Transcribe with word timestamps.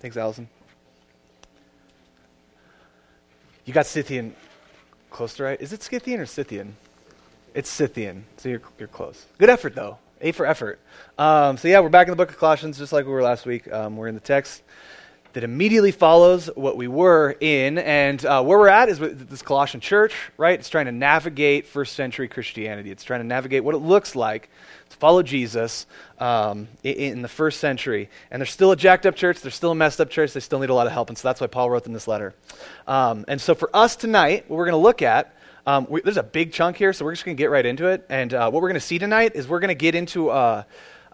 Thanks, 0.00 0.16
Allison. 0.16 0.48
You 3.64 3.72
got 3.72 3.86
Scythian 3.86 4.34
close 5.10 5.34
to 5.34 5.44
right. 5.44 5.60
Is 5.60 5.72
it 5.72 5.82
Scythian 5.82 6.20
or 6.20 6.26
Scythian? 6.26 6.76
It's 7.54 7.70
Scythian, 7.70 8.24
so 8.36 8.48
you're, 8.48 8.62
you're 8.78 8.88
close. 8.88 9.26
Good 9.38 9.50
effort, 9.50 9.74
though. 9.74 9.98
A 10.20 10.32
for 10.32 10.46
effort. 10.46 10.78
Um, 11.18 11.56
so, 11.56 11.68
yeah, 11.68 11.80
we're 11.80 11.88
back 11.88 12.06
in 12.06 12.12
the 12.12 12.16
book 12.16 12.30
of 12.30 12.38
Colossians, 12.38 12.78
just 12.78 12.92
like 12.92 13.06
we 13.06 13.12
were 13.12 13.22
last 13.22 13.46
week. 13.46 13.70
Um, 13.72 13.96
we're 13.96 14.08
in 14.08 14.14
the 14.14 14.20
text 14.20 14.62
that 15.36 15.44
immediately 15.44 15.90
follows 15.90 16.48
what 16.54 16.78
we 16.78 16.88
were 16.88 17.36
in. 17.40 17.76
And 17.76 18.24
uh, 18.24 18.42
where 18.42 18.58
we're 18.58 18.68
at 18.68 18.88
is 18.88 18.98
this 18.98 19.42
Colossian 19.42 19.82
church, 19.82 20.14
right? 20.38 20.58
It's 20.58 20.70
trying 20.70 20.86
to 20.86 20.92
navigate 20.92 21.66
first 21.66 21.92
century 21.92 22.26
Christianity. 22.26 22.90
It's 22.90 23.04
trying 23.04 23.20
to 23.20 23.26
navigate 23.26 23.62
what 23.62 23.74
it 23.74 23.80
looks 23.80 24.16
like 24.16 24.48
to 24.88 24.96
follow 24.96 25.22
Jesus 25.22 25.84
um, 26.18 26.68
in, 26.82 26.94
in, 26.94 27.20
the 27.20 27.28
first 27.28 27.60
century. 27.60 28.08
And 28.30 28.40
they're 28.40 28.46
still 28.46 28.72
a 28.72 28.76
jacked 28.76 29.04
up 29.04 29.14
church. 29.14 29.42
They're 29.42 29.50
still 29.50 29.72
a 29.72 29.74
messed 29.74 30.00
up 30.00 30.08
church. 30.08 30.32
They 30.32 30.40
still 30.40 30.58
need 30.58 30.70
a 30.70 30.74
lot 30.74 30.86
of 30.86 30.94
help. 30.94 31.10
And 31.10 31.18
so 31.18 31.28
that's 31.28 31.42
why 31.42 31.48
Paul 31.48 31.68
wrote 31.68 31.84
them 31.84 31.92
this 31.92 32.08
letter. 32.08 32.34
Um, 32.86 33.26
and 33.28 33.38
so 33.38 33.54
for 33.54 33.68
us 33.76 33.94
tonight, 33.94 34.46
what 34.48 34.56
we're 34.56 34.64
going 34.64 34.72
to 34.72 34.78
look 34.78 35.02
at. 35.02 35.36
Um, 35.66 35.86
we, 35.90 36.00
there's 36.00 36.16
a 36.16 36.22
big 36.22 36.54
chunk 36.54 36.78
here, 36.78 36.94
so 36.94 37.04
we're 37.04 37.12
just 37.12 37.26
going 37.26 37.36
to 37.36 37.42
get 37.42 37.50
right 37.50 37.66
into 37.66 37.88
it. 37.88 38.06
And 38.08 38.32
uh, 38.32 38.50
what 38.50 38.62
we're 38.62 38.68
going 38.68 38.80
to 38.80 38.86
see 38.86 38.98
tonight 38.98 39.32
is 39.34 39.46
we're 39.46 39.60
going 39.60 39.68
to 39.68 39.74
get 39.74 39.94
into 39.94 40.30
uh, 40.30 40.62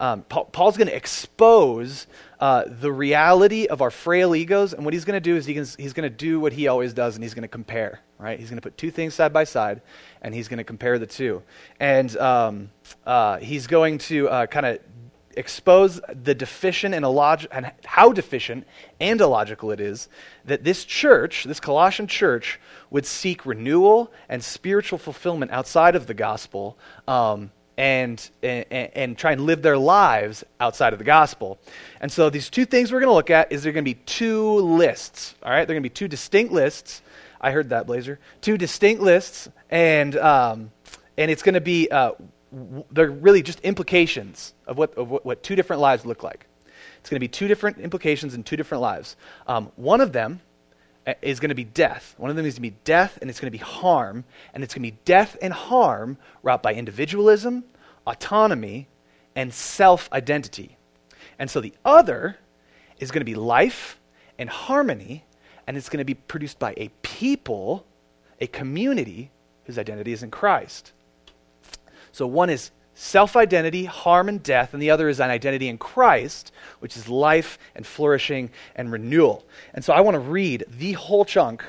um, 0.02 0.24
Paul, 0.29 0.47
Paul's 0.47 0.77
going 0.77 0.88
to 0.88 0.97
expose 0.97 2.09
uh, 2.41 2.65
the 2.66 2.91
reality 2.91 3.66
of 3.69 3.80
our 3.80 3.91
frail 3.92 4.34
egos, 4.34 4.75
and 4.75 4.84
what 4.84 4.92
he's 4.92 5.05
going 5.05 5.15
to 5.15 5.20
do 5.20 5.37
is 5.37 5.47
he 5.47 5.55
can, 5.55 5.65
he's 5.78 5.92
going 5.92 6.11
to 6.11 6.11
do 6.11 6.41
what 6.41 6.52
he 6.52 6.66
always 6.66 6.92
does, 6.92 7.15
and 7.15 7.23
he's 7.23 7.34
going 7.34 7.42
to 7.42 7.48
compare, 7.48 8.01
right? 8.19 8.37
He's 8.37 8.51
going 8.51 8.56
to 8.56 8.62
put 8.62 8.77
two 8.77 8.91
things 8.91 9.15
side 9.15 9.33
by 9.33 9.45
side, 9.45 9.80
and 10.20 10.34
he's 10.34 10.48
going 10.48 10.59
to 10.59 10.65
compare 10.65 10.98
the 10.98 11.06
two. 11.06 11.45
And 11.78 12.16
um, 12.16 12.70
uh, 13.06 13.38
he's 13.38 13.69
going 13.69 13.98
to 13.98 14.28
uh, 14.28 14.47
kind 14.47 14.66
of 14.66 14.80
expose 15.37 16.01
the 16.09 16.34
deficient 16.34 16.97
and, 16.97 17.05
illog- 17.05 17.47
and 17.53 17.70
how 17.84 18.11
deficient 18.12 18.66
and 18.98 19.20
illogical 19.20 19.70
it 19.70 19.78
is 19.78 20.09
that 20.45 20.64
this 20.64 20.84
church, 20.84 21.45
this 21.45 21.61
Colossian 21.61 22.09
church, 22.09 22.59
would 22.91 23.06
seek 23.06 23.47
renewal 23.47 24.12
and 24.28 24.42
spiritual 24.42 24.98
fulfillment 24.98 25.53
outside 25.53 25.94
of 25.94 26.09
the 26.09 26.14
gospel. 26.14 26.77
Um, 27.06 27.53
and, 27.77 28.31
and, 28.42 28.67
and 28.70 29.19
try 29.19 29.33
and 29.33 29.42
live 29.42 29.62
their 29.62 29.78
lives 29.78 30.45
outside 30.61 30.92
of 30.92 30.98
the 30.98 31.05
gospel. 31.05 31.59
And 32.01 32.11
so 32.11 32.31
these 32.31 32.51
two 32.51 32.65
things 32.65 32.92
we're 32.92 33.01
going 33.01 33.11
to 33.11 33.15
look 33.15 33.31
at 33.31 33.53
is 33.53 33.62
there 33.62 33.73
going 33.73 33.84
to 33.84 33.91
be 33.91 34.01
two 34.06 34.56
lists. 34.56 35.34
All 35.42 35.51
right, 35.51 35.67
they're 35.67 35.75
going 35.75 35.83
to 35.83 35.89
be 35.89 35.95
two 35.95 36.09
distinct 36.09 36.53
lists. 36.53 37.03
I 37.41 37.50
heard 37.50 37.70
that, 37.70 37.87
Blazer. 37.87 38.19
Two 38.41 38.56
distinct 38.56 39.03
lists, 39.03 39.48
and 39.70 40.17
um, 40.17 40.70
and 41.19 41.31
it's 41.31 41.43
going 41.43 41.55
to 41.55 41.61
be 41.61 41.89
uh, 41.91 42.12
they're 42.91 43.11
really 43.11 43.43
just 43.43 43.61
implications 43.61 44.55
of 44.67 44.78
what, 44.78 44.95
of 44.95 45.11
what, 45.11 45.25
what 45.25 45.43
two 45.43 45.56
different 45.56 45.81
lives 45.81 46.05
look 46.05 46.23
like. 46.23 46.47
It's 46.98 47.11
going 47.11 47.17
to 47.17 47.20
be 47.20 47.28
two 47.28 47.48
different 47.48 47.78
implications 47.78 48.34
in 48.34 48.45
two 48.45 48.56
different 48.56 48.83
lives. 48.83 49.17
Um, 49.47 49.73
one 49.77 50.00
of 50.00 50.12
them 50.12 50.41
Uh, 51.05 51.14
is 51.20 51.41
going 51.41 51.48
to 51.48 51.55
be 51.55 51.64
death. 51.64 52.14
One 52.17 52.31
of 52.31 52.36
them 52.36 52.47
is 52.47 52.55
going 52.55 52.70
to 52.70 52.77
be 52.77 52.81
death, 52.84 53.19
and 53.20 53.28
it's 53.28 53.41
going 53.41 53.50
to 53.50 53.58
be 53.58 53.64
harm. 53.64 54.25
And 54.55 54.62
it's 54.62 54.72
going 54.72 54.84
to 54.84 54.92
be 54.92 54.98
death 55.05 55.36
and 55.42 55.53
harm 55.53 56.17
wrought 56.44 56.62
by 56.62 56.75
individualism, 56.75 57.64
autonomy, 58.06 58.86
and 59.34 59.53
self 59.53 60.09
identity. 60.12 60.77
And 61.41 61.50
so 61.50 61.61
the 61.61 61.75
other 61.84 62.39
is 62.98 63.11
going 63.11 63.20
to 63.20 63.25
be 63.25 63.34
life 63.34 63.98
and 64.39 64.48
harmony, 64.48 65.25
and 65.67 65.77
it's 65.77 65.89
going 65.89 65.98
to 65.98 66.05
be 66.05 66.14
produced 66.14 66.61
by 66.61 66.72
a 66.77 66.89
people, 67.03 67.84
a 68.41 68.47
community 68.47 69.33
whose 69.64 69.78
identity 69.78 70.12
is 70.12 70.22
in 70.22 70.31
Christ. 70.31 70.92
So 72.12 72.28
one 72.28 72.48
is 72.48 72.70
self 73.03 73.36
identity, 73.36 73.84
harm, 73.84 74.28
and 74.28 74.41
death, 74.42 74.72
and 74.72 74.81
the 74.81 74.91
other 74.91 75.08
is 75.08 75.19
an 75.19 75.28
identity 75.28 75.69
in 75.69 75.77
Christ, 75.77 76.53
which 76.78 76.97
is 76.97 77.09
life 77.09 77.59
and 77.75 77.84
flourishing 77.84 78.50
and 78.77 78.92
renewal. 78.92 79.44
And 79.75 79.84
so 79.84 79.92
I 79.92 80.00
want 80.00 80.14
to 80.14 80.20
read 80.20 80.64
the 80.69 80.92
whole 80.92 81.25
chunk 81.25 81.64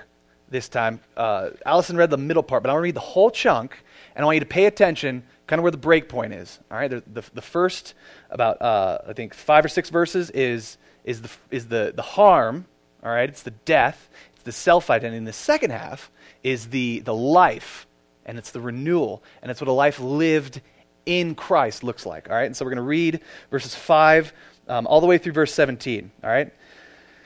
this 0.50 0.70
time. 0.70 1.00
Uh, 1.18 1.50
Allison 1.66 1.98
read 1.98 2.12
the 2.12 2.18
middle 2.18 2.44
part, 2.44 2.62
but 2.62 2.70
I 2.70 2.74
want 2.74 2.82
to 2.82 2.84
read 2.84 2.96
the 2.96 3.00
whole 3.00 3.32
chunk, 3.32 3.84
and 4.16 4.24
I 4.24 4.26
want 4.26 4.36
you 4.36 4.42
to 4.42 4.46
pay 4.46 4.66
attention 4.66 5.24
kind 5.48 5.60
of 5.60 5.64
where 5.64 5.72
the 5.72 5.78
break 5.78 6.08
point 6.08 6.34
is. 6.34 6.60
All 6.70 6.78
right, 6.78 6.90
the, 6.90 7.04
the, 7.12 7.24
the 7.34 7.42
first 7.42 7.96
about 8.30 8.62
uh, 8.62 9.00
I 9.08 9.14
think 9.14 9.34
five 9.34 9.66
or 9.66 9.70
six 9.70 9.90
verses 9.90 10.30
is 10.30 10.78
is 11.04 11.24
the 11.24 11.32
is 11.50 11.68
the 11.68 11.94
the 11.96 12.04
harm. 12.04 12.68
All 13.04 13.12
right, 13.12 13.28
it's 13.28 13.44
the 13.44 13.52
death, 13.52 14.08
it's 14.36 14.44
the 14.44 14.52
self 14.52 14.92
identity. 14.92 15.18
And 15.18 15.28
the 15.28 15.34
second 15.34 15.72
half 15.72 16.12
is 16.44 16.68
the 16.68 17.00
the 17.00 17.16
life, 17.16 17.88
and 18.24 18.38
it's 18.38 18.52
the 18.52 18.62
renewal, 18.62 19.24
and 19.42 19.50
it's 19.50 19.60
what 19.60 19.68
a 19.68 19.72
life 19.74 20.00
lived 20.00 20.62
in 21.06 21.36
Christ 21.36 21.84
looks 21.84 22.06
like. 22.06 22.30
All 22.30 22.36
right, 22.36 22.46
and 22.46 22.56
so 22.56 22.66
we're 22.66 22.72
going 22.72 22.78
to 22.78 22.84
read 22.84 23.22
verses 23.52 23.76
5 23.76 24.34
um, 24.68 24.88
all 24.88 25.02
the 25.02 25.08
way 25.08 25.18
through 25.18 25.34
verse 25.34 25.54
17. 25.54 26.12
All 26.24 26.30
right. 26.30 26.52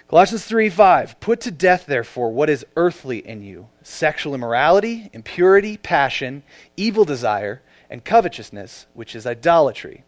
Colossians 0.07 0.45
3 0.45 0.69
5. 0.69 1.19
Put 1.19 1.41
to 1.41 1.51
death, 1.51 1.85
therefore, 1.85 2.31
what 2.31 2.49
is 2.49 2.65
earthly 2.75 3.25
in 3.25 3.43
you 3.43 3.67
sexual 3.83 4.33
immorality, 4.33 5.09
impurity, 5.13 5.77
passion, 5.77 6.43
evil 6.75 7.05
desire, 7.05 7.61
and 7.89 8.03
covetousness, 8.03 8.87
which 8.93 9.15
is 9.15 9.25
idolatry. 9.25 10.03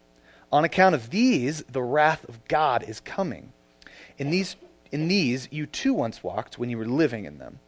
On 0.52 0.64
account 0.64 0.96
of 0.96 1.10
these, 1.12 1.64
the 1.64 1.84
wrath 1.84 2.28
of 2.28 2.46
God 2.48 2.84
is 2.84 3.00
coming. 3.00 3.54
In 4.18 4.32
these, 4.32 4.56
in 4.92 5.08
these 5.08 5.48
you 5.52 5.66
too 5.66 5.94
once 5.94 6.24
walked 6.24 6.58
when 6.58 6.70
you 6.70 6.78
were 6.78 6.86
living 6.86 7.26
in 7.26 7.38
them. 7.38 7.60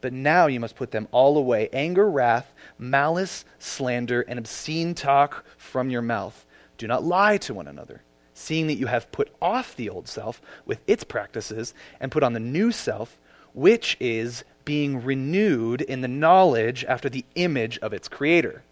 But 0.00 0.12
now 0.12 0.46
you 0.46 0.60
must 0.60 0.76
put 0.76 0.92
them 0.92 1.08
all 1.10 1.36
away 1.36 1.68
anger, 1.72 2.08
wrath, 2.08 2.52
malice, 2.78 3.44
slander, 3.58 4.22
and 4.22 4.38
obscene 4.38 4.94
talk 4.94 5.44
from 5.56 5.90
your 5.90 6.02
mouth. 6.02 6.46
Do 6.76 6.86
not 6.86 7.04
lie 7.04 7.38
to 7.38 7.54
one 7.54 7.66
another, 7.66 8.02
seeing 8.32 8.68
that 8.68 8.78
you 8.78 8.86
have 8.86 9.10
put 9.10 9.34
off 9.42 9.74
the 9.74 9.88
old 9.88 10.06
self 10.06 10.40
with 10.64 10.78
its 10.86 11.02
practices 11.02 11.74
and 11.98 12.12
put 12.12 12.22
on 12.22 12.32
the 12.32 12.40
new 12.40 12.70
self, 12.70 13.18
which 13.52 13.96
is 13.98 14.44
being 14.64 15.02
renewed 15.02 15.80
in 15.80 16.02
the 16.02 16.08
knowledge 16.08 16.84
after 16.84 17.08
the 17.08 17.24
image 17.34 17.78
of 17.78 17.92
its 17.92 18.06
creator. 18.06 18.62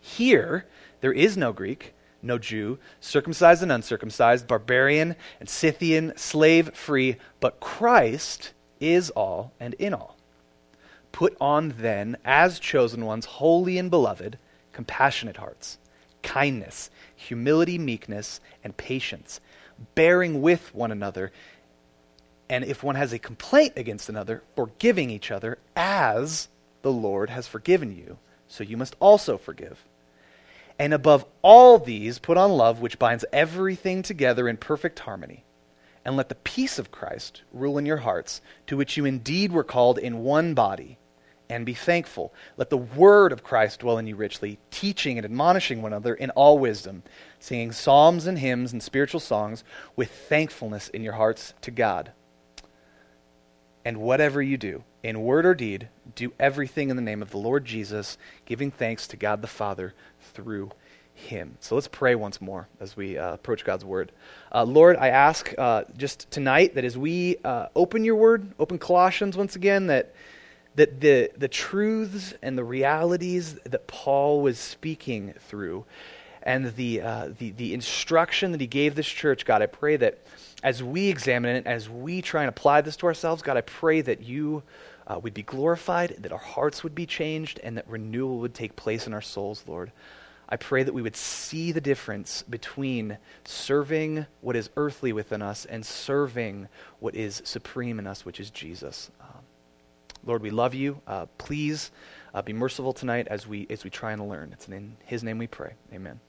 Here, 0.00 0.64
there 1.02 1.12
is 1.12 1.36
no 1.36 1.52
Greek, 1.52 1.92
no 2.22 2.38
Jew, 2.38 2.78
circumcised 3.00 3.62
and 3.62 3.72
uncircumcised, 3.72 4.46
barbarian 4.46 5.16
and 5.38 5.48
Scythian, 5.48 6.16
slave 6.16 6.74
free, 6.74 7.16
but 7.40 7.60
Christ 7.60 8.52
is 8.78 9.10
all 9.10 9.52
and 9.60 9.74
in 9.74 9.92
all. 9.92 10.16
Put 11.20 11.36
on 11.38 11.74
then, 11.76 12.16
as 12.24 12.58
chosen 12.58 13.04
ones, 13.04 13.26
holy 13.26 13.76
and 13.76 13.90
beloved, 13.90 14.38
compassionate 14.72 15.36
hearts, 15.36 15.76
kindness, 16.22 16.88
humility, 17.14 17.76
meekness, 17.76 18.40
and 18.64 18.74
patience, 18.74 19.38
bearing 19.94 20.40
with 20.40 20.74
one 20.74 20.90
another, 20.90 21.30
and 22.48 22.64
if 22.64 22.82
one 22.82 22.94
has 22.94 23.12
a 23.12 23.18
complaint 23.18 23.74
against 23.76 24.08
another, 24.08 24.42
forgiving 24.56 25.10
each 25.10 25.30
other, 25.30 25.58
as 25.76 26.48
the 26.80 26.90
Lord 26.90 27.28
has 27.28 27.46
forgiven 27.46 27.94
you, 27.94 28.16
so 28.48 28.64
you 28.64 28.78
must 28.78 28.96
also 28.98 29.36
forgive. 29.36 29.84
And 30.78 30.94
above 30.94 31.26
all 31.42 31.78
these, 31.78 32.18
put 32.18 32.38
on 32.38 32.50
love, 32.52 32.80
which 32.80 32.98
binds 32.98 33.26
everything 33.30 34.00
together 34.02 34.48
in 34.48 34.56
perfect 34.56 35.00
harmony 35.00 35.44
and 36.02 36.16
let 36.16 36.30
the 36.30 36.34
peace 36.34 36.78
of 36.78 36.90
Christ 36.90 37.42
rule 37.52 37.76
in 37.76 37.84
your 37.84 37.98
hearts, 37.98 38.40
to 38.68 38.78
which 38.78 38.96
you 38.96 39.04
indeed 39.04 39.52
were 39.52 39.62
called 39.62 39.98
in 39.98 40.24
one 40.24 40.54
body, 40.54 40.96
and 41.50 41.66
be 41.66 41.74
thankful. 41.74 42.32
Let 42.56 42.70
the 42.70 42.78
word 42.78 43.32
of 43.32 43.42
Christ 43.42 43.80
dwell 43.80 43.98
in 43.98 44.06
you 44.06 44.14
richly, 44.14 44.58
teaching 44.70 45.18
and 45.18 45.24
admonishing 45.24 45.82
one 45.82 45.92
another 45.92 46.14
in 46.14 46.30
all 46.30 46.58
wisdom, 46.58 47.02
singing 47.40 47.72
psalms 47.72 48.26
and 48.26 48.38
hymns 48.38 48.72
and 48.72 48.80
spiritual 48.80 49.20
songs 49.20 49.64
with 49.96 50.10
thankfulness 50.10 50.88
in 50.88 51.02
your 51.02 51.14
hearts 51.14 51.52
to 51.62 51.72
God. 51.72 52.12
And 53.84 53.98
whatever 53.98 54.40
you 54.40 54.56
do, 54.56 54.84
in 55.02 55.22
word 55.22 55.44
or 55.44 55.54
deed, 55.54 55.88
do 56.14 56.32
everything 56.38 56.88
in 56.88 56.96
the 56.96 57.02
name 57.02 57.20
of 57.20 57.30
the 57.30 57.38
Lord 57.38 57.64
Jesus, 57.64 58.16
giving 58.44 58.70
thanks 58.70 59.08
to 59.08 59.16
God 59.16 59.42
the 59.42 59.48
Father 59.48 59.92
through 60.20 60.70
him. 61.14 61.56
So 61.60 61.74
let's 61.74 61.88
pray 61.88 62.14
once 62.14 62.40
more 62.40 62.68
as 62.78 62.96
we 62.96 63.18
uh, 63.18 63.32
approach 63.32 63.64
God's 63.64 63.84
word. 63.84 64.12
Uh, 64.54 64.62
Lord, 64.64 64.96
I 64.96 65.08
ask 65.08 65.52
uh, 65.58 65.84
just 65.96 66.30
tonight 66.30 66.76
that 66.76 66.84
as 66.84 66.96
we 66.96 67.38
uh, 67.42 67.66
open 67.74 68.04
your 68.04 68.14
word, 68.14 68.52
open 68.58 68.78
Colossians 68.78 69.36
once 69.36 69.56
again, 69.56 69.88
that, 69.88 70.14
that 70.76 71.00
the, 71.00 71.30
the 71.36 71.48
truths 71.48 72.34
and 72.42 72.56
the 72.56 72.64
realities 72.64 73.54
that 73.64 73.86
Paul 73.86 74.42
was 74.42 74.58
speaking 74.58 75.34
through 75.38 75.84
and 76.42 76.74
the, 76.74 77.02
uh, 77.02 77.28
the, 77.38 77.50
the 77.50 77.74
instruction 77.74 78.52
that 78.52 78.60
he 78.60 78.66
gave 78.66 78.94
this 78.94 79.06
church, 79.06 79.44
God, 79.44 79.62
I 79.62 79.66
pray 79.66 79.96
that 79.96 80.18
as 80.62 80.82
we 80.82 81.08
examine 81.08 81.56
it, 81.56 81.66
as 81.66 81.88
we 81.88 82.22
try 82.22 82.42
and 82.42 82.48
apply 82.48 82.80
this 82.80 82.96
to 82.96 83.06
ourselves, 83.06 83.42
God, 83.42 83.56
I 83.56 83.62
pray 83.62 84.00
that 84.00 84.22
you 84.22 84.62
uh, 85.06 85.18
would 85.18 85.34
be 85.34 85.42
glorified, 85.42 86.16
that 86.20 86.32
our 86.32 86.38
hearts 86.38 86.82
would 86.82 86.94
be 86.94 87.06
changed, 87.06 87.60
and 87.62 87.76
that 87.76 87.88
renewal 87.88 88.38
would 88.38 88.54
take 88.54 88.76
place 88.76 89.06
in 89.06 89.12
our 89.12 89.20
souls, 89.20 89.64
Lord. 89.66 89.92
I 90.48 90.56
pray 90.56 90.82
that 90.82 90.92
we 90.92 91.02
would 91.02 91.16
see 91.16 91.72
the 91.72 91.80
difference 91.80 92.42
between 92.42 93.18
serving 93.44 94.26
what 94.40 94.56
is 94.56 94.70
earthly 94.76 95.12
within 95.12 95.42
us 95.42 95.64
and 95.64 95.84
serving 95.84 96.68
what 96.98 97.14
is 97.14 97.40
supreme 97.44 97.98
in 97.98 98.06
us, 98.06 98.24
which 98.24 98.40
is 98.40 98.50
Jesus. 98.50 99.10
Lord, 100.24 100.42
we 100.42 100.50
love 100.50 100.74
you. 100.74 101.00
Uh, 101.06 101.26
please 101.38 101.90
uh, 102.34 102.42
be 102.42 102.52
merciful 102.52 102.92
tonight 102.92 103.28
as 103.28 103.46
we 103.46 103.66
as 103.70 103.84
we 103.84 103.90
try 103.90 104.12
and 104.12 104.28
learn. 104.28 104.50
It's 104.52 104.68
in 104.68 104.96
His 105.04 105.22
name 105.22 105.38
we 105.38 105.46
pray. 105.46 105.74
Amen. 105.92 106.20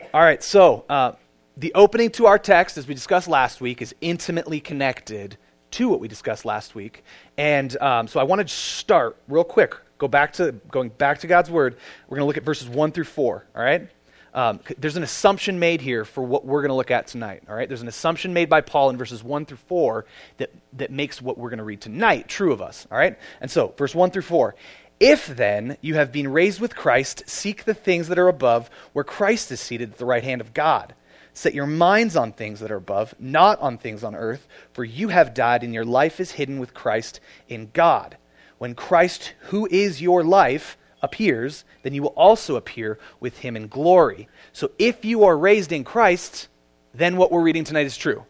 Amen. 0.00 0.08
All 0.14 0.22
right, 0.22 0.42
so 0.42 0.84
uh, 0.88 1.12
the 1.56 1.72
opening 1.74 2.10
to 2.10 2.26
our 2.26 2.38
text, 2.38 2.76
as 2.78 2.86
we 2.86 2.94
discussed 2.94 3.28
last 3.28 3.60
week, 3.60 3.82
is 3.82 3.94
intimately 4.00 4.60
connected 4.60 5.36
to 5.72 5.88
what 5.88 6.00
we 6.00 6.08
discussed 6.08 6.44
last 6.44 6.74
week. 6.74 7.04
And 7.36 7.76
um, 7.82 8.08
so 8.08 8.20
I 8.20 8.22
want 8.22 8.46
to 8.46 8.54
start 8.54 9.16
real 9.28 9.44
quick. 9.44 9.74
Go 9.98 10.08
back 10.08 10.32
to 10.34 10.52
going 10.70 10.90
back 10.90 11.18
to 11.20 11.26
God's 11.26 11.50
word. 11.50 11.76
We're 12.08 12.16
going 12.16 12.24
to 12.24 12.26
look 12.26 12.36
at 12.36 12.44
verses 12.44 12.68
one 12.68 12.92
through 12.92 13.04
four. 13.04 13.46
All 13.54 13.62
right. 13.62 13.88
Um, 14.36 14.60
there's 14.78 14.98
an 14.98 15.02
assumption 15.02 15.58
made 15.58 15.80
here 15.80 16.04
for 16.04 16.22
what 16.22 16.44
we're 16.44 16.60
going 16.60 16.68
to 16.68 16.76
look 16.76 16.90
at 16.90 17.06
tonight. 17.06 17.42
All 17.48 17.56
right. 17.56 17.66
There's 17.66 17.80
an 17.80 17.88
assumption 17.88 18.34
made 18.34 18.50
by 18.50 18.60
Paul 18.60 18.90
in 18.90 18.98
verses 18.98 19.24
one 19.24 19.46
through 19.46 19.56
four 19.56 20.04
that 20.36 20.50
that 20.74 20.92
makes 20.92 21.22
what 21.22 21.38
we're 21.38 21.48
going 21.48 21.58
to 21.58 21.64
read 21.64 21.80
tonight 21.80 22.28
true 22.28 22.52
of 22.52 22.60
us. 22.60 22.86
All 22.92 22.98
right. 22.98 23.18
And 23.40 23.50
so 23.50 23.72
verse 23.78 23.94
one 23.94 24.10
through 24.10 24.22
four. 24.22 24.54
If 25.00 25.26
then 25.26 25.78
you 25.80 25.94
have 25.94 26.12
been 26.12 26.28
raised 26.28 26.60
with 26.60 26.76
Christ, 26.76 27.22
seek 27.26 27.64
the 27.64 27.74
things 27.74 28.08
that 28.08 28.18
are 28.18 28.28
above, 28.28 28.70
where 28.92 29.04
Christ 29.04 29.50
is 29.50 29.60
seated 29.60 29.92
at 29.92 29.98
the 29.98 30.06
right 30.06 30.24
hand 30.24 30.40
of 30.42 30.54
God. 30.54 30.94
Set 31.32 31.54
your 31.54 31.66
minds 31.66 32.16
on 32.16 32.32
things 32.32 32.60
that 32.60 32.70
are 32.70 32.76
above, 32.76 33.14
not 33.18 33.60
on 33.60 33.76
things 33.76 34.02
on 34.04 34.14
earth, 34.14 34.48
for 34.72 34.84
you 34.84 35.08
have 35.08 35.34
died, 35.34 35.62
and 35.62 35.74
your 35.74 35.84
life 35.84 36.18
is 36.18 36.32
hidden 36.32 36.58
with 36.58 36.72
Christ 36.72 37.20
in 37.48 37.70
God. 37.74 38.16
When 38.56 38.74
Christ, 38.74 39.34
who 39.40 39.68
is 39.70 40.00
your 40.00 40.24
life, 40.24 40.78
appears, 41.02 41.64
then 41.82 41.94
you 41.94 42.02
will 42.02 42.10
also 42.10 42.56
appear 42.56 42.98
with 43.20 43.38
him 43.38 43.56
in 43.56 43.68
glory. 43.68 44.28
So 44.52 44.70
if 44.78 45.04
you 45.04 45.24
are 45.24 45.36
raised 45.36 45.72
in 45.72 45.84
Christ, 45.84 46.48
then 46.94 47.16
what 47.16 47.30
we're 47.30 47.42
reading 47.42 47.64
tonight 47.64 47.86
is 47.86 47.96
true. 47.96 48.24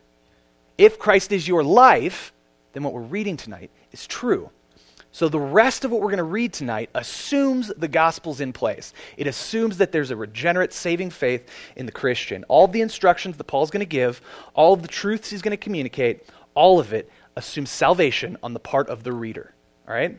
If 0.78 0.98
Christ 0.98 1.32
is 1.32 1.46
your 1.46 1.64
life, 1.64 2.32
then 2.72 2.82
what 2.82 2.92
we're 2.92 3.00
reading 3.00 3.36
tonight 3.36 3.70
is 3.92 4.06
true. 4.06 4.50
So, 5.12 5.30
the 5.30 5.40
rest 5.40 5.86
of 5.86 5.90
what 5.90 6.02
we're 6.02 6.08
going 6.08 6.18
to 6.18 6.24
read 6.24 6.52
tonight 6.52 6.90
assumes 6.94 7.72
the 7.74 7.88
gospel's 7.88 8.42
in 8.42 8.52
place. 8.52 8.92
It 9.16 9.26
assumes 9.26 9.78
that 9.78 9.90
there's 9.90 10.10
a 10.10 10.16
regenerate, 10.16 10.74
saving 10.74 11.08
faith 11.08 11.48
in 11.74 11.86
the 11.86 11.92
Christian. 11.92 12.44
All 12.48 12.69
the 12.69 12.82
instructions 12.82 13.38
that 13.38 13.44
Paul's 13.44 13.70
going 13.70 13.80
to 13.80 13.86
give, 13.86 14.20
all 14.52 14.74
of 14.74 14.82
the 14.82 14.88
truths 14.88 15.30
he's 15.30 15.40
going 15.40 15.52
to 15.52 15.56
communicate, 15.56 16.26
all 16.54 16.78
of 16.78 16.92
it 16.92 17.10
assumes 17.34 17.70
salvation 17.70 18.36
on 18.42 18.52
the 18.52 18.60
part 18.60 18.90
of 18.90 19.04
the 19.04 19.12
reader. 19.12 19.54
All 19.88 19.94
right? 19.94 20.19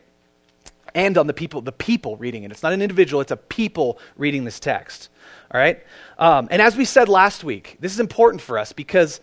And 0.94 1.18
on 1.18 1.28
the 1.28 1.34
people, 1.34 1.62
the 1.62 1.72
people 1.72 2.18
reading 2.18 2.44
it. 2.44 2.52
It's 2.52 2.64
not 2.64 2.74
an 2.74 2.82
individual, 2.82 3.22
it's 3.22 3.32
a 3.32 3.38
people 3.38 4.00
reading 4.16 4.44
this 4.44 4.60
text. 4.60 5.10
All 5.52 5.60
right? 5.60 5.84
Um, 6.18 6.48
and 6.52 6.62
as 6.62 6.76
we 6.76 6.86
said 6.86 7.10
last 7.10 7.44
week, 7.44 7.78
this 7.80 7.94
is 7.94 8.00
important 8.00 8.42
for 8.42 8.58
us 8.58 8.74
because 8.74 9.22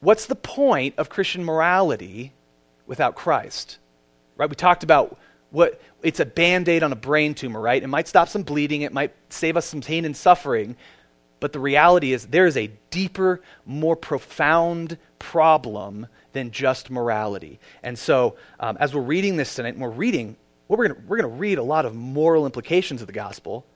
what's 0.00 0.26
the 0.26 0.34
point 0.34 0.94
of 0.98 1.08
Christian 1.08 1.44
morality 1.44 2.32
without 2.86 3.14
Christ? 3.14 3.78
right? 4.36 4.50
We 4.50 4.56
talked 4.56 4.82
about 4.82 5.18
what 5.50 5.80
it's 6.02 6.20
a 6.20 6.24
band 6.24 6.68
aid 6.68 6.82
on 6.82 6.92
a 6.92 6.96
brain 6.96 7.34
tumor, 7.34 7.60
right? 7.60 7.82
It 7.82 7.86
might 7.86 8.08
stop 8.08 8.28
some 8.28 8.42
bleeding, 8.42 8.82
it 8.82 8.92
might 8.92 9.14
save 9.28 9.56
us 9.56 9.66
some 9.66 9.80
pain 9.80 10.04
and 10.04 10.16
suffering, 10.16 10.76
but 11.40 11.52
the 11.52 11.60
reality 11.60 12.12
is 12.12 12.26
there 12.26 12.46
is 12.46 12.56
a 12.56 12.70
deeper, 12.90 13.42
more 13.66 13.96
profound 13.96 14.96
problem 15.18 16.06
than 16.32 16.50
just 16.50 16.90
morality. 16.90 17.60
And 17.82 17.98
so, 17.98 18.36
um, 18.58 18.76
as 18.80 18.94
we're 18.94 19.02
reading 19.02 19.36
this 19.36 19.54
tonight, 19.54 19.74
and 19.74 19.82
we're 19.82 19.90
reading, 19.90 20.36
what 20.72 20.78
we're 20.78 20.88
going 20.88 21.06
we're 21.06 21.18
going 21.18 21.30
to 21.30 21.38
read 21.38 21.58
a 21.58 21.62
lot 21.62 21.84
of 21.84 21.94
moral 21.94 22.46
implications 22.46 23.02
of 23.02 23.06
the 23.06 23.12
gospel. 23.12 23.66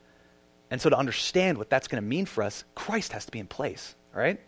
And 0.71 0.81
so, 0.81 0.89
to 0.89 0.97
understand 0.97 1.59
what 1.59 1.69
that's 1.69 1.89
going 1.89 2.03
to 2.03 2.09
mean 2.09 2.25
for 2.25 2.43
us, 2.43 2.65
Christ 2.75 3.13
has 3.13 3.27
to 3.27 3.31
be 3.31 3.39
in 3.39 3.47
place, 3.47 3.95
right? 4.15 4.41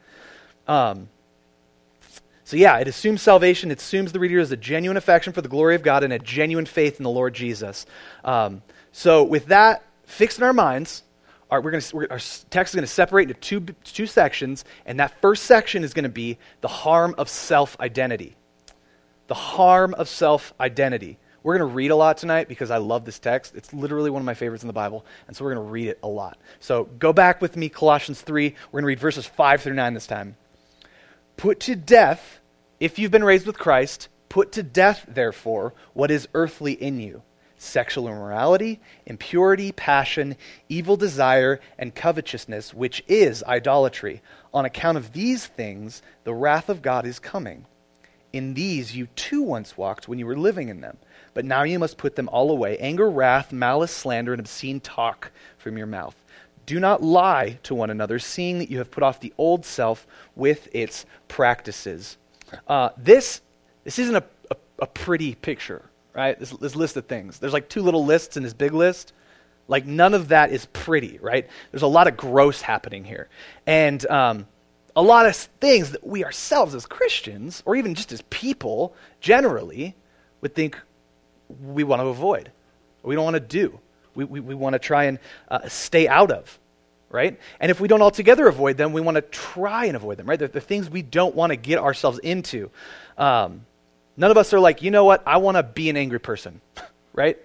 Um, 0.67 1.11
so, 2.45 2.57
yeah, 2.57 2.79
it 2.79 2.89
assumes 2.89 3.21
salvation. 3.21 3.71
It 3.71 3.79
assumes 3.79 4.13
the 4.13 4.19
reader 4.19 4.39
has 4.39 4.51
a 4.51 4.57
genuine 4.57 4.97
affection 4.97 5.35
for 5.35 5.43
the 5.43 5.49
glory 5.49 5.75
of 5.75 5.83
God 5.83 6.03
and 6.03 6.13
a 6.13 6.19
genuine 6.19 6.65
faith 6.65 6.97
in 6.97 7.05
the 7.05 7.11
Lord 7.11 7.35
Jesus. 7.35 7.85
Um, 8.25 8.63
so, 8.93 9.25
with 9.25 9.47
that 9.49 9.85
fixed 10.07 10.39
in 10.39 10.45
our 10.45 10.55
minds, 10.55 11.03
our, 11.51 11.61
we're 11.61 11.73
gonna, 11.73 11.85
we're, 11.93 12.07
our 12.11 12.19
text 12.49 12.73
is 12.73 12.75
going 12.77 12.83
to 12.83 12.87
separate 12.87 13.29
into 13.29 13.39
two, 13.39 13.61
two 13.85 14.07
sections, 14.07 14.65
and 14.87 14.99
that 15.01 15.21
first 15.21 15.43
section 15.43 15.85
is 15.85 15.93
going 15.93 16.05
to 16.05 16.09
be 16.09 16.39
the 16.63 16.69
harm 16.69 17.15
of 17.19 17.29
self 17.29 17.79
identity. 17.79 18.37
The 19.27 19.35
harm 19.35 19.93
of 19.93 20.09
self 20.09 20.55
identity. 20.59 21.19
We're 21.49 21.57
going 21.57 21.71
to 21.71 21.75
read 21.75 21.93
a 21.93 21.97
lot 21.97 22.19
tonight 22.19 22.47
because 22.47 22.71
I 22.71 22.77
love 22.77 23.07
this 23.07 23.19
text. 23.19 23.55
It's 23.55 23.73
literally 23.73 24.11
one 24.11 24.21
of 24.21 24.27
my 24.27 24.35
favorites 24.35 24.63
in 24.63 24.67
the 24.67 24.75
Bible, 24.75 25.07
and 25.27 25.35
so 25.35 25.47
we're 25.47 25.55
going 25.55 25.67
to 25.67 25.71
read 25.71 25.89
it 25.89 25.99
a 26.03 26.07
lot. 26.07 26.37
So 26.61 26.85
go 26.85 27.15
back 27.15 27.41
with 27.41 27.57
me, 27.57 27.71
Colossians 27.71 28.21
3. 28.21 28.55
We're 28.71 28.81
going 28.83 28.83
to 28.83 28.89
read 28.89 29.01
verses 29.01 29.25
5 29.25 29.63
through 29.63 29.73
9 29.73 29.95
this 29.95 30.07
time. 30.07 30.37
Put 31.39 31.61
to 31.61 31.75
death, 31.75 32.41
if 32.81 32.99
you've 32.99 33.11
been 33.11 33.25
raised 33.25 33.47
with 33.47 33.59
Christ, 33.59 34.09
put 34.29 34.53
to 34.53 34.63
death, 34.63 35.07
therefore, 35.09 35.73
what 35.95 36.11
is 36.11 36.29
earthly 36.35 36.75
in 36.75 37.01
you 37.01 37.23
sexual 37.57 38.09
immorality, 38.09 38.79
impurity, 39.07 39.73
passion, 39.73 40.37
evil 40.69 40.99
desire, 40.99 41.61
and 41.79 41.95
covetousness, 41.95 42.75
which 42.75 43.03
is 43.09 43.43
idolatry. 43.45 44.21
On 44.53 44.67
account 44.67 44.99
of 44.99 45.15
these 45.15 45.47
things, 45.47 46.03
the 46.25 46.35
wrath 46.35 46.69
of 46.69 46.83
God 46.83 47.07
is 47.07 47.19
coming. 47.19 47.65
In 48.33 48.55
these 48.55 48.95
you 48.95 49.07
too 49.17 49.43
once 49.43 49.77
walked 49.77 50.09
when 50.09 50.19
you 50.19 50.27
were 50.27 50.37
living 50.37 50.69
in 50.69 50.81
them. 50.81 50.99
But 51.35 51.45
now 51.45 51.63
you 51.63 51.79
must 51.79 51.99
put 51.99 52.17
them 52.17 52.29
all 52.31 52.51
away 52.51 52.77
anger, 52.79 53.09
wrath, 53.09 53.53
malice, 53.53 53.93
slander, 53.93 54.33
and 54.33 54.41
obscene 54.41 54.81
talk 54.81 55.31
from 55.57 55.79
your 55.79 55.87
mouth. 55.87 56.17
Do 56.67 56.79
not 56.79 57.03
lie 57.03 57.59
to 57.63 57.75
one 57.75 57.89
another, 57.89 58.19
seeing 58.19 58.59
that 58.59 58.71
you 58.71 58.79
have 58.79 58.91
put 58.91 59.03
off 59.03 59.21
the 59.21 59.33
old 59.39 59.65
self 59.65 60.07
with 60.37 60.69
its 60.73 61.07
practices. 61.27 62.19
Uh, 62.67 62.91
this, 62.99 63.41
this 63.85 63.99
isn't 63.99 64.17
a, 64.17 64.25
a, 64.51 64.57
a, 64.81 64.87
pretty 64.87 65.35
picture, 65.35 65.83
right? 66.13 66.39
This, 66.39 66.51
this 66.51 66.77
list 66.77 66.99
of 66.99 67.07
things. 67.07 67.39
There's 67.39 67.55
like 67.55 67.71
two 67.71 67.81
little 67.81 68.05
lists 68.05 68.37
in 68.37 68.43
this 68.43 68.53
big 68.53 68.75
list. 68.75 69.15
Like, 69.67 69.87
none 69.87 70.13
of 70.13 70.29
that 70.29 70.51
is 70.51 70.67
pretty, 70.67 71.19
right? 71.23 71.47
There's 71.71 71.83
a 71.83 71.87
lot 71.87 72.07
of 72.07 72.17
gross 72.17 72.61
happening 72.61 73.05
here. 73.05 73.29
And 73.67 74.05
um, 74.11 74.47
a 74.99 75.03
lot 75.03 75.27
of 75.27 75.37
things 75.37 75.93
that 75.93 76.05
we 76.05 76.25
ourselves 76.25 76.75
as 76.75 76.85
Christians, 76.85 77.63
or 77.65 77.77
even 77.77 77.95
just 77.95 78.11
as 78.13 78.23
people 78.31 78.95
generally, 79.21 79.95
would 80.41 80.55
think 80.55 80.79
we 81.63 81.85
want 81.85 82.01
to 82.03 82.07
avoid, 82.07 82.51
we 83.03 83.15
don't 83.15 83.25
want 83.25 83.35
to 83.35 83.41
do 83.41 83.79
we, 84.19 84.25
we, 84.25 84.41
we 84.41 84.55
want 84.55 84.73
to 84.75 84.81
try 84.81 85.05
and 85.05 85.21
uh, 85.49 85.69
stay 85.69 86.09
out 86.09 86.33
of, 86.33 86.59
right? 87.09 87.39
And 87.61 87.71
if 87.71 87.81
we 87.81 87.87
don't 87.87 88.03
altogether 88.03 88.49
avoid 88.49 88.77
them, 88.77 88.93
we 88.93 89.01
want 89.01 89.15
to 89.15 89.23
try 89.23 89.85
and 89.85 89.95
avoid 89.97 90.17
them, 90.19 90.27
right? 90.27 90.39
The 90.39 90.61
things 90.61 90.91
we 90.91 91.03
don't 91.03 91.37
want 91.37 91.51
to 91.51 91.57
get 91.57 91.79
ourselves 91.79 92.19
into. 92.19 92.71
Um, 93.17 93.65
none 94.17 94.33
of 94.33 94.37
us 94.37 94.53
are 94.53 94.59
like, 94.59 94.83
you 94.83 94.91
know 94.91 95.05
what? 95.05 95.23
I 95.25 95.37
want 95.37 95.57
to 95.57 95.63
be 95.63 95.89
an 95.89 95.97
angry 95.97 96.19
person, 96.19 96.61
right? 97.13 97.39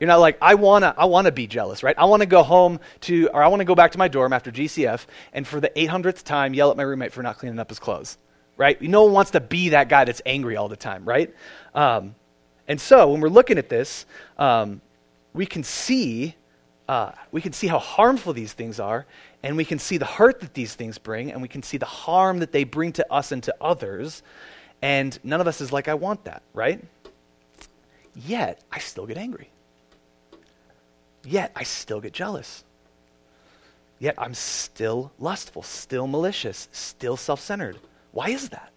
You're 0.00 0.08
not 0.08 0.20
like, 0.20 0.38
I 0.40 0.54
want 0.54 0.82
to 0.82 0.94
I 0.96 1.04
wanna 1.04 1.30
be 1.30 1.46
jealous, 1.46 1.82
right? 1.82 1.96
I 1.96 2.06
want 2.06 2.22
to 2.22 2.26
go 2.26 2.42
home 2.42 2.80
to, 3.02 3.28
or 3.28 3.42
I 3.42 3.48
want 3.48 3.60
to 3.60 3.66
go 3.66 3.74
back 3.74 3.92
to 3.92 3.98
my 3.98 4.08
dorm 4.08 4.32
after 4.32 4.50
GCF 4.50 5.04
and 5.34 5.46
for 5.46 5.60
the 5.60 5.68
800th 5.68 6.24
time 6.24 6.54
yell 6.54 6.70
at 6.70 6.76
my 6.78 6.82
roommate 6.82 7.12
for 7.12 7.22
not 7.22 7.38
cleaning 7.38 7.58
up 7.58 7.68
his 7.68 7.78
clothes, 7.78 8.16
right? 8.56 8.80
No 8.80 9.04
one 9.04 9.12
wants 9.12 9.32
to 9.32 9.40
be 9.40 9.68
that 9.68 9.90
guy 9.90 10.06
that's 10.06 10.22
angry 10.24 10.56
all 10.56 10.68
the 10.68 10.76
time, 10.76 11.04
right? 11.04 11.34
Um, 11.74 12.14
and 12.66 12.80
so 12.80 13.12
when 13.12 13.20
we're 13.20 13.28
looking 13.28 13.58
at 13.58 13.68
this, 13.68 14.06
um, 14.38 14.80
we 15.34 15.44
can 15.44 15.62
see 15.62 16.34
uh, 16.88 17.12
we 17.30 17.40
can 17.40 17.52
see 17.52 17.68
how 17.68 17.78
harmful 17.78 18.32
these 18.32 18.52
things 18.52 18.80
are, 18.80 19.06
and 19.44 19.56
we 19.56 19.64
can 19.64 19.78
see 19.78 19.96
the 19.96 20.04
hurt 20.04 20.40
that 20.40 20.54
these 20.54 20.74
things 20.74 20.98
bring, 20.98 21.30
and 21.30 21.40
we 21.40 21.46
can 21.46 21.62
see 21.62 21.76
the 21.76 21.86
harm 21.86 22.40
that 22.40 22.50
they 22.50 22.64
bring 22.64 22.92
to 22.92 23.12
us 23.12 23.30
and 23.30 23.44
to 23.44 23.54
others. 23.60 24.24
And 24.82 25.16
none 25.22 25.40
of 25.40 25.46
us 25.46 25.60
is 25.60 25.72
like, 25.72 25.86
I 25.86 25.94
want 25.94 26.24
that, 26.24 26.42
right? 26.52 26.82
Yet, 28.16 28.64
I 28.72 28.80
still 28.80 29.06
get 29.06 29.18
angry. 29.18 29.50
Yet, 31.24 31.52
I 31.54 31.62
still 31.64 32.00
get 32.00 32.12
jealous. 32.12 32.64
Yet, 33.98 34.14
I'm 34.16 34.34
still 34.34 35.12
lustful, 35.18 35.62
still 35.62 36.06
malicious, 36.06 36.68
still 36.72 37.16
self 37.16 37.40
centered. 37.40 37.78
Why 38.12 38.30
is 38.30 38.48
that? 38.48 38.70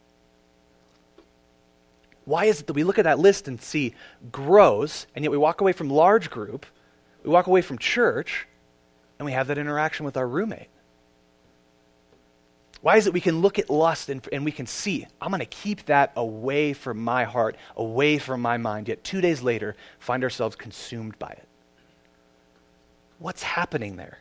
Why 2.26 2.46
is 2.46 2.62
it 2.62 2.68
that 2.68 2.74
we 2.74 2.84
look 2.84 3.00
at 3.00 3.04
that 3.04 3.20
list 3.20 3.48
and 3.48 3.62
see 3.62 3.96
grows, 4.32 5.08
and 5.16 5.24
yet 5.24 5.32
we 5.32 5.38
walk 5.38 5.62
away 5.62 5.74
from 5.74 5.90
large 5.90 6.30
group, 6.30 6.66
we 7.24 7.30
walk 7.30 7.48
away 7.48 7.62
from 7.62 7.78
church, 7.78 8.48
and 9.20 9.26
we 9.26 9.34
have 9.34 9.48
that 9.48 9.58
interaction 9.58 10.06
with 10.06 10.18
our 10.18 10.28
roommate? 10.28 10.70
Why 12.82 12.98
is 12.98 13.08
it 13.08 13.14
we 13.14 13.22
can 13.22 13.40
look 13.40 13.60
at 13.60 13.70
lust 13.70 14.10
and, 14.10 14.28
and 14.34 14.44
we 14.44 14.52
can 14.52 14.68
see, 14.68 15.08
I'm 15.22 15.30
going 15.30 15.40
to 15.40 15.46
keep 15.46 15.86
that 15.86 16.12
away 16.18 16.74
from 16.74 17.02
my 17.02 17.24
heart, 17.24 17.56
away 17.78 18.18
from 18.18 18.42
my 18.42 18.58
mind, 18.58 18.90
yet 18.90 19.06
two 19.06 19.22
days 19.22 19.42
later 19.42 19.78
find 20.00 20.22
ourselves 20.22 20.58
consumed 20.58 21.18
by 21.18 21.30
it? 21.30 21.48
What's 23.24 23.42
happening 23.42 23.96
there? 23.96 24.18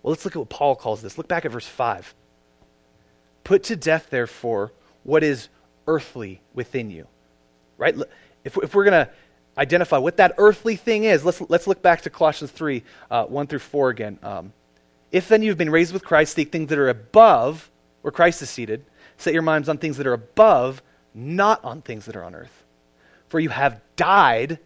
Well, 0.00 0.12
let's 0.12 0.24
look 0.24 0.36
at 0.36 0.38
what 0.38 0.48
Paul 0.48 0.76
calls 0.76 1.02
this. 1.02 1.18
Look 1.18 1.26
back 1.26 1.44
at 1.44 1.50
verse 1.50 1.66
5. 1.66 2.14
Put 3.42 3.64
to 3.64 3.74
death, 3.74 4.06
therefore, 4.08 4.70
what 5.02 5.24
is 5.24 5.48
earthly 5.88 6.42
within 6.54 6.92
you. 6.92 7.08
Right? 7.76 7.96
If, 8.44 8.56
if 8.58 8.72
we're 8.72 8.84
going 8.84 9.06
to 9.06 9.10
identify 9.58 9.98
what 9.98 10.18
that 10.18 10.34
earthly 10.38 10.76
thing 10.76 11.02
is, 11.02 11.24
let's, 11.24 11.42
let's 11.48 11.66
look 11.66 11.82
back 11.82 12.02
to 12.02 12.10
Colossians 12.10 12.52
3 12.52 12.84
uh, 13.10 13.24
1 13.24 13.46
through 13.48 13.58
4 13.58 13.90
again. 13.90 14.20
Um, 14.22 14.52
if 15.10 15.26
then 15.26 15.42
you've 15.42 15.58
been 15.58 15.70
raised 15.70 15.92
with 15.92 16.04
Christ, 16.04 16.34
seek 16.34 16.52
things 16.52 16.68
that 16.68 16.78
are 16.78 16.88
above, 16.88 17.68
where 18.02 18.12
Christ 18.12 18.42
is 18.42 18.48
seated. 18.48 18.84
Set 19.16 19.32
your 19.32 19.42
minds 19.42 19.68
on 19.68 19.78
things 19.78 19.96
that 19.96 20.06
are 20.06 20.12
above, 20.12 20.84
not 21.12 21.64
on 21.64 21.82
things 21.82 22.06
that 22.06 22.14
are 22.14 22.22
on 22.22 22.36
earth. 22.36 22.62
For 23.28 23.40
you 23.40 23.48
have 23.48 23.80
died, 23.96 24.60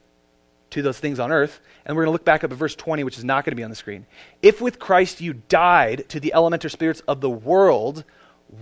to 0.70 0.82
those 0.82 0.98
things 0.98 1.18
on 1.18 1.32
earth. 1.32 1.60
And 1.84 1.96
we're 1.96 2.04
going 2.04 2.12
to 2.12 2.12
look 2.12 2.24
back 2.24 2.44
up 2.44 2.52
at 2.52 2.58
verse 2.58 2.74
20, 2.74 3.04
which 3.04 3.18
is 3.18 3.24
not 3.24 3.44
going 3.44 3.52
to 3.52 3.56
be 3.56 3.64
on 3.64 3.70
the 3.70 3.76
screen. 3.76 4.06
If 4.42 4.60
with 4.60 4.78
Christ 4.78 5.20
you 5.20 5.34
died 5.48 6.08
to 6.08 6.20
the 6.20 6.32
elemental 6.34 6.70
spirits 6.70 7.00
of 7.08 7.20
the 7.20 7.30
world, 7.30 8.04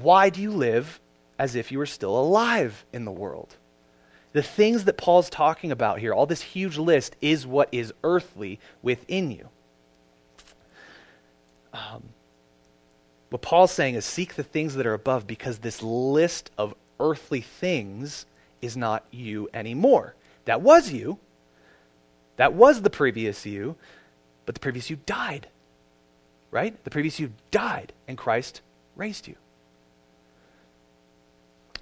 why 0.01 0.31
do 0.31 0.41
you 0.41 0.51
live 0.51 1.01
as 1.39 1.55
if 1.55 1.71
you 1.71 1.79
were 1.79 1.87
still 1.87 2.19
alive 2.19 2.85
in 2.93 3.05
the 3.05 3.13
world? 3.13 3.57
The 4.33 4.43
things 4.43 4.85
that 4.85 4.99
Paul's 4.99 5.31
talking 5.31 5.73
about 5.73 6.01
here, 6.01 6.13
all 6.13 6.27
this 6.27 6.43
huge 6.43 6.77
list, 6.77 7.17
is 7.21 7.47
what 7.47 7.69
is 7.73 7.93
earthly 8.05 8.61
within 8.83 9.31
you. 9.31 9.49
Um, 11.73 12.11
what 13.31 13.43
Paul's 13.43 13.73
saying 13.73 13.95
is 13.95 14.05
seek 14.05 14.35
the 14.35 14.43
things 14.43 14.75
that 14.75 14.87
are 14.87 14.95
above 14.95 15.27
because 15.27 15.59
this 15.59 15.83
list 15.83 16.51
of 16.59 16.75
earthly 17.01 17.41
things 17.41 18.27
is 18.61 18.77
not 18.77 19.05
you 19.11 19.49
anymore. 19.55 20.15
That 20.45 20.63
was 20.63 20.91
you. 20.91 21.19
That 22.39 22.55
was 22.55 22.81
the 22.83 22.91
previous 22.91 23.45
you, 23.45 23.77
but 24.47 24.55
the 24.55 24.61
previous 24.61 24.89
you 24.89 24.97
died. 25.05 25.49
Right? 26.51 26.83
The 26.85 26.91
previous 26.91 27.21
you 27.21 27.33
died, 27.51 27.93
and 28.07 28.17
Christ 28.17 28.63
raised 28.97 29.29
you. 29.29 29.35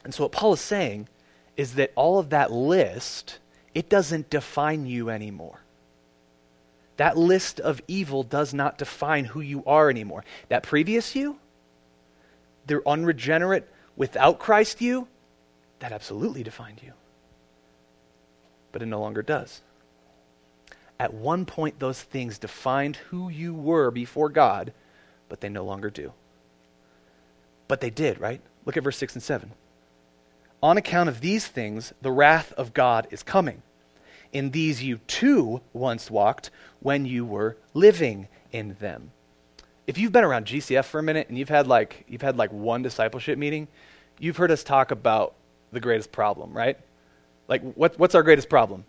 And 0.02 0.12
so 0.12 0.24
what 0.24 0.32
Paul 0.32 0.54
is 0.54 0.60
saying 0.60 1.08
is 1.56 1.74
that 1.74 1.92
all 1.94 2.18
of 2.18 2.30
that 2.30 2.50
list, 2.50 3.38
it 3.74 3.88
doesn't 3.88 4.30
define 4.30 4.86
you 4.86 5.10
anymore. 5.10 5.60
That 6.96 7.18
list 7.18 7.60
of 7.60 7.82
evil 7.86 8.22
does 8.22 8.54
not 8.54 8.78
define 8.78 9.26
who 9.26 9.40
you 9.40 9.62
are 9.66 9.90
anymore. 9.90 10.24
That 10.48 10.62
previous 10.62 11.14
you, 11.14 11.38
the 12.66 12.82
unregenerate, 12.88 13.68
without 13.94 14.38
Christ 14.38 14.80
you, 14.80 15.06
that 15.80 15.92
absolutely 15.92 16.42
defined 16.42 16.80
you. 16.82 16.92
But 18.72 18.82
it 18.82 18.86
no 18.86 19.00
longer 19.00 19.22
does. 19.22 19.60
At 20.98 21.12
one 21.12 21.44
point, 21.44 21.78
those 21.78 22.02
things 22.02 22.38
defined 22.38 22.96
who 22.96 23.28
you 23.28 23.54
were 23.54 23.90
before 23.90 24.28
God, 24.28 24.72
but 25.28 25.40
they 25.40 25.48
no 25.48 25.64
longer 25.64 25.90
do. 25.90 26.12
But 27.68 27.80
they 27.80 27.90
did, 27.90 28.20
right? 28.20 28.40
Look 28.64 28.76
at 28.76 28.82
verse 28.82 28.96
6 28.96 29.14
and 29.14 29.22
7. 29.22 29.52
On 30.62 30.76
account 30.76 31.08
of 31.08 31.20
these 31.20 31.46
things, 31.46 31.92
the 32.00 32.10
wrath 32.10 32.52
of 32.54 32.72
God 32.72 33.06
is 33.10 33.22
coming. 33.22 33.62
In 34.32 34.50
these 34.50 34.82
you 34.82 34.98
too 35.06 35.60
once 35.72 36.10
walked 36.10 36.50
when 36.80 37.06
you 37.06 37.24
were 37.24 37.56
living 37.74 38.28
in 38.52 38.76
them. 38.80 39.10
If 39.86 39.98
you've 39.98 40.12
been 40.12 40.24
around 40.24 40.46
GCF 40.46 40.84
for 40.84 40.98
a 40.98 41.02
minute 41.02 41.28
and 41.28 41.38
you've 41.38 41.48
had 41.48 41.66
like 41.66 42.04
you've 42.08 42.22
had 42.22 42.36
like 42.36 42.52
one 42.52 42.82
discipleship 42.82 43.38
meeting, 43.38 43.68
you've 44.18 44.36
heard 44.36 44.50
us 44.50 44.64
talk 44.64 44.90
about 44.90 45.34
the 45.72 45.80
greatest 45.80 46.10
problem, 46.10 46.52
right? 46.52 46.78
Like 47.48 47.62
what, 47.74 47.98
what's 47.98 48.14
our 48.14 48.22
greatest 48.22 48.48
problem? 48.48 48.84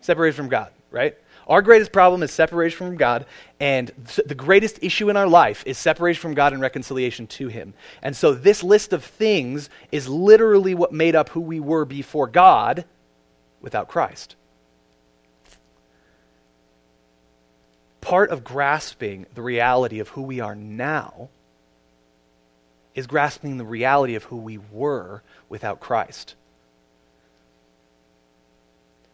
Separated 0.00 0.36
from 0.36 0.48
God, 0.48 0.70
right? 0.96 1.16
Our 1.46 1.62
greatest 1.62 1.92
problem 1.92 2.22
is 2.22 2.32
separation 2.32 2.76
from 2.76 2.96
God, 2.96 3.26
and 3.60 3.88
the 4.24 4.34
greatest 4.34 4.82
issue 4.82 5.10
in 5.10 5.16
our 5.16 5.28
life 5.28 5.62
is 5.66 5.78
separation 5.78 6.20
from 6.20 6.34
God 6.34 6.52
and 6.52 6.60
reconciliation 6.60 7.28
to 7.28 7.48
Him. 7.48 7.74
And 8.02 8.16
so, 8.16 8.34
this 8.34 8.64
list 8.64 8.92
of 8.92 9.04
things 9.04 9.70
is 9.92 10.08
literally 10.08 10.74
what 10.74 10.92
made 10.92 11.14
up 11.14 11.28
who 11.28 11.40
we 11.40 11.60
were 11.60 11.84
before 11.84 12.26
God 12.26 12.84
without 13.60 13.88
Christ. 13.88 14.34
Part 18.00 18.30
of 18.30 18.42
grasping 18.42 19.26
the 19.34 19.42
reality 19.42 20.00
of 20.00 20.08
who 20.08 20.22
we 20.22 20.40
are 20.40 20.54
now 20.54 21.28
is 22.94 23.06
grasping 23.06 23.58
the 23.58 23.64
reality 23.64 24.14
of 24.14 24.24
who 24.24 24.36
we 24.36 24.58
were 24.58 25.22
without 25.48 25.80
Christ 25.80 26.34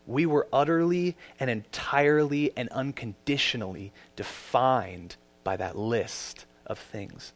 we 0.07 0.27
were 0.27 0.47
utterly 0.53 1.17
and 1.39 1.49
entirely 1.49 2.53
and 2.57 2.69
unconditionally 2.71 3.93
defined 4.17 5.17
by 5.45 5.57
that 5.57 5.77
list 5.77 6.47
of 6.67 6.79
things, 6.79 7.33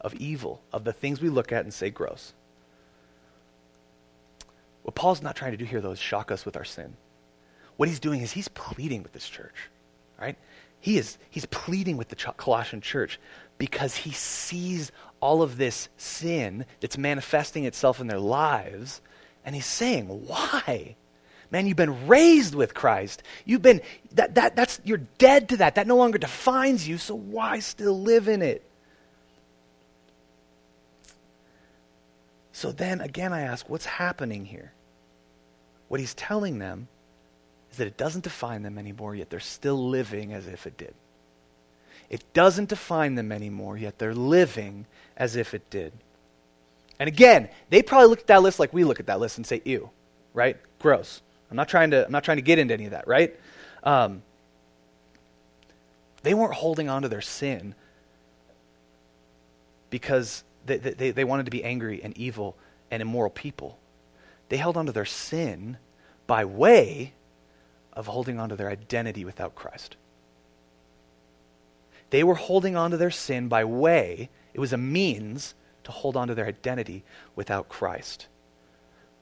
of 0.00 0.14
evil, 0.14 0.60
of 0.72 0.84
the 0.84 0.92
things 0.92 1.20
we 1.20 1.28
look 1.28 1.52
at 1.52 1.64
and 1.64 1.72
say 1.72 1.90
gross. 1.90 2.32
What 4.82 4.94
Paul's 4.94 5.22
not 5.22 5.36
trying 5.36 5.52
to 5.52 5.56
do 5.56 5.64
here, 5.64 5.80
though, 5.80 5.92
is 5.92 5.98
shock 5.98 6.30
us 6.30 6.44
with 6.44 6.56
our 6.56 6.64
sin. 6.64 6.96
What 7.76 7.88
he's 7.88 8.00
doing 8.00 8.20
is 8.20 8.32
he's 8.32 8.48
pleading 8.48 9.02
with 9.02 9.12
this 9.12 9.28
church, 9.28 9.54
right? 10.20 10.36
He 10.80 10.98
is, 10.98 11.18
he's 11.30 11.46
pleading 11.46 11.96
with 11.96 12.08
the 12.08 12.16
Colossian 12.16 12.80
church 12.80 13.18
because 13.58 13.96
he 13.96 14.12
sees 14.12 14.92
all 15.20 15.42
of 15.42 15.56
this 15.56 15.88
sin 15.96 16.66
that's 16.80 16.98
manifesting 16.98 17.64
itself 17.64 18.00
in 18.00 18.06
their 18.06 18.20
lives, 18.20 19.00
and 19.44 19.54
he's 19.54 19.66
saying, 19.66 20.06
why? 20.06 20.96
Man, 21.50 21.66
you've 21.66 21.76
been 21.76 22.06
raised 22.06 22.54
with 22.54 22.74
Christ. 22.74 23.22
You've 23.44 23.62
been 23.62 23.80
that 24.12 24.34
that 24.34 24.56
that's 24.56 24.80
you're 24.84 24.98
dead 25.18 25.50
to 25.50 25.58
that. 25.58 25.76
That 25.76 25.86
no 25.86 25.96
longer 25.96 26.18
defines 26.18 26.88
you, 26.88 26.98
so 26.98 27.14
why 27.14 27.60
still 27.60 28.00
live 28.00 28.28
in 28.28 28.42
it? 28.42 28.68
So 32.52 32.72
then 32.72 33.00
again 33.00 33.32
I 33.32 33.42
ask, 33.42 33.68
what's 33.68 33.86
happening 33.86 34.44
here? 34.44 34.72
What 35.88 36.00
he's 36.00 36.14
telling 36.14 36.58
them 36.58 36.88
is 37.70 37.78
that 37.78 37.86
it 37.86 37.96
doesn't 37.96 38.24
define 38.24 38.62
them 38.62 38.78
anymore, 38.78 39.14
yet 39.14 39.30
they're 39.30 39.40
still 39.40 39.88
living 39.88 40.32
as 40.32 40.46
if 40.46 40.66
it 40.66 40.76
did. 40.76 40.94
It 42.08 42.24
doesn't 42.32 42.68
define 42.68 43.14
them 43.14 43.32
anymore, 43.32 43.76
yet 43.76 43.98
they're 43.98 44.14
living 44.14 44.86
as 45.16 45.36
if 45.36 45.54
it 45.54 45.68
did. 45.70 45.92
And 46.98 47.08
again, 47.08 47.50
they 47.68 47.82
probably 47.82 48.08
look 48.08 48.20
at 48.20 48.26
that 48.28 48.42
list 48.42 48.58
like 48.58 48.72
we 48.72 48.84
look 48.84 49.00
at 49.00 49.06
that 49.06 49.20
list 49.20 49.36
and 49.36 49.46
say, 49.46 49.60
ew, 49.64 49.90
right? 50.32 50.56
Gross. 50.78 51.20
I'm 51.50 51.56
not 51.56 51.68
trying 51.68 51.90
to, 51.92 52.04
I'm 52.04 52.12
not 52.12 52.24
trying 52.24 52.38
to 52.38 52.42
get 52.42 52.58
into 52.58 52.74
any 52.74 52.86
of 52.86 52.90
that, 52.90 53.06
right? 53.06 53.38
Um, 53.82 54.22
they 56.22 56.34
weren't 56.34 56.54
holding 56.54 56.88
on 56.88 57.02
to 57.02 57.08
their 57.08 57.20
sin 57.20 57.74
because 59.90 60.42
they, 60.66 60.78
they, 60.78 61.10
they 61.12 61.24
wanted 61.24 61.44
to 61.44 61.50
be 61.50 61.62
angry 61.62 62.02
and 62.02 62.16
evil 62.18 62.56
and 62.90 63.00
immoral 63.00 63.30
people. 63.30 63.78
They 64.48 64.56
held 64.56 64.76
on 64.76 64.86
to 64.86 64.92
their 64.92 65.04
sin 65.04 65.76
by 66.26 66.44
way 66.44 67.12
of 67.92 68.06
holding 68.08 68.38
on 68.38 68.48
to 68.48 68.56
their 68.56 68.68
identity 68.68 69.24
without 69.24 69.54
Christ. 69.54 69.96
They 72.10 72.22
were 72.22 72.34
holding 72.34 72.76
on 72.76 72.90
to 72.90 72.96
their 72.96 73.10
sin 73.10 73.48
by 73.48 73.64
way, 73.64 74.28
it 74.54 74.60
was 74.60 74.72
a 74.72 74.78
means 74.78 75.54
to 75.84 75.92
hold 75.92 76.16
on 76.16 76.28
to 76.28 76.34
their 76.34 76.46
identity 76.46 77.04
without 77.34 77.68
Christ. 77.68 78.26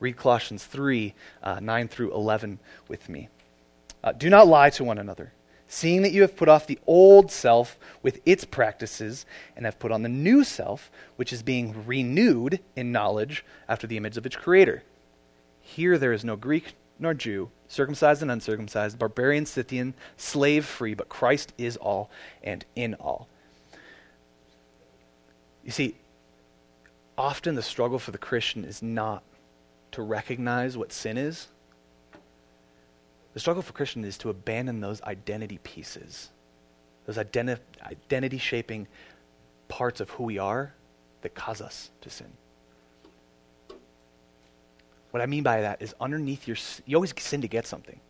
Read 0.00 0.16
Colossians 0.16 0.64
3 0.64 1.14
uh, 1.42 1.60
9 1.60 1.88
through 1.88 2.14
11 2.14 2.58
with 2.88 3.08
me. 3.08 3.28
Uh, 4.02 4.12
Do 4.12 4.28
not 4.28 4.46
lie 4.46 4.70
to 4.70 4.84
one 4.84 4.98
another, 4.98 5.32
seeing 5.68 6.02
that 6.02 6.12
you 6.12 6.22
have 6.22 6.36
put 6.36 6.48
off 6.48 6.66
the 6.66 6.78
old 6.86 7.30
self 7.30 7.78
with 8.02 8.20
its 8.26 8.44
practices 8.44 9.24
and 9.56 9.64
have 9.64 9.78
put 9.78 9.92
on 9.92 10.02
the 10.02 10.08
new 10.08 10.44
self, 10.44 10.90
which 11.16 11.32
is 11.32 11.42
being 11.42 11.86
renewed 11.86 12.60
in 12.76 12.92
knowledge 12.92 13.44
after 13.68 13.86
the 13.86 13.96
image 13.96 14.16
of 14.16 14.26
its 14.26 14.36
creator. 14.36 14.82
Here 15.60 15.96
there 15.96 16.12
is 16.12 16.24
no 16.24 16.36
Greek 16.36 16.74
nor 16.98 17.14
Jew, 17.14 17.50
circumcised 17.66 18.22
and 18.22 18.30
uncircumcised, 18.30 18.98
barbarian, 18.98 19.46
Scythian, 19.46 19.94
slave 20.16 20.64
free, 20.64 20.94
but 20.94 21.08
Christ 21.08 21.52
is 21.58 21.76
all 21.76 22.10
and 22.42 22.64
in 22.76 22.94
all. 22.94 23.28
You 25.64 25.70
see, 25.70 25.96
often 27.16 27.54
the 27.54 27.62
struggle 27.62 27.98
for 27.98 28.10
the 28.10 28.18
Christian 28.18 28.64
is 28.64 28.82
not 28.82 29.22
to 29.94 30.02
recognize 30.02 30.76
what 30.76 30.92
sin 30.92 31.16
is. 31.16 31.48
The 33.32 33.40
struggle 33.40 33.62
for 33.62 33.72
Christians 33.72 34.06
is 34.06 34.18
to 34.18 34.30
abandon 34.30 34.80
those 34.80 35.02
identity 35.02 35.58
pieces, 35.58 36.30
those 37.06 37.16
identi- 37.16 37.58
identity 37.82 38.38
shaping 38.38 38.86
parts 39.68 40.00
of 40.00 40.10
who 40.10 40.24
we 40.24 40.38
are 40.38 40.72
that 41.22 41.34
cause 41.34 41.60
us 41.60 41.90
to 42.02 42.10
sin. 42.10 42.32
What 45.10 45.20
I 45.20 45.26
mean 45.26 45.44
by 45.44 45.60
that 45.60 45.80
is 45.80 45.94
underneath 46.00 46.48
your, 46.48 46.56
you 46.86 46.96
always 46.96 47.14
sin 47.16 47.40
to 47.42 47.48
get 47.48 47.66
something. 47.66 48.00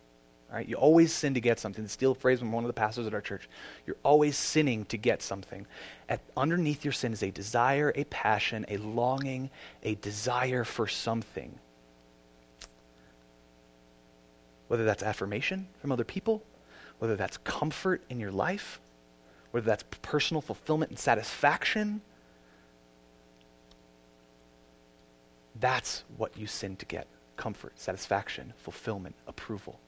Right? 0.51 0.67
You 0.67 0.75
always 0.75 1.11
sin 1.11 1.33
to 1.33 1.41
get 1.41 1.59
something. 1.59 1.83
To 1.83 1.89
steal 1.89 2.11
a 2.11 2.15
phrase 2.15 2.39
from 2.39 2.51
one 2.51 2.63
of 2.63 2.67
the 2.67 2.73
pastors 2.73 3.05
at 3.07 3.13
our 3.13 3.21
church. 3.21 3.49
You're 3.85 3.97
always 4.03 4.37
sinning 4.37 4.85
to 4.85 4.97
get 4.97 5.21
something. 5.21 5.67
At, 6.07 6.21
underneath 6.37 6.85
your 6.85 6.93
sin 6.93 7.13
is 7.13 7.23
a 7.23 7.31
desire, 7.31 7.91
a 7.95 8.05
passion, 8.05 8.65
a 8.69 8.77
longing, 8.77 9.49
a 9.83 9.95
desire 9.95 10.63
for 10.63 10.87
something 10.87 11.59
whether 14.67 14.85
that's 14.85 15.03
affirmation 15.03 15.67
from 15.79 15.91
other 15.91 16.03
people, 16.03 16.43
whether 16.99 17.15
that's 17.15 17.37
comfort 17.37 18.03
in 18.09 18.19
your 18.19 18.31
life, 18.31 18.79
whether 19.51 19.65
that's 19.65 19.83
personal 20.01 20.41
fulfillment 20.41 20.91
and 20.91 20.99
satisfaction. 20.99 22.01
That's 25.59 26.03
what 26.17 26.37
you 26.37 26.47
sin 26.47 26.75
to 26.77 26.85
get 26.85 27.07
comfort, 27.37 27.79
satisfaction, 27.79 28.53
fulfillment, 28.57 29.15
approval. 29.27 29.79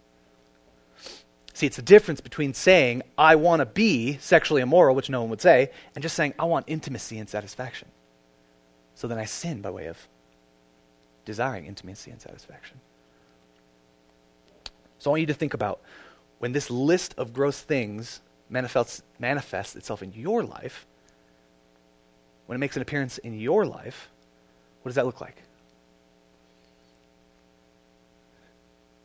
See, 1.54 1.66
it's 1.66 1.78
the 1.78 1.82
difference 1.82 2.22
between 2.22 2.54
saying, 2.54 3.02
I 3.18 3.36
want 3.36 3.62
to 3.62 3.66
be 3.66 4.18
sexually 4.20 4.62
immoral, 4.62 4.96
which 4.96 5.10
no 5.10 5.22
one 5.22 5.30
would 5.32 5.42
say, 5.42 5.72
and 5.96 6.02
just 6.04 6.16
saying, 6.16 6.36
I 6.38 6.46
want 6.46 6.66
intimacy 6.68 7.18
and 7.18 7.28
satisfaction. 7.28 7.88
So 8.96 9.08
then 9.08 9.18
I 9.18 9.26
sin 9.26 9.62
by 9.62 9.72
way 9.72 9.88
of 9.88 9.98
desiring 11.26 11.66
intimacy 11.66 12.12
and 12.12 12.22
satisfaction. 12.22 12.80
So 15.00 15.10
I 15.10 15.12
want 15.12 15.22
you 15.22 15.28
to 15.28 15.34
think 15.34 15.54
about 15.54 15.82
when 16.40 16.52
this 16.52 16.70
list 16.70 17.16
of 17.18 17.34
gross 17.34 17.60
things 17.60 18.22
manifests, 18.50 19.04
manifests 19.20 19.76
itself 19.76 20.04
in 20.04 20.14
your 20.14 20.44
life, 20.44 20.86
when 22.46 22.56
it 22.56 22.60
makes 22.60 22.76
an 22.76 22.82
appearance 22.82 23.18
in 23.18 23.38
your 23.40 23.66
life, 23.66 24.10
what 24.82 24.90
does 24.90 24.96
that 24.96 25.06
look 25.06 25.20
like? 25.22 25.36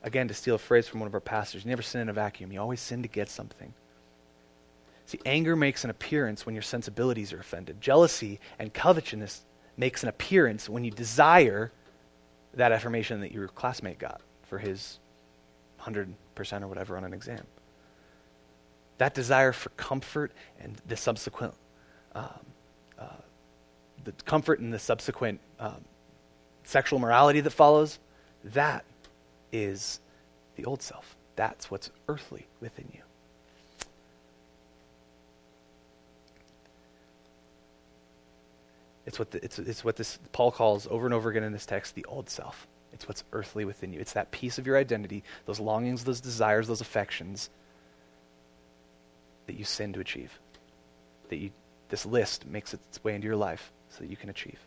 Again, 0.04 0.28
to 0.28 0.34
steal 0.34 0.56
a 0.56 0.58
phrase 0.58 0.88
from 0.88 1.00
one 1.00 1.06
of 1.06 1.14
our 1.14 1.20
pastors, 1.20 1.64
you 1.64 1.70
never 1.70 1.82
sin 1.82 2.00
in 2.00 2.08
a 2.08 2.12
vacuum. 2.12 2.52
You 2.52 2.60
always 2.60 2.80
sin 2.80 3.02
to 3.02 3.08
get 3.08 3.28
something. 3.28 3.72
See, 5.06 5.20
anger 5.26 5.56
makes 5.56 5.84
an 5.84 5.90
appearance 5.90 6.46
when 6.46 6.54
your 6.54 6.62
sensibilities 6.62 7.32
are 7.32 7.40
offended. 7.40 7.80
Jealousy 7.80 8.40
and 8.58 8.72
covetousness 8.72 9.44
makes 9.76 10.02
an 10.02 10.08
appearance 10.08 10.68
when 10.68 10.84
you 10.84 10.90
desire 10.90 11.72
that 12.54 12.72
affirmation 12.72 13.20
that 13.20 13.32
your 13.32 13.48
classmate 13.48 13.98
got 13.98 14.20
for 14.44 14.58
his 14.58 14.98
100% 15.84 16.62
or 16.62 16.66
whatever 16.68 16.96
on 16.96 17.04
an 17.04 17.12
exam. 17.12 17.44
That 18.98 19.14
desire 19.14 19.52
for 19.52 19.70
comfort 19.70 20.32
and 20.60 20.80
the 20.86 20.96
subsequent, 20.96 21.54
um, 22.14 22.28
uh, 22.98 23.06
the 24.04 24.12
comfort 24.24 24.60
and 24.60 24.72
the 24.72 24.78
subsequent 24.78 25.40
um, 25.58 25.84
sexual 26.64 26.98
morality 26.98 27.40
that 27.40 27.50
follows, 27.50 27.98
that 28.44 28.84
is 29.52 30.00
the 30.56 30.64
old 30.64 30.82
self. 30.82 31.16
That's 31.36 31.70
what's 31.70 31.90
earthly 32.08 32.46
within 32.60 32.88
you. 32.92 33.00
It's 39.04 39.18
what, 39.18 39.30
the, 39.32 39.44
it's, 39.44 39.58
it's 39.58 39.84
what 39.84 39.96
this 39.96 40.18
Paul 40.32 40.52
calls 40.52 40.86
over 40.90 41.06
and 41.06 41.14
over 41.14 41.30
again 41.30 41.42
in 41.42 41.52
this 41.52 41.66
text 41.66 41.94
the 41.94 42.04
old 42.04 42.30
self. 42.30 42.66
It's 42.92 43.08
what's 43.08 43.24
earthly 43.32 43.64
within 43.64 43.92
you. 43.92 44.00
It's 44.00 44.12
that 44.12 44.30
piece 44.30 44.58
of 44.58 44.66
your 44.66 44.76
identity, 44.76 45.24
those 45.46 45.60
longings, 45.60 46.04
those 46.04 46.20
desires, 46.20 46.68
those 46.68 46.80
affections 46.80 47.50
that 49.46 49.56
you 49.56 49.64
sin 49.64 49.92
to 49.94 50.00
achieve. 50.00 50.38
That 51.28 51.36
you, 51.36 51.50
this 51.88 52.04
list 52.04 52.46
makes 52.46 52.74
its 52.74 53.02
way 53.02 53.14
into 53.14 53.26
your 53.26 53.36
life 53.36 53.72
so 53.88 54.00
that 54.00 54.10
you 54.10 54.16
can 54.16 54.30
achieve. 54.30 54.58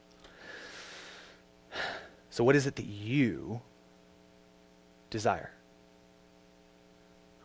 So, 2.29 2.43
what 2.43 2.55
is 2.55 2.67
it 2.67 2.75
that 2.75 2.85
you 2.85 3.61
desire? 5.09 5.51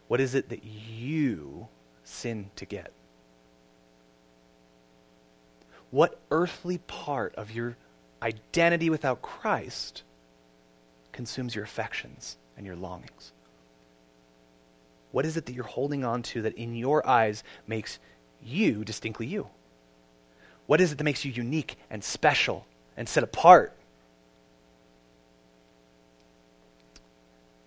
What 0.09 0.21
is 0.21 0.35
it 0.35 0.49
that 0.49 0.65
you 0.65 1.69
sin 2.03 2.51
to 2.57 2.67
get? 2.67 2.93
What 5.93 6.19
earthly 6.31 6.79
part 6.79 7.35
of 7.37 7.53
your 7.53 7.77
identity 8.21 8.91
without 8.91 9.23
Christ 9.23 10.03
consumes 11.21 11.55
your 11.55 11.65
affections 11.65 12.39
and 12.57 12.65
your 12.65 12.77
longings? 12.77 13.33
What 15.13 15.27
is 15.27 15.37
it 15.37 15.45
that 15.45 15.53
you're 15.53 15.65
holding 15.65 16.03
on 16.03 16.23
to 16.23 16.41
that 16.41 16.55
in 16.55 16.75
your 16.75 17.07
eyes 17.07 17.45
makes 17.67 17.99
you 18.43 18.85
distinctly 18.85 19.27
you? 19.27 19.47
What 20.67 20.81
is 20.81 20.93
it 20.93 20.97
that 20.97 21.05
makes 21.05 21.23
you 21.23 21.31
unique 21.31 21.77
and 21.91 22.03
special 22.03 22.65
and 22.97 23.07
set 23.07 23.23
apart? 23.23 23.77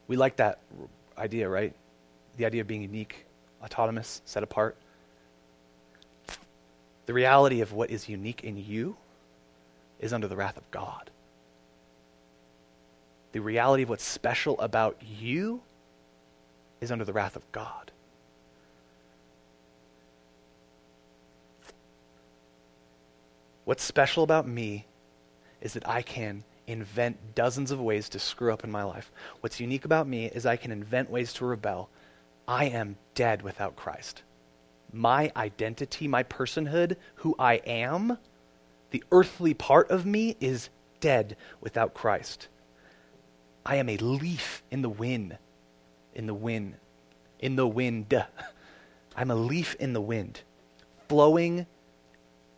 We 0.07 0.17
like 0.17 0.38
that 0.38 0.57
idea, 1.15 1.48
right? 1.48 1.75
The 2.38 2.48
idea 2.48 2.62
of 2.62 2.67
being 2.67 2.81
unique, 2.81 3.27
autonomous, 3.63 4.24
set 4.25 4.41
apart. 4.41 4.75
The 7.05 7.13
reality 7.13 7.62
of 7.62 7.72
what 7.72 7.91
is 7.91 8.10
unique 8.10 8.43
in 8.43 8.57
you 8.57 8.98
is 10.00 10.12
under 10.12 10.27
the 10.27 10.36
wrath 10.36 10.57
of 10.57 10.72
God. 10.72 11.12
The 13.33 13.41
reality 13.41 13.83
of 13.83 13.89
what's 13.89 14.05
special 14.05 14.59
about 14.59 14.97
you 15.01 15.61
is 16.79 16.91
under 16.91 17.03
the 17.03 17.13
wrath 17.13 17.35
of 17.35 17.51
God. 17.51 17.91
What's 23.65 23.83
special 23.83 24.23
about 24.23 24.47
me 24.47 24.85
is 25.61 25.73
that 25.73 25.87
I 25.87 26.01
can 26.01 26.43
invent 26.67 27.35
dozens 27.35 27.71
of 27.71 27.81
ways 27.81 28.09
to 28.09 28.19
screw 28.19 28.53
up 28.53 28.63
in 28.63 28.71
my 28.71 28.83
life. 28.83 29.11
What's 29.41 29.59
unique 29.59 29.85
about 29.85 30.07
me 30.07 30.27
is 30.27 30.45
I 30.45 30.55
can 30.55 30.72
invent 30.72 31.09
ways 31.09 31.33
to 31.33 31.46
rebel. 31.46 31.89
I 32.48 32.65
am 32.65 32.98
dead 33.15 33.41
without 33.41 33.75
Christ. 33.75 34.22
My 34.91 35.31
identity, 35.35 36.07
my 36.07 36.24
personhood, 36.24 36.98
who 37.15 37.35
I 37.39 37.55
am, 37.65 38.17
the 38.91 39.03
earthly 39.11 39.53
part 39.53 39.89
of 39.89 40.05
me 40.05 40.35
is 40.39 40.69
dead 41.00 41.35
without 41.61 41.93
Christ. 41.93 42.48
I 43.65 43.77
am 43.77 43.89
a 43.89 43.97
leaf 43.97 44.63
in 44.71 44.81
the 44.81 44.89
wind. 44.89 45.37
In 46.13 46.27
the 46.27 46.33
wind. 46.33 46.75
In 47.39 47.55
the 47.55 47.67
wind. 47.67 48.13
I'm 49.15 49.31
a 49.31 49.35
leaf 49.35 49.75
in 49.75 49.93
the 49.93 50.01
wind, 50.01 50.41
flowing 51.07 51.67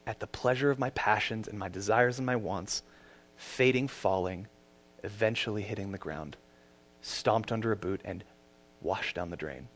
at 0.08 0.20
the 0.20 0.28
pleasure 0.28 0.72
of 0.72 0.80
my 0.80 0.90
passions 0.92 1.48
and 1.48 1.60
my 1.60 1.68
desires 1.68 2.18
and 2.18 2.26
my 2.26 2.36
wants 2.36 2.84
fading, 3.36 3.88
falling, 3.88 4.48
eventually 5.04 5.62
hitting 5.62 5.92
the 5.92 5.98
ground, 5.98 6.38
stomped 7.02 7.52
under 7.52 7.72
a 7.72 7.76
boot, 7.76 8.02
and 8.06 8.24
washed 8.82 9.16
down 9.16 9.30
the 9.30 9.38
drain. 9.38 9.68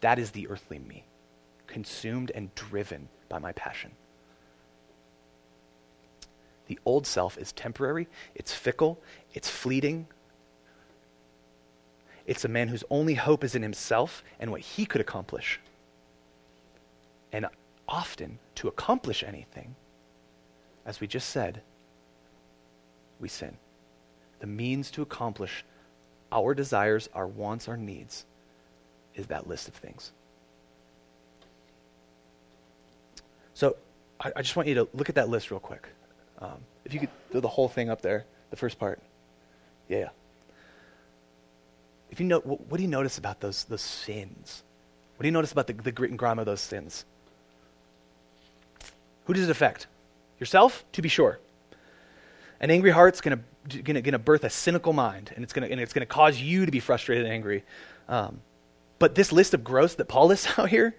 That 0.00 0.18
is 0.18 0.30
the 0.30 0.48
earthly 0.48 0.78
me, 0.78 1.04
consumed 1.66 2.32
and 2.34 2.54
driven 2.54 3.08
by 3.28 3.38
my 3.38 3.52
passion. 3.52 3.92
The 6.66 6.78
old 6.84 7.06
self 7.06 7.36
is 7.36 7.52
temporary, 7.52 8.08
it's 8.34 8.54
fickle, 8.54 9.00
it's 9.34 9.50
fleeting. 9.50 10.06
It's 12.30 12.44
a 12.44 12.48
man 12.48 12.68
whose 12.68 12.84
only 12.90 13.14
hope 13.14 13.42
is 13.42 13.56
in 13.56 13.62
himself 13.62 14.22
and 14.38 14.52
what 14.52 14.60
he 14.60 14.86
could 14.86 15.00
accomplish. 15.00 15.58
And 17.32 17.44
often, 17.88 18.38
to 18.54 18.68
accomplish 18.68 19.24
anything, 19.24 19.74
as 20.86 21.00
we 21.00 21.08
just 21.08 21.30
said, 21.30 21.60
we 23.18 23.26
sin. 23.26 23.56
The 24.38 24.46
means 24.46 24.92
to 24.92 25.02
accomplish 25.02 25.64
our 26.30 26.54
desires, 26.54 27.08
our 27.14 27.26
wants, 27.26 27.66
our 27.66 27.76
needs 27.76 28.26
is 29.16 29.26
that 29.26 29.48
list 29.48 29.66
of 29.66 29.74
things. 29.74 30.12
So 33.54 33.74
I, 34.20 34.30
I 34.36 34.42
just 34.42 34.54
want 34.54 34.68
you 34.68 34.76
to 34.76 34.88
look 34.94 35.08
at 35.08 35.16
that 35.16 35.28
list 35.28 35.50
real 35.50 35.58
quick. 35.58 35.88
Um, 36.38 36.58
if 36.84 36.94
you 36.94 37.00
could 37.00 37.10
do 37.32 37.40
the 37.40 37.48
whole 37.48 37.68
thing 37.68 37.90
up 37.90 38.02
there, 38.02 38.24
the 38.50 38.56
first 38.56 38.78
part. 38.78 39.00
Yeah. 39.88 40.10
If 42.10 42.20
you 42.20 42.26
know, 42.26 42.40
what, 42.40 42.76
do 42.76 42.82
you 42.82 42.88
notice 42.88 43.18
about 43.18 43.40
those, 43.40 43.64
those 43.64 43.80
sins? 43.80 44.62
What 45.16 45.22
do 45.22 45.28
you 45.28 45.32
notice 45.32 45.52
about 45.52 45.66
the, 45.66 45.72
the 45.72 45.92
grit 45.92 46.10
and 46.10 46.18
grime 46.18 46.38
of 46.38 46.46
those 46.46 46.60
sins? 46.60 47.04
Who 49.26 49.32
does 49.32 49.44
it 49.44 49.50
affect? 49.50 49.86
Yourself, 50.38 50.84
to 50.92 51.02
be 51.02 51.08
sure. 51.08 51.38
An 52.60 52.70
angry 52.70 52.90
heart's 52.90 53.20
going 53.20 53.42
to 53.94 54.18
birth 54.18 54.44
a 54.44 54.50
cynical 54.50 54.92
mind, 54.92 55.32
and 55.34 55.44
it's 55.44 55.52
going 55.52 55.68
to 55.68 56.06
cause 56.06 56.38
you 56.40 56.66
to 56.66 56.72
be 56.72 56.80
frustrated 56.80 57.24
and 57.24 57.32
angry. 57.32 57.64
Um, 58.08 58.40
but 58.98 59.14
this 59.14 59.32
list 59.32 59.54
of 59.54 59.62
gross 59.62 59.94
that 59.94 60.06
Paul 60.06 60.26
lists 60.28 60.58
out 60.58 60.68
here, 60.68 60.94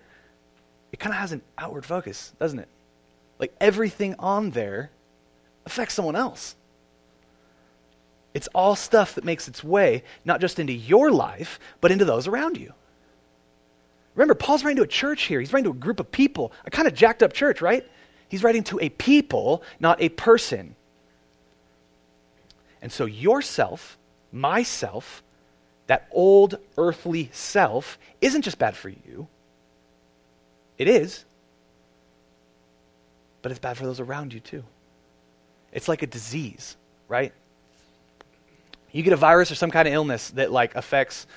it 0.91 0.99
kind 0.99 1.13
of 1.13 1.19
has 1.19 1.31
an 1.31 1.41
outward 1.57 1.85
focus, 1.85 2.33
doesn't 2.39 2.59
it? 2.59 2.67
Like 3.39 3.53
everything 3.59 4.15
on 4.19 4.51
there 4.51 4.91
affects 5.65 5.95
someone 5.95 6.15
else. 6.15 6.55
It's 8.33 8.47
all 8.55 8.75
stuff 8.75 9.15
that 9.15 9.23
makes 9.23 9.47
its 9.47 9.63
way 9.63 10.03
not 10.23 10.39
just 10.41 10.59
into 10.59 10.73
your 10.73 11.11
life, 11.11 11.59
but 11.81 11.91
into 11.91 12.05
those 12.05 12.27
around 12.27 12.57
you. 12.57 12.73
Remember, 14.15 14.35
Paul's 14.35 14.63
writing 14.63 14.77
to 14.77 14.83
a 14.83 14.87
church 14.87 15.23
here. 15.23 15.39
He's 15.39 15.53
writing 15.53 15.71
to 15.71 15.77
a 15.77 15.79
group 15.79 15.99
of 15.99 16.11
people, 16.11 16.51
a 16.65 16.71
kind 16.71 16.87
of 16.87 16.93
jacked 16.93 17.23
up 17.23 17.33
church, 17.33 17.61
right? 17.61 17.85
He's 18.27 18.43
writing 18.43 18.63
to 18.65 18.79
a 18.79 18.89
people, 18.89 19.63
not 19.79 20.01
a 20.01 20.09
person. 20.09 20.75
And 22.81 22.91
so 22.91 23.05
yourself, 23.05 23.97
myself, 24.31 25.23
that 25.87 26.07
old 26.11 26.57
earthly 26.77 27.29
self, 27.33 27.97
isn't 28.21 28.41
just 28.43 28.57
bad 28.57 28.75
for 28.75 28.89
you. 28.89 29.27
It 30.77 30.87
is. 30.87 31.25
But 33.41 33.51
it's 33.51 33.59
bad 33.59 33.77
for 33.77 33.85
those 33.85 33.99
around 33.99 34.33
you 34.33 34.39
too. 34.39 34.63
It's 35.71 35.87
like 35.87 36.01
a 36.01 36.07
disease, 36.07 36.75
right? 37.07 37.33
You 38.91 39.03
get 39.03 39.13
a 39.13 39.17
virus 39.17 39.51
or 39.51 39.55
some 39.55 39.71
kind 39.71 39.87
of 39.87 39.93
illness 39.93 40.31
that 40.31 40.51
like 40.51 40.75
affects 40.75 41.27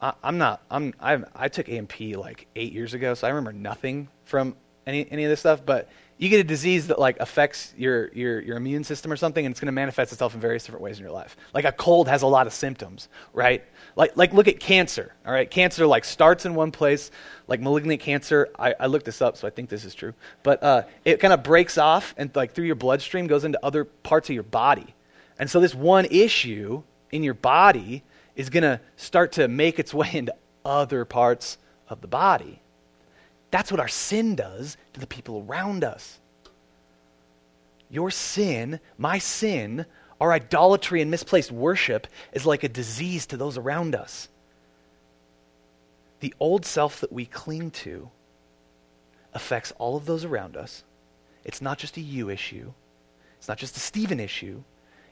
I, 0.00 0.14
am 0.22 0.38
not 0.38 0.62
I'm 0.70 0.94
i 1.00 1.18
I 1.34 1.48
took 1.48 1.68
AMP 1.68 2.00
like 2.16 2.46
8 2.54 2.72
years 2.72 2.94
ago, 2.94 3.14
so 3.14 3.26
I 3.26 3.30
remember 3.30 3.52
nothing 3.52 4.08
from 4.24 4.56
any 4.86 5.10
any 5.10 5.24
of 5.24 5.30
this 5.30 5.40
stuff, 5.40 5.64
but 5.64 5.88
you 6.18 6.28
get 6.28 6.40
a 6.40 6.44
disease 6.44 6.88
that 6.88 6.98
like 6.98 7.18
affects 7.20 7.72
your, 7.76 8.12
your, 8.12 8.40
your 8.40 8.56
immune 8.56 8.82
system 8.82 9.12
or 9.12 9.16
something 9.16 9.46
and 9.46 9.52
it's 9.52 9.60
going 9.60 9.66
to 9.66 9.72
manifest 9.72 10.12
itself 10.12 10.34
in 10.34 10.40
various 10.40 10.64
different 10.64 10.82
ways 10.82 10.98
in 10.98 11.04
your 11.04 11.12
life. 11.12 11.36
Like 11.54 11.64
a 11.64 11.70
cold 11.70 12.08
has 12.08 12.22
a 12.22 12.26
lot 12.26 12.46
of 12.48 12.52
symptoms 12.52 13.08
right? 13.32 13.64
Like, 13.94 14.16
like 14.16 14.32
look 14.32 14.48
at 14.48 14.58
cancer 14.58 15.14
all 15.24 15.32
right? 15.32 15.48
Cancer 15.48 15.86
like 15.86 16.04
starts 16.04 16.44
in 16.44 16.54
one 16.56 16.72
place 16.72 17.12
like 17.46 17.60
malignant 17.60 18.00
cancer 18.00 18.48
i, 18.58 18.74
I 18.78 18.86
looked 18.86 19.06
this 19.06 19.22
up 19.22 19.36
so 19.36 19.46
i 19.46 19.50
think 19.50 19.68
this 19.68 19.84
is 19.84 19.94
true 19.94 20.12
but 20.42 20.62
uh, 20.62 20.82
it 21.04 21.18
kind 21.18 21.32
of 21.32 21.42
breaks 21.42 21.78
off 21.78 22.14
and 22.18 22.34
like 22.36 22.52
through 22.52 22.66
your 22.66 22.74
bloodstream 22.74 23.26
goes 23.26 23.44
into 23.44 23.64
other 23.64 23.84
parts 23.84 24.28
of 24.28 24.34
your 24.34 24.42
body 24.42 24.94
and 25.38 25.50
so 25.50 25.60
this 25.60 25.74
one 25.74 26.06
issue 26.06 26.82
in 27.10 27.22
your 27.22 27.34
body 27.34 28.02
is 28.34 28.50
going 28.50 28.62
to 28.62 28.80
start 28.96 29.32
to 29.32 29.48
make 29.48 29.78
its 29.78 29.94
way 29.94 30.10
into 30.14 30.34
other 30.64 31.04
parts 31.04 31.58
of 31.88 32.00
the 32.00 32.08
body. 32.08 32.60
That's 33.50 33.70
what 33.70 33.80
our 33.80 33.88
sin 33.88 34.34
does 34.34 34.76
to 34.92 35.00
the 35.00 35.06
people 35.06 35.44
around 35.48 35.84
us. 35.84 36.18
Your 37.90 38.10
sin, 38.10 38.80
my 38.98 39.18
sin, 39.18 39.86
our 40.20 40.32
idolatry 40.32 41.00
and 41.00 41.10
misplaced 41.10 41.50
worship 41.50 42.06
is 42.32 42.44
like 42.44 42.62
a 42.62 42.68
disease 42.68 43.26
to 43.26 43.36
those 43.36 43.56
around 43.56 43.94
us. 43.94 44.28
The 46.20 46.34
old 46.40 46.66
self 46.66 47.00
that 47.00 47.12
we 47.12 47.24
cling 47.24 47.70
to 47.70 48.10
affects 49.32 49.72
all 49.78 49.96
of 49.96 50.04
those 50.04 50.24
around 50.24 50.56
us. 50.56 50.84
It's 51.44 51.62
not 51.62 51.78
just 51.78 51.96
a 51.96 52.00
you 52.00 52.28
issue, 52.28 52.72
it's 53.38 53.48
not 53.48 53.56
just 53.56 53.76
a 53.76 53.80
Stephen 53.80 54.20
issue, 54.20 54.62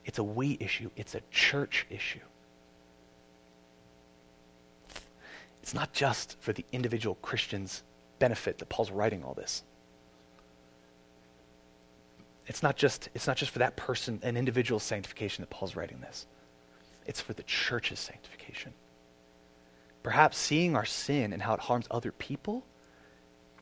it's 0.07 0.19
a 0.19 0.25
we 0.25 0.57
issue, 0.61 0.89
it's 0.97 1.15
a 1.15 1.21
church 1.31 1.85
issue. 1.91 2.21
It's 5.63 5.75
not 5.75 5.93
just 5.93 6.37
for 6.41 6.53
the 6.53 6.65
individual 6.73 7.17
Christian's 7.17 7.83
benefit 8.21 8.59
that 8.59 8.69
Paul's 8.69 8.93
writing 8.93 9.25
all 9.25 9.35
this. 9.35 9.65
It's 12.47 12.63
not 12.63 12.77
just, 12.77 13.09
it's 13.15 13.27
not 13.27 13.37
just 13.37 13.51
for 13.51 13.59
that 13.59 13.77
person, 13.77 14.21
an 14.23 14.37
individual 14.37 14.79
sanctification 14.79 15.43
that 15.43 15.51
Paul's 15.51 15.75
writing 15.75 16.01
this. 16.01 16.27
It's 17.05 17.21
for 17.21 17.33
the 17.33 17.43
church's 17.43 17.99
sanctification. 17.99 18.73
Perhaps 20.05 20.39
seeing 20.39 20.77
our 20.77 20.85
sin 20.85 21.33
and 21.33 21.43
how 21.43 21.55
it 21.55 21.61
harms 21.61 21.87
other 21.91 22.13
people 22.13 22.65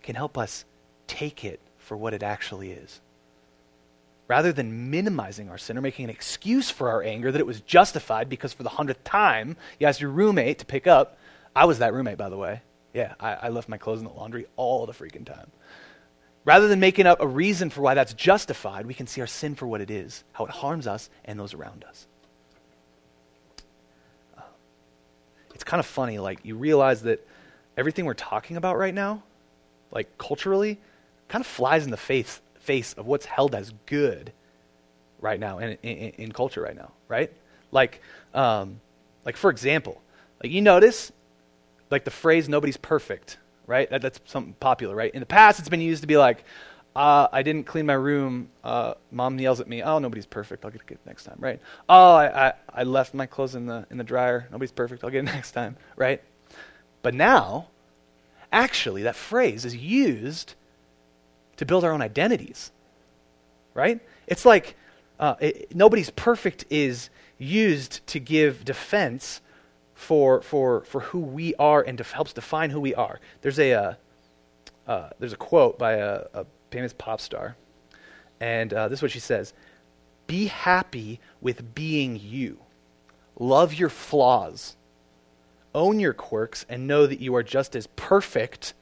can 0.02 0.14
help 0.14 0.36
us 0.36 0.66
take 1.06 1.42
it 1.42 1.60
for 1.78 1.96
what 1.96 2.12
it 2.12 2.22
actually 2.22 2.72
is. 2.72 3.00
Rather 4.26 4.52
than 4.52 4.90
minimizing 4.90 5.50
our 5.50 5.58
sin 5.58 5.76
or 5.76 5.82
making 5.82 6.04
an 6.04 6.10
excuse 6.10 6.70
for 6.70 6.88
our 6.88 7.02
anger 7.02 7.30
that 7.30 7.40
it 7.40 7.46
was 7.46 7.60
justified 7.60 8.28
because 8.28 8.52
for 8.52 8.62
the 8.62 8.70
hundredth 8.70 9.04
time 9.04 9.56
you 9.78 9.86
asked 9.86 10.00
your 10.00 10.10
roommate 10.10 10.58
to 10.58 10.64
pick 10.64 10.86
up 10.86 11.18
I 11.54 11.66
was 11.66 11.78
that 11.78 11.94
roommate, 11.94 12.18
by 12.18 12.28
the 12.28 12.36
way. 12.36 12.62
Yeah, 12.92 13.14
I, 13.20 13.34
I 13.34 13.48
left 13.48 13.68
my 13.68 13.78
clothes 13.78 14.00
in 14.00 14.06
the 14.06 14.12
laundry 14.12 14.46
all 14.56 14.86
the 14.86 14.92
freaking 14.92 15.24
time. 15.24 15.50
Rather 16.44 16.68
than 16.68 16.80
making 16.80 17.06
up 17.06 17.20
a 17.20 17.26
reason 17.26 17.70
for 17.70 17.80
why 17.80 17.94
that's 17.94 18.12
justified, 18.12 18.86
we 18.86 18.94
can 18.94 19.06
see 19.06 19.20
our 19.20 19.26
sin 19.26 19.54
for 19.54 19.66
what 19.66 19.80
it 19.80 19.90
is, 19.90 20.24
how 20.32 20.44
it 20.44 20.50
harms 20.50 20.86
us 20.86 21.08
and 21.24 21.38
those 21.38 21.54
around 21.54 21.84
us. 21.84 22.06
Uh, 24.36 24.42
it's 25.54 25.64
kind 25.64 25.80
of 25.80 25.86
funny, 25.86 26.18
like, 26.18 26.40
you 26.42 26.56
realize 26.56 27.02
that 27.02 27.26
everything 27.76 28.04
we're 28.04 28.14
talking 28.14 28.56
about 28.56 28.76
right 28.76 28.94
now, 28.94 29.22
like 29.90 30.18
culturally, 30.18 30.78
kind 31.28 31.40
of 31.40 31.46
flies 31.46 31.84
in 31.84 31.90
the 31.90 31.96
face, 31.96 32.40
face 32.64 32.94
of 32.94 33.06
what's 33.06 33.26
held 33.26 33.54
as 33.54 33.72
good 33.86 34.32
right 35.20 35.38
now 35.38 35.58
in, 35.58 35.78
in, 35.82 36.10
in 36.10 36.32
culture 36.32 36.60
right 36.60 36.76
now, 36.76 36.92
right? 37.08 37.32
Like, 37.70 38.00
um, 38.34 38.80
like 39.24 39.36
for 39.36 39.50
example, 39.50 40.00
like 40.42 40.50
you 40.52 40.60
notice 40.60 41.12
like 41.90 42.04
the 42.04 42.10
phrase 42.10 42.48
nobody's 42.48 42.76
perfect, 42.76 43.38
right? 43.66 43.88
That, 43.90 44.02
that's 44.02 44.20
something 44.24 44.54
popular, 44.60 44.94
right? 44.94 45.12
In 45.14 45.20
the 45.20 45.26
past, 45.26 45.58
it's 45.58 45.68
been 45.68 45.80
used 45.80 46.02
to 46.02 46.06
be 46.06 46.16
like, 46.16 46.44
uh, 46.96 47.26
I 47.32 47.42
didn't 47.42 47.64
clean 47.64 47.86
my 47.86 47.94
room. 47.94 48.50
Uh, 48.62 48.94
mom 49.10 49.38
yells 49.38 49.60
at 49.60 49.68
me. 49.68 49.82
Oh, 49.82 49.98
nobody's 49.98 50.26
perfect. 50.26 50.64
I'll 50.64 50.70
get 50.70 50.82
it 50.88 51.00
next 51.04 51.24
time, 51.24 51.36
right? 51.40 51.60
Oh, 51.88 52.14
I, 52.14 52.48
I, 52.48 52.52
I 52.72 52.82
left 52.84 53.14
my 53.14 53.26
clothes 53.26 53.56
in 53.56 53.66
the, 53.66 53.86
in 53.90 53.98
the 53.98 54.04
dryer. 54.04 54.46
Nobody's 54.50 54.72
perfect. 54.72 55.02
I'll 55.02 55.10
get 55.10 55.24
it 55.24 55.24
next 55.34 55.52
time, 55.52 55.76
right? 55.96 56.22
But 57.02 57.14
now, 57.14 57.68
actually, 58.52 59.02
that 59.02 59.16
phrase 59.16 59.64
is 59.64 59.74
used 59.74 60.54
to 61.56 61.66
build 61.66 61.84
our 61.84 61.92
own 61.92 62.02
identities, 62.02 62.72
right? 63.74 64.00
It's 64.26 64.44
like 64.44 64.76
uh, 65.18 65.34
it, 65.40 65.74
nobody's 65.74 66.10
perfect 66.10 66.64
is 66.70 67.10
used 67.38 68.06
to 68.08 68.20
give 68.20 68.64
defense 68.64 69.40
for, 69.94 70.42
for, 70.42 70.84
for 70.84 71.00
who 71.00 71.20
we 71.20 71.54
are 71.56 71.82
and 71.82 71.98
def- 71.98 72.12
helps 72.12 72.32
define 72.32 72.70
who 72.70 72.80
we 72.80 72.94
are. 72.94 73.20
There's 73.42 73.58
a, 73.58 73.72
uh, 73.72 73.94
uh, 74.86 75.10
there's 75.18 75.32
a 75.32 75.36
quote 75.36 75.78
by 75.78 75.94
a, 75.94 76.24
a 76.34 76.46
famous 76.70 76.92
pop 76.92 77.20
star, 77.20 77.56
and 78.40 78.72
uh, 78.72 78.88
this 78.88 78.98
is 78.98 79.02
what 79.02 79.10
she 79.12 79.20
says 79.20 79.54
Be 80.26 80.46
happy 80.46 81.20
with 81.40 81.74
being 81.74 82.18
you, 82.20 82.58
love 83.38 83.74
your 83.74 83.88
flaws, 83.88 84.76
own 85.74 86.00
your 86.00 86.12
quirks, 86.12 86.66
and 86.68 86.86
know 86.86 87.06
that 87.06 87.20
you 87.20 87.34
are 87.36 87.42
just 87.42 87.76
as 87.76 87.86
perfect. 87.88 88.74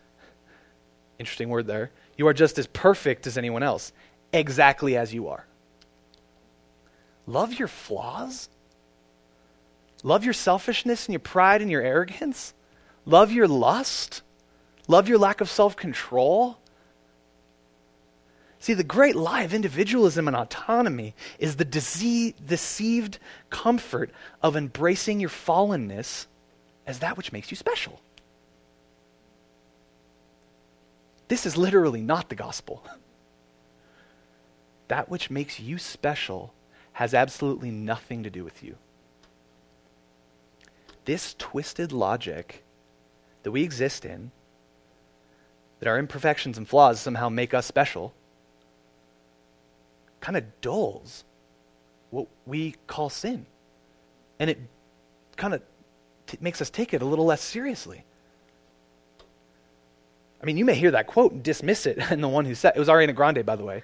Interesting 1.18 1.50
word 1.50 1.66
there. 1.66 1.90
You 2.16 2.26
are 2.28 2.34
just 2.34 2.58
as 2.58 2.66
perfect 2.66 3.26
as 3.26 3.38
anyone 3.38 3.62
else, 3.62 3.92
exactly 4.32 4.96
as 4.96 5.14
you 5.14 5.28
are. 5.28 5.46
Love 7.26 7.54
your 7.54 7.68
flaws? 7.68 8.48
Love 10.02 10.24
your 10.24 10.34
selfishness 10.34 11.06
and 11.06 11.12
your 11.12 11.20
pride 11.20 11.62
and 11.62 11.70
your 11.70 11.82
arrogance. 11.82 12.54
Love 13.06 13.32
your 13.32 13.48
lust. 13.48 14.22
Love 14.88 15.08
your 15.08 15.18
lack 15.18 15.40
of 15.40 15.48
self 15.48 15.76
control. 15.76 16.58
See, 18.58 18.74
the 18.74 18.84
great 18.84 19.16
lie 19.16 19.42
of 19.42 19.54
individualism 19.54 20.28
and 20.28 20.36
autonomy 20.36 21.14
is 21.40 21.56
the 21.56 21.64
deceived 21.64 23.18
comfort 23.50 24.10
of 24.40 24.56
embracing 24.56 25.18
your 25.18 25.30
fallenness 25.30 26.26
as 26.86 27.00
that 27.00 27.16
which 27.16 27.32
makes 27.32 27.50
you 27.50 27.56
special. 27.56 28.00
This 31.32 31.46
is 31.46 31.56
literally 31.56 32.02
not 32.02 32.28
the 32.28 32.34
gospel. 32.34 32.84
That 34.88 35.08
which 35.08 35.30
makes 35.30 35.58
you 35.58 35.78
special 35.78 36.52
has 36.92 37.14
absolutely 37.14 37.70
nothing 37.70 38.24
to 38.24 38.28
do 38.30 38.44
with 38.44 38.62
you 38.62 38.76
this 41.06 41.34
twisted 41.38 41.90
logic 41.90 42.62
that 43.42 43.50
we 43.50 43.62
exist 43.62 44.04
in, 44.04 44.32
that 45.80 45.88
our 45.88 45.98
imperfections 45.98 46.58
and 46.58 46.68
flaws 46.68 47.00
somehow 47.00 47.30
make 47.30 47.54
us 47.54 47.64
special, 47.64 48.12
kind 50.20 50.36
of 50.36 50.44
dulls 50.60 51.24
what 52.10 52.26
we 52.44 52.74
call 52.86 53.08
sin. 53.08 53.46
And 54.38 54.50
it 54.50 54.58
kind 55.36 55.54
of 55.54 55.62
t- 56.26 56.36
makes 56.42 56.60
us 56.60 56.68
take 56.68 56.92
it 56.92 57.00
a 57.00 57.06
little 57.06 57.24
less 57.24 57.40
seriously. 57.40 58.04
I 60.42 60.46
mean, 60.46 60.56
you 60.56 60.64
may 60.64 60.74
hear 60.74 60.90
that 60.90 61.06
quote 61.06 61.32
and 61.32 61.42
dismiss 61.42 61.86
it, 61.86 61.98
and 62.10 62.22
the 62.22 62.28
one 62.28 62.44
who 62.44 62.54
said 62.54 62.74
it 62.76 62.78
was 62.78 62.88
Ariana 62.88 63.14
Grande, 63.14 63.44
by 63.46 63.56
the 63.56 63.64
way. 63.64 63.82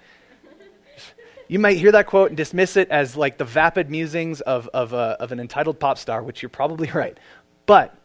You 1.50 1.58
might 1.58 1.78
hear 1.78 1.92
that 1.92 2.06
quote 2.06 2.28
and 2.28 2.36
dismiss 2.36 2.76
it 2.76 2.90
as 2.90 3.16
like 3.16 3.38
the 3.38 3.44
vapid 3.44 3.88
musings 3.88 4.42
of, 4.42 4.68
of, 4.74 4.92
uh, 4.92 5.16
of 5.18 5.32
an 5.32 5.40
entitled 5.40 5.80
pop 5.80 5.96
star, 5.96 6.22
which 6.22 6.42
you're 6.42 6.50
probably 6.50 6.90
right. 6.94 7.18
But 7.64 7.96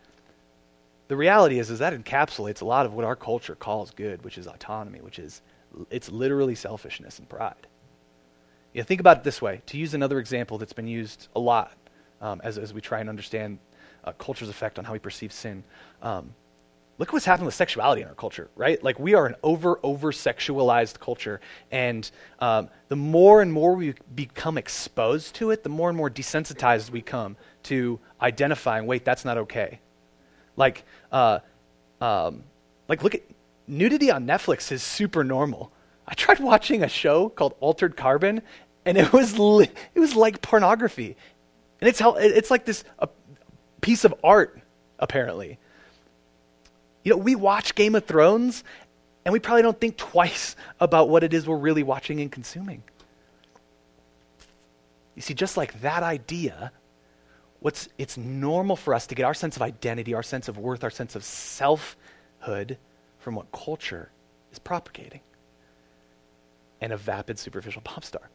the 1.09 1.17
reality 1.17 1.59
is, 1.59 1.69
is 1.69 1.79
that 1.79 1.93
encapsulates 1.93 2.61
a 2.61 2.65
lot 2.65 2.85
of 2.85 2.93
what 2.93 3.03
our 3.03 3.17
culture 3.17 3.55
calls 3.55 3.91
good, 3.91 4.23
which 4.23 4.37
is 4.37 4.47
autonomy, 4.47 5.01
which 5.01 5.19
is 5.19 5.41
it's 5.89 6.09
literally 6.09 6.55
selfishness 6.55 7.19
and 7.19 7.27
pride. 7.27 7.67
Know, 8.73 8.83
think 8.83 9.01
about 9.01 9.17
it 9.17 9.23
this 9.23 9.41
way. 9.41 9.61
To 9.67 9.77
use 9.77 9.93
another 9.93 10.19
example 10.19 10.57
that's 10.57 10.73
been 10.73 10.87
used 10.87 11.27
a 11.35 11.39
lot 11.39 11.73
um, 12.21 12.41
as, 12.43 12.57
as 12.57 12.73
we 12.73 12.81
try 12.81 12.99
and 12.99 13.09
understand 13.09 13.59
uh, 14.03 14.13
culture's 14.13 14.49
effect 14.49 14.79
on 14.79 14.85
how 14.85 14.93
we 14.93 14.99
perceive 14.99 15.31
sin. 15.31 15.63
Um, 16.01 16.33
look 16.97 17.09
at 17.09 17.13
what's 17.13 17.25
happened 17.25 17.45
with 17.45 17.55
sexuality 17.55 18.01
in 18.01 18.07
our 18.07 18.13
culture, 18.13 18.49
right? 18.55 18.81
Like 18.83 18.99
we 18.99 19.15
are 19.15 19.25
an 19.25 19.35
over, 19.43 19.79
over 19.83 20.11
sexualized 20.11 20.99
culture. 20.99 21.41
And 21.71 22.09
um, 22.39 22.69
the 22.87 22.95
more 22.95 23.41
and 23.41 23.51
more 23.51 23.73
we 23.73 23.95
become 24.13 24.57
exposed 24.57 25.35
to 25.35 25.51
it, 25.51 25.63
the 25.63 25.69
more 25.69 25.89
and 25.89 25.97
more 25.97 26.09
desensitized 26.09 26.91
we 26.91 27.01
come 27.01 27.35
to 27.63 27.99
identifying, 28.21 28.85
wait, 28.85 29.03
that's 29.05 29.25
not 29.25 29.37
okay. 29.39 29.79
Like, 30.55 30.83
uh, 31.11 31.39
um, 31.99 32.43
like 32.87 33.03
look 33.03 33.15
at 33.15 33.21
nudity 33.67 34.11
on 34.11 34.27
Netflix 34.27 34.71
is 34.71 34.83
super 34.83 35.23
normal. 35.23 35.71
I 36.07 36.13
tried 36.13 36.39
watching 36.39 36.83
a 36.83 36.87
show 36.89 37.29
called 37.29 37.55
Altered 37.59 37.95
Carbon, 37.95 38.41
and 38.85 38.97
it 38.97 39.11
was 39.13 39.39
li- 39.39 39.71
it 39.95 39.99
was 39.99 40.15
like 40.15 40.41
pornography, 40.41 41.15
and 41.79 41.87
it's 41.87 41.99
how 41.99 42.15
it's 42.15 42.51
like 42.51 42.65
this 42.65 42.83
a 42.99 43.07
piece 43.81 44.03
of 44.05 44.13
art 44.23 44.61
apparently. 44.99 45.59
You 47.03 47.11
know, 47.11 47.17
we 47.17 47.35
watch 47.35 47.75
Game 47.75 47.95
of 47.95 48.05
Thrones 48.05 48.63
and 49.25 49.33
we 49.33 49.39
probably 49.39 49.61
don't 49.61 49.79
think 49.79 49.97
twice 49.97 50.55
about 50.79 51.09
what 51.09 51.23
it 51.23 51.33
is 51.33 51.47
we're 51.47 51.57
really 51.57 51.83
watching 51.83 52.19
and 52.19 52.31
consuming. 52.31 52.83
You 55.15 55.21
see, 55.21 55.33
just 55.33 55.57
like 55.57 55.81
that 55.81 56.03
idea, 56.03 56.71
what's, 57.59 57.87
it's 57.97 58.17
normal 58.17 58.75
for 58.75 58.93
us 58.93 59.07
to 59.07 59.15
get 59.15 59.23
our 59.23 59.33
sense 59.33 59.55
of 59.55 59.61
identity, 59.61 60.13
our 60.13 60.23
sense 60.23 60.47
of 60.47 60.57
worth, 60.57 60.83
our 60.83 60.89
sense 60.89 61.15
of 61.15 61.23
selfhood 61.23 62.77
from 63.19 63.35
what 63.35 63.51
culture 63.51 64.09
is 64.51 64.59
propagating 64.59 65.21
and 66.81 66.91
a 66.91 66.97
vapid, 66.97 67.39
superficial 67.39 67.81
pop 67.81 68.03
star. 68.03 68.29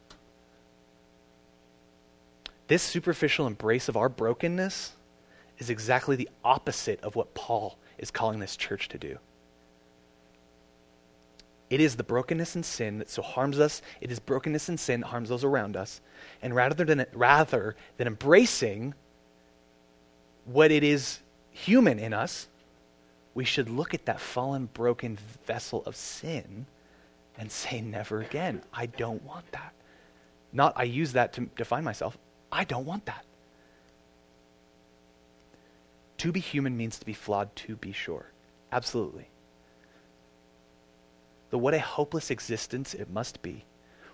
This 2.67 2.81
superficial 2.81 3.47
embrace 3.47 3.89
of 3.89 3.97
our 3.97 4.09
brokenness 4.09 4.93
is 5.57 5.69
exactly 5.69 6.15
the 6.15 6.29
opposite 6.43 7.01
of 7.01 7.15
what 7.15 7.33
Paul 7.33 7.77
is 7.99 8.11
calling 8.11 8.39
this 8.39 8.57
church 8.57 8.87
to 8.89 8.97
do. 8.97 9.17
It 11.69 11.79
is 11.79 11.95
the 11.95 12.03
brokenness 12.03 12.55
and 12.55 12.65
sin 12.65 12.97
that 12.97 13.09
so 13.09 13.21
harms 13.21 13.59
us. 13.59 13.81
It 14.01 14.11
is 14.11 14.19
brokenness 14.19 14.69
and 14.69 14.79
sin 14.79 15.01
that 15.01 15.07
harms 15.07 15.29
those 15.29 15.43
around 15.43 15.77
us. 15.77 16.01
And 16.41 16.55
rather 16.55 16.83
than, 16.83 17.05
rather 17.13 17.75
than 17.97 18.07
embracing 18.07 18.95
what 20.45 20.71
it 20.71 20.83
is 20.83 21.19
human 21.51 21.99
in 21.99 22.11
us, 22.11 22.47
we 23.35 23.45
should 23.45 23.69
look 23.69 23.93
at 23.93 24.05
that 24.05 24.19
fallen, 24.19 24.69
broken 24.73 25.19
vessel 25.45 25.83
of 25.85 25.95
sin 25.95 26.65
and 27.37 27.51
say, 27.51 27.81
never 27.81 28.21
again. 28.21 28.63
I 28.73 28.87
don't 28.87 29.23
want 29.23 29.49
that. 29.51 29.73
Not 30.51 30.73
I 30.75 30.83
use 30.83 31.13
that 31.13 31.33
to 31.33 31.41
define 31.55 31.83
myself. 31.83 32.17
I 32.51 32.63
don't 32.63 32.85
want 32.85 33.05
that. 33.05 33.23
To 36.19 36.33
be 36.33 36.41
human 36.41 36.75
means 36.75 36.99
to 36.99 37.05
be 37.05 37.13
flawed, 37.13 37.55
to 37.55 37.77
be 37.77 37.93
sure. 37.93 38.25
Absolutely. 38.73 39.29
The 41.49 41.57
what 41.57 41.73
a 41.73 41.79
hopeless 41.79 42.29
existence 42.29 42.93
it 42.93 43.09
must 43.09 43.41
be, 43.41 43.63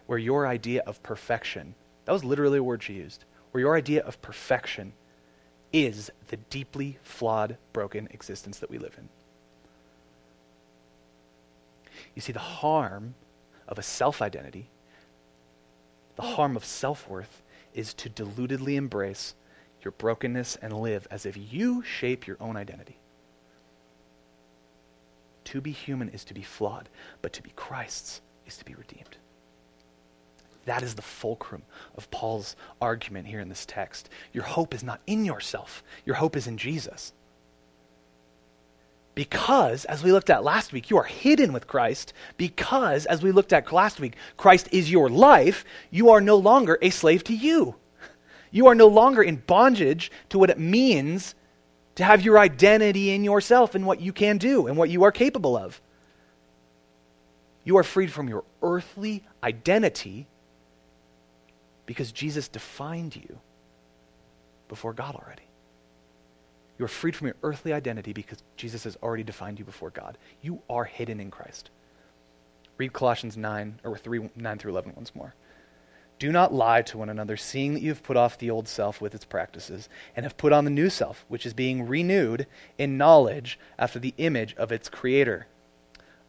where 0.05 0.19
your 0.19 0.47
idea 0.47 0.83
of 0.85 1.01
perfection, 1.01 1.73
that 2.05 2.11
was 2.11 2.23
literally 2.23 2.59
a 2.59 2.63
word 2.63 2.83
she 2.83 2.93
used, 2.93 3.25
where 3.51 3.61
your 3.61 3.75
idea 3.75 4.03
of 4.03 4.21
perfection 4.21 4.93
is 5.73 6.11
the 6.27 6.37
deeply 6.37 6.99
flawed, 7.01 7.57
broken 7.73 8.07
existence 8.11 8.59
that 8.59 8.69
we 8.69 8.77
live 8.77 8.95
in. 8.99 9.09
You 12.13 12.21
see, 12.21 12.33
the 12.33 12.39
harm 12.39 13.15
of 13.67 13.79
a 13.79 13.83
self 13.83 14.21
identity, 14.21 14.69
the 16.17 16.21
harm 16.21 16.55
of 16.55 16.63
self 16.63 17.09
worth, 17.09 17.41
is 17.73 17.95
to 17.95 18.09
deludedly 18.09 18.75
embrace 18.75 19.33
your 19.85 19.93
brokenness 19.93 20.57
and 20.57 20.73
live 20.73 21.07
as 21.11 21.25
if 21.25 21.37
you 21.37 21.83
shape 21.83 22.27
your 22.27 22.37
own 22.41 22.57
identity. 22.57 22.97
To 25.45 25.61
be 25.61 25.71
human 25.71 26.09
is 26.09 26.25
to 26.25 26.33
be 26.33 26.41
flawed, 26.41 26.89
but 27.21 27.31
to 27.33 27.43
be 27.43 27.51
Christ's 27.55 28.21
is 28.47 28.57
to 28.57 28.65
be 28.65 28.73
redeemed. 28.73 29.15
That 30.65 30.81
is 30.81 30.95
the 30.95 31.03
fulcrum 31.03 31.61
of 31.95 32.09
Paul's 32.09 32.55
argument 32.81 33.27
here 33.27 33.39
in 33.39 33.49
this 33.49 33.65
text. 33.67 34.09
Your 34.33 34.43
hope 34.43 34.73
is 34.73 34.83
not 34.83 34.99
in 35.05 35.23
yourself, 35.23 35.83
your 36.05 36.15
hope 36.15 36.35
is 36.35 36.47
in 36.47 36.57
Jesus. 36.57 37.13
Because, 39.13 39.85
as 39.85 40.03
we 40.03 40.11
looked 40.11 40.29
at 40.29 40.43
last 40.43 40.73
week, 40.73 40.89
you 40.89 40.97
are 40.97 41.03
hidden 41.03 41.53
with 41.53 41.67
Christ. 41.67 42.11
Because, 42.35 43.05
as 43.05 43.23
we 43.23 43.31
looked 43.31 43.53
at 43.53 43.71
last 43.71 44.01
week, 44.01 44.17
Christ 44.35 44.67
is 44.73 44.91
your 44.91 45.07
life, 45.07 45.63
you 45.89 46.09
are 46.09 46.19
no 46.19 46.35
longer 46.35 46.77
a 46.81 46.89
slave 46.89 47.23
to 47.25 47.33
you. 47.33 47.75
You 48.55 48.67
are 48.67 48.75
no 48.75 48.87
longer 48.87 49.21
in 49.21 49.35
bondage 49.35 50.09
to 50.29 50.39
what 50.39 50.49
it 50.49 50.57
means 50.57 51.35
to 51.95 52.05
have 52.05 52.21
your 52.21 52.39
identity 52.39 53.11
in 53.11 53.21
yourself 53.21 53.75
and 53.75 53.85
what 53.85 53.99
you 53.99 54.13
can 54.13 54.37
do 54.37 54.67
and 54.67 54.77
what 54.77 54.89
you 54.89 55.03
are 55.03 55.11
capable 55.11 55.57
of. 55.57 55.81
You 57.65 57.75
are 57.75 57.83
freed 57.83 58.13
from 58.13 58.29
your 58.29 58.45
earthly 58.61 59.25
identity 59.43 60.25
because 61.85 62.13
Jesus 62.13 62.47
defined 62.47 63.17
you 63.17 63.39
before 64.69 64.93
God 64.93 65.15
already. 65.15 65.49
You 66.79 66.85
are 66.85 66.87
freed 66.87 67.17
from 67.17 67.27
your 67.27 67.35
earthly 67.43 67.73
identity 67.73 68.13
because 68.13 68.41
Jesus 68.55 68.85
has 68.85 68.97
already 69.03 69.23
defined 69.23 69.59
you 69.59 69.65
before 69.65 69.89
God. 69.89 70.17
You 70.41 70.61
are 70.69 70.85
hidden 70.85 71.19
in 71.19 71.29
Christ. 71.29 71.71
Read 72.77 72.93
Colossians 72.93 73.35
9, 73.35 73.81
or 73.83 73.97
3, 73.97 74.29
9 74.33 74.57
through 74.59 74.71
11 74.71 74.93
once 74.95 75.13
more. 75.13 75.33
Do 76.17 76.31
not 76.31 76.53
lie 76.53 76.81
to 76.83 76.97
one 76.97 77.09
another, 77.09 77.35
seeing 77.35 77.73
that 77.73 77.81
you 77.81 77.89
have 77.89 78.03
put 78.03 78.15
off 78.15 78.37
the 78.37 78.49
old 78.49 78.67
self 78.67 79.01
with 79.01 79.13
its 79.13 79.25
practices, 79.25 79.89
and 80.15 80.25
have 80.25 80.37
put 80.37 80.53
on 80.53 80.63
the 80.63 80.71
new 80.71 80.89
self, 80.89 81.25
which 81.27 81.45
is 81.45 81.53
being 81.53 81.87
renewed 81.87 82.47
in 82.77 82.97
knowledge 82.97 83.59
after 83.77 83.99
the 83.99 84.13
image 84.17 84.55
of 84.55 84.71
its 84.71 84.87
creator. 84.87 85.47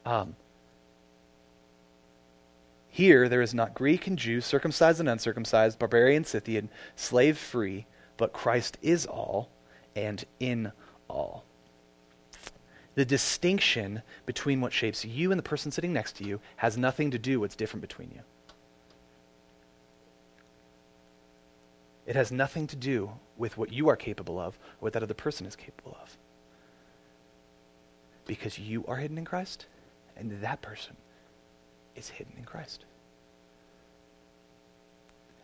Um, 0.05 0.35
here 2.89 3.29
there 3.29 3.41
is 3.41 3.53
not 3.53 3.75
Greek 3.75 4.07
and 4.07 4.17
Jew, 4.17 4.41
circumcised 4.41 4.99
and 4.99 5.07
uncircumcised, 5.07 5.79
barbarian, 5.79 6.25
Scythian, 6.25 6.69
slave 6.95 7.37
free, 7.37 7.85
but 8.17 8.33
Christ 8.33 8.77
is 8.81 9.05
all 9.05 9.49
and 9.95 10.25
in 10.39 10.71
all. 11.07 11.45
The 12.95 13.05
distinction 13.05 14.01
between 14.25 14.59
what 14.59 14.73
shapes 14.73 15.05
you 15.05 15.31
and 15.31 15.37
the 15.37 15.43
person 15.43 15.71
sitting 15.71 15.93
next 15.93 16.17
to 16.17 16.23
you 16.23 16.39
has 16.55 16.77
nothing 16.77 17.11
to 17.11 17.19
do 17.19 17.39
with 17.39 17.49
what's 17.49 17.55
different 17.55 17.81
between 17.81 18.09
you. 18.09 18.21
It 22.07 22.15
has 22.15 22.31
nothing 22.31 22.65
to 22.67 22.75
do 22.75 23.11
with 23.37 23.57
what 23.57 23.71
you 23.71 23.89
are 23.89 23.97
capable 23.97 24.39
of 24.39 24.55
or 24.55 24.85
what 24.85 24.93
that 24.93 25.03
other 25.03 25.13
person 25.13 25.45
is 25.45 25.55
capable 25.55 25.95
of. 26.01 26.17
Because 28.25 28.57
you 28.57 28.85
are 28.87 28.95
hidden 28.95 29.17
in 29.17 29.25
Christ 29.25 29.67
and 30.15 30.41
that 30.41 30.61
person 30.61 30.95
is 31.95 32.09
hidden 32.09 32.33
in 32.37 32.45
Christ. 32.45 32.85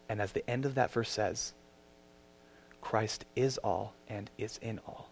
And 0.09 0.21
as 0.21 0.31
the 0.31 0.49
end 0.49 0.65
of 0.65 0.75
that 0.75 0.91
verse 0.91 1.09
says, 1.09 1.53
Christ 2.81 3.25
is 3.35 3.57
all 3.57 3.93
and 4.07 4.29
is 4.37 4.57
in 4.61 4.79
all. 4.87 5.09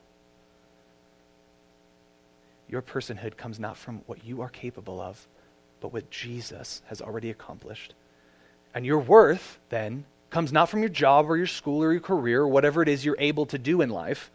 Your 2.70 2.82
personhood 2.82 3.36
comes 3.36 3.60
not 3.60 3.76
from 3.76 4.02
what 4.06 4.26
you 4.26 4.42
are 4.42 4.50
capable 4.50 5.02
of, 5.02 5.28
but 5.82 5.92
what 5.92 6.10
Jesus 6.10 6.82
has 6.86 7.02
already 7.02 7.30
accomplished. 7.30 7.94
And 8.74 8.86
your 8.86 9.00
worth, 9.00 9.60
then, 9.70 10.06
comes 10.32 10.52
not 10.52 10.70
from 10.70 10.80
your 10.80 10.90
job 10.90 11.30
or 11.30 11.38
your 11.38 11.46
school 11.46 11.84
or 11.84 11.92
your 11.92 12.02
career 12.02 12.42
or 12.42 12.48
whatever 12.48 12.82
it 12.82 12.90
is 12.90 13.06
you're 13.06 13.16
able 13.20 13.46
to 13.48 13.60
do 13.60 13.82
in 13.82 13.90
life. 13.90 14.32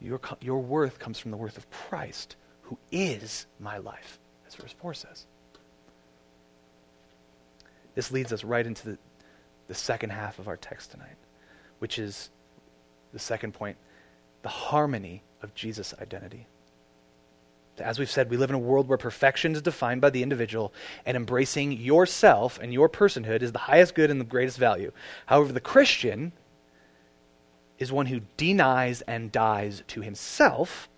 Your, 0.00 0.20
your 0.42 0.60
worth 0.60 0.98
comes 0.98 1.18
from 1.18 1.30
the 1.30 1.36
worth 1.36 1.56
of 1.56 1.70
Christ, 1.70 2.36
who 2.62 2.78
is 2.92 3.46
my 3.58 3.78
life, 3.78 4.18
as 4.46 4.54
verse 4.54 4.74
4 4.78 4.92
says. 4.94 5.26
This 7.94 8.12
leads 8.12 8.32
us 8.32 8.44
right 8.44 8.66
into 8.66 8.90
the, 8.90 8.98
the 9.66 9.74
second 9.74 10.10
half 10.10 10.38
of 10.38 10.46
our 10.46 10.56
text 10.56 10.90
tonight 10.90 11.16
which 11.78 11.98
is 11.98 12.30
the 13.12 13.18
second 13.18 13.54
point 13.54 13.76
the 14.42 14.48
harmony 14.48 15.22
of 15.42 15.54
Jesus' 15.54 15.94
identity. 16.00 16.46
As 17.80 17.98
we've 17.98 18.10
said, 18.10 18.30
we 18.30 18.36
live 18.36 18.50
in 18.50 18.56
a 18.56 18.60
world 18.60 18.88
where 18.88 18.98
perfection 18.98 19.52
is 19.52 19.62
defined 19.62 20.00
by 20.00 20.10
the 20.10 20.22
individual, 20.22 20.72
and 21.06 21.16
embracing 21.16 21.72
yourself 21.72 22.58
and 22.60 22.72
your 22.72 22.88
personhood 22.88 23.42
is 23.42 23.52
the 23.52 23.58
highest 23.58 23.94
good 23.94 24.10
and 24.10 24.20
the 24.20 24.24
greatest 24.24 24.58
value. 24.58 24.92
However, 25.26 25.52
the 25.52 25.60
Christian 25.60 26.32
is 27.78 27.92
one 27.92 28.06
who 28.06 28.20
denies 28.36 29.02
and 29.02 29.30
dies 29.30 29.82
to 29.88 30.00
himself, 30.00 30.88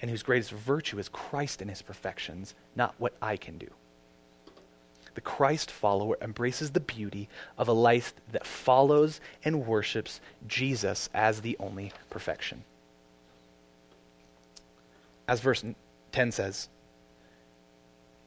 and 0.00 0.10
whose 0.10 0.22
greatest 0.22 0.50
virtue 0.50 0.98
is 0.98 1.08
Christ 1.08 1.60
and 1.60 1.70
his 1.70 1.82
perfections, 1.82 2.54
not 2.76 2.94
what 2.98 3.14
I 3.20 3.36
can 3.36 3.58
do 3.58 3.68
the 5.18 5.22
Christ 5.22 5.72
follower 5.72 6.16
embraces 6.20 6.70
the 6.70 6.78
beauty 6.78 7.28
of 7.56 7.66
a 7.66 7.72
life 7.72 8.14
that 8.30 8.46
follows 8.46 9.20
and 9.44 9.66
worships 9.66 10.20
Jesus 10.46 11.10
as 11.12 11.40
the 11.40 11.56
only 11.58 11.90
perfection. 12.08 12.62
As 15.28 15.40
verse 15.40 15.64
10 16.12 16.32
says, 16.32 16.68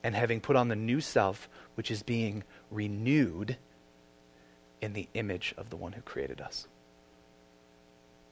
and 0.04 0.16
having 0.16 0.40
put 0.40 0.56
on 0.56 0.70
the 0.70 0.76
new 0.76 1.02
self, 1.02 1.50
which 1.76 1.92
is 1.92 2.04
being 2.04 2.44
renewed 2.70 3.58
in 4.80 4.94
the 4.94 5.10
image 5.14 5.54
of 5.58 5.70
the 5.70 5.76
one 5.76 5.92
who 5.92 6.02
created 6.02 6.40
us. 6.40 6.68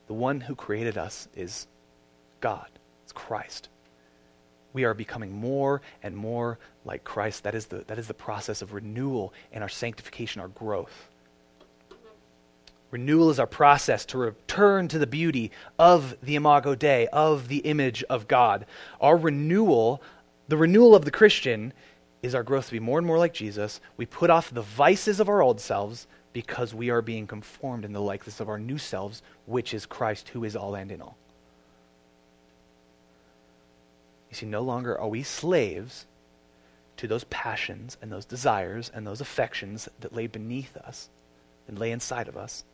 The 0.06 0.14
one 0.14 0.40
who 0.40 0.54
created 0.54 0.96
us 0.96 1.28
is 1.34 1.66
God, 2.40 2.68
it's 3.04 3.12
Christ 3.12 3.68
we 4.72 4.84
are 4.84 4.94
becoming 4.94 5.32
more 5.32 5.82
and 6.02 6.16
more 6.16 6.58
like 6.84 7.04
Christ. 7.04 7.44
That 7.44 7.54
is 7.54 7.66
the, 7.66 7.84
that 7.86 7.98
is 7.98 8.08
the 8.08 8.14
process 8.14 8.62
of 8.62 8.72
renewal 8.72 9.32
and 9.52 9.62
our 9.62 9.68
sanctification, 9.68 10.40
our 10.40 10.48
growth. 10.48 11.09
Renewal 12.90 13.30
is 13.30 13.38
our 13.38 13.46
process 13.46 14.04
to 14.06 14.18
return 14.18 14.88
to 14.88 14.98
the 14.98 15.06
beauty 15.06 15.52
of 15.78 16.16
the 16.22 16.34
Imago 16.34 16.74
Dei, 16.74 17.06
of 17.08 17.48
the 17.48 17.58
image 17.58 18.02
of 18.04 18.26
God. 18.26 18.66
Our 19.00 19.16
renewal, 19.16 20.02
the 20.48 20.56
renewal 20.56 20.96
of 20.96 21.04
the 21.04 21.10
Christian, 21.12 21.72
is 22.22 22.34
our 22.34 22.42
growth 22.42 22.66
to 22.66 22.72
be 22.72 22.80
more 22.80 22.98
and 22.98 23.06
more 23.06 23.18
like 23.18 23.32
Jesus. 23.32 23.80
We 23.96 24.06
put 24.06 24.30
off 24.30 24.52
the 24.52 24.62
vices 24.62 25.20
of 25.20 25.28
our 25.28 25.40
old 25.40 25.60
selves 25.60 26.06
because 26.32 26.74
we 26.74 26.90
are 26.90 27.02
being 27.02 27.26
conformed 27.26 27.84
in 27.84 27.92
the 27.92 28.00
likeness 28.00 28.40
of 28.40 28.48
our 28.48 28.58
new 28.58 28.78
selves, 28.78 29.22
which 29.46 29.72
is 29.72 29.86
Christ, 29.86 30.28
who 30.30 30.44
is 30.44 30.56
all 30.56 30.74
and 30.74 30.90
in 30.90 31.00
all. 31.00 31.16
You 34.30 34.36
see, 34.36 34.46
no 34.46 34.62
longer 34.62 34.98
are 34.98 35.08
we 35.08 35.22
slaves 35.22 36.06
to 36.98 37.08
those 37.08 37.24
passions 37.24 37.96
and 38.02 38.12
those 38.12 38.24
desires 38.24 38.90
and 38.94 39.06
those 39.06 39.20
affections 39.20 39.88
that 40.00 40.14
lay 40.14 40.26
beneath 40.26 40.76
us 40.76 41.08
and 41.66 41.78
lay 41.78 41.90
inside 41.90 42.28
of 42.28 42.36
us. 42.36 42.64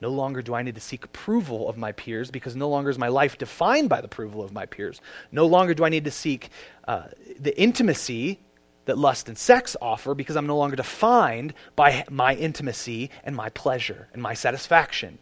No 0.00 0.10
longer 0.10 0.42
do 0.42 0.54
I 0.54 0.62
need 0.62 0.74
to 0.74 0.80
seek 0.80 1.04
approval 1.04 1.68
of 1.68 1.78
my 1.78 1.92
peers 1.92 2.30
because 2.30 2.54
no 2.54 2.68
longer 2.68 2.90
is 2.90 2.98
my 2.98 3.08
life 3.08 3.38
defined 3.38 3.88
by 3.88 4.00
the 4.00 4.06
approval 4.06 4.42
of 4.42 4.52
my 4.52 4.66
peers. 4.66 5.00
No 5.32 5.46
longer 5.46 5.72
do 5.72 5.84
I 5.84 5.88
need 5.88 6.04
to 6.04 6.10
seek 6.10 6.50
uh, 6.86 7.04
the 7.38 7.58
intimacy 7.58 8.40
that 8.84 8.98
lust 8.98 9.28
and 9.28 9.36
sex 9.36 9.76
offer 9.80 10.14
because 10.14 10.36
I'm 10.36 10.46
no 10.46 10.56
longer 10.56 10.76
defined 10.76 11.54
by 11.74 12.04
my 12.10 12.34
intimacy 12.34 13.10
and 13.24 13.34
my 13.34 13.48
pleasure 13.50 14.08
and 14.12 14.22
my 14.22 14.34
satisfaction. 14.34 15.18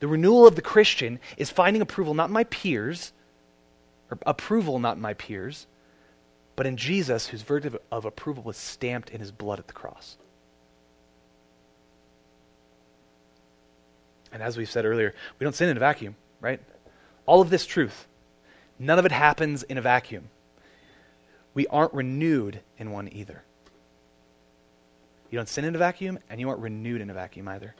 The 0.00 0.08
renewal 0.08 0.46
of 0.46 0.56
the 0.56 0.62
Christian 0.62 1.20
is 1.36 1.50
finding 1.50 1.80
approval 1.80 2.12
not 2.12 2.28
in 2.28 2.32
my 2.32 2.44
peers, 2.44 3.12
or 4.10 4.18
approval 4.26 4.80
not 4.80 4.96
in 4.96 5.02
my 5.02 5.14
peers, 5.14 5.66
but 6.56 6.66
in 6.66 6.76
Jesus, 6.76 7.28
whose 7.28 7.42
verdict 7.42 7.76
of 7.90 8.04
approval 8.04 8.42
was 8.42 8.56
stamped 8.56 9.10
in 9.10 9.20
his 9.20 9.30
blood 9.30 9.58
at 9.58 9.68
the 9.68 9.72
cross. 9.72 10.18
And 14.32 14.42
as 14.42 14.56
we've 14.56 14.70
said 14.70 14.84
earlier, 14.84 15.14
we 15.38 15.44
don't 15.44 15.54
sin 15.54 15.68
in 15.68 15.76
a 15.76 15.80
vacuum, 15.80 16.16
right? 16.40 16.60
All 17.26 17.40
of 17.40 17.50
this 17.50 17.66
truth, 17.66 18.06
none 18.78 18.98
of 18.98 19.06
it 19.06 19.12
happens 19.12 19.62
in 19.62 19.78
a 19.78 19.82
vacuum. 19.82 20.30
We 21.54 21.66
aren't 21.66 21.92
renewed 21.92 22.60
in 22.78 22.90
one 22.92 23.08
either. 23.12 23.42
You 25.30 25.38
don't 25.38 25.48
sin 25.48 25.64
in 25.64 25.74
a 25.74 25.78
vacuum, 25.78 26.18
and 26.28 26.40
you 26.40 26.48
aren't 26.48 26.60
renewed 26.60 27.00
in 27.00 27.10
a 27.10 27.14
vacuum 27.14 27.48
either. 27.48 27.74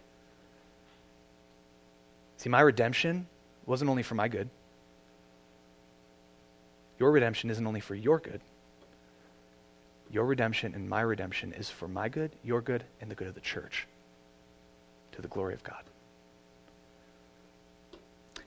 See, 2.38 2.48
my 2.48 2.60
redemption 2.60 3.26
wasn't 3.66 3.90
only 3.90 4.02
for 4.02 4.14
my 4.14 4.28
good. 4.28 4.48
Your 6.98 7.10
redemption 7.10 7.50
isn't 7.50 7.66
only 7.66 7.80
for 7.80 7.94
your 7.94 8.18
good. 8.18 8.40
Your 10.10 10.24
redemption 10.24 10.74
and 10.74 10.88
my 10.88 11.00
redemption 11.00 11.52
is 11.52 11.70
for 11.70 11.88
my 11.88 12.08
good, 12.08 12.32
your 12.42 12.60
good, 12.60 12.84
and 13.00 13.10
the 13.10 13.14
good 13.14 13.28
of 13.28 13.34
the 13.34 13.40
church, 13.40 13.86
to 15.12 15.22
the 15.22 15.28
glory 15.28 15.54
of 15.54 15.62
God. 15.62 15.82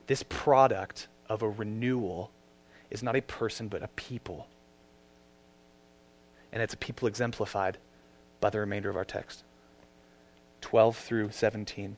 This 0.06 0.22
product 0.22 1.08
of 1.28 1.42
a 1.42 1.48
renewal 1.48 2.30
is 2.90 3.02
not 3.02 3.16
a 3.16 3.22
person, 3.22 3.68
but 3.68 3.82
a 3.82 3.88
people. 3.88 4.46
And 6.52 6.62
it's 6.62 6.74
a 6.74 6.78
people 6.78 7.08
exemplified 7.08 7.78
by 8.40 8.50
the 8.50 8.60
remainder 8.60 8.88
of 8.90 8.96
our 8.96 9.04
text 9.04 9.42
12 10.60 10.96
through 10.96 11.30
17. 11.30 11.96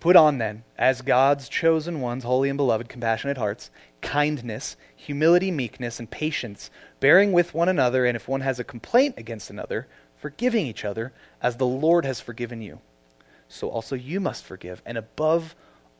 Put 0.00 0.16
on 0.16 0.38
then, 0.38 0.64
as 0.76 1.00
God's 1.00 1.48
chosen 1.48 2.00
ones, 2.00 2.24
holy 2.24 2.48
and 2.48 2.56
beloved, 2.56 2.88
compassionate 2.88 3.38
hearts, 3.38 3.70
kindness, 4.00 4.76
humility, 4.96 5.52
meekness, 5.52 6.00
and 6.00 6.10
patience, 6.10 6.70
bearing 6.98 7.30
with 7.30 7.54
one 7.54 7.68
another, 7.68 8.04
and 8.04 8.16
if 8.16 8.26
one 8.26 8.40
has 8.40 8.58
a 8.58 8.64
complaint 8.64 9.14
against 9.16 9.48
another, 9.48 9.86
forgiving 10.16 10.66
each 10.66 10.84
other, 10.84 11.12
as 11.40 11.56
the 11.56 11.66
Lord 11.66 12.04
has 12.04 12.20
forgiven 12.20 12.60
you. 12.60 12.80
So 13.46 13.68
also 13.68 13.94
you 13.94 14.18
must 14.18 14.44
forgive. 14.44 14.82
And 14.84 14.98
above 14.98 15.54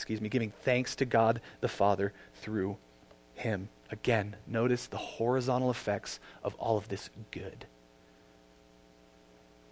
excuse 0.00 0.20
me, 0.20 0.30
giving 0.30 0.52
thanks 0.64 0.96
to 0.96 1.04
God 1.04 1.42
the 1.60 1.68
Father 1.68 2.14
through 2.36 2.78
him. 3.34 3.68
Again, 3.90 4.36
notice 4.46 4.86
the 4.86 4.96
horizontal 4.96 5.70
effects 5.70 6.20
of 6.42 6.54
all 6.54 6.78
of 6.78 6.88
this 6.88 7.10
good. 7.30 7.66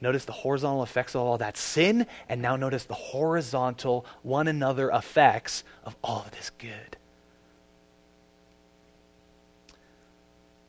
Notice 0.01 0.27
the 0.27 0.33
horizontal 0.33 0.83
effects 0.83 1.15
of 1.15 1.23
all 1.23 1.39
that 1.39 1.57
sin, 1.57 2.07
and 2.29 2.43
now 2.43 2.57
notice 2.57 2.85
the 2.85 2.95
horizontal 2.95 4.05
one 4.23 4.47
another 4.47 4.91
effects 4.91 5.65
of 5.83 5.97
all 6.05 6.23
of 6.23 6.31
this 6.33 6.51
good. 6.59 6.97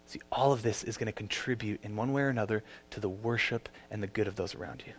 See, 0.08 0.22
all 0.32 0.54
of 0.54 0.64
this 0.64 0.84
is 0.84 0.98
going 0.98 1.08
to 1.08 1.12
contribute 1.12 1.84
in 1.84 1.96
one 1.96 2.14
way 2.14 2.24
or 2.24 2.30
another 2.30 2.64
to 2.92 3.00
the 3.00 3.10
worship 3.10 3.68
and 3.92 4.02
the 4.02 4.08
good 4.08 4.28
of 4.28 4.36
those 4.36 4.56
around 4.56 4.84
you. 4.88 4.94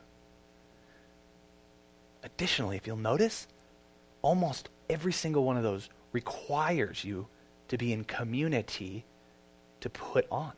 Additionally, 2.23 2.77
if 2.77 2.87
you'll 2.87 2.97
notice, 2.97 3.49
almost 4.23 4.69
every 4.89 5.13
single 5.13 5.45
one 5.45 5.57
of 5.57 5.63
those 5.63 5.89
requires 6.13 7.05
you 7.05 7.27
to 7.69 7.79
be 7.79 7.93
in 7.93 8.05
community 8.05 9.05
to 9.81 9.91
put 9.91 10.27
on. 10.31 10.53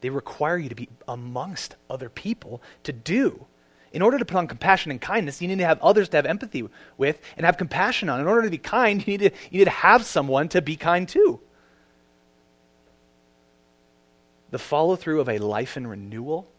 They 0.00 0.10
require 0.10 0.58
you 0.58 0.68
to 0.68 0.74
be 0.74 0.88
amongst 1.06 1.76
other 1.88 2.08
people 2.08 2.60
to 2.82 2.92
do. 2.92 3.46
In 3.92 4.02
order 4.02 4.18
to 4.18 4.24
put 4.24 4.36
on 4.36 4.48
compassion 4.48 4.90
and 4.90 5.00
kindness, 5.00 5.40
you 5.40 5.48
need 5.48 5.58
to 5.58 5.66
have 5.66 5.80
others 5.80 6.08
to 6.10 6.16
have 6.16 6.26
empathy 6.26 6.68
with 6.96 7.20
and 7.36 7.46
have 7.46 7.56
compassion 7.56 8.08
on. 8.08 8.20
In 8.20 8.26
order 8.26 8.42
to 8.42 8.50
be 8.50 8.58
kind, 8.58 9.06
you 9.06 9.18
need 9.18 9.30
to, 9.30 9.30
you 9.50 9.58
need 9.58 9.66
to 9.66 9.70
have 9.70 10.04
someone 10.04 10.48
to 10.48 10.62
be 10.62 10.76
kind 10.76 11.08
to. 11.10 11.40
The 14.50 14.58
follow 14.58 14.96
through 14.96 15.20
of 15.20 15.28
a 15.28 15.38
life 15.38 15.76
in 15.76 15.86
renewal 15.86 16.51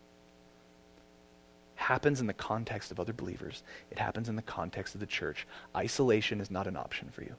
happens 1.84 2.22
in 2.22 2.28
the 2.28 2.34
context 2.34 2.92
of 2.92 3.00
other 3.00 3.14
believers, 3.14 3.64
it 3.92 4.00
happens 4.00 4.30
in 4.30 4.36
the 4.36 4.42
context 4.42 4.96
of 4.96 5.02
the 5.02 5.06
church. 5.06 5.46
Isolation 5.76 6.40
is 6.40 6.50
not 6.50 6.66
an 6.66 6.78
option 6.78 7.10
for 7.12 7.24
you, 7.24 7.36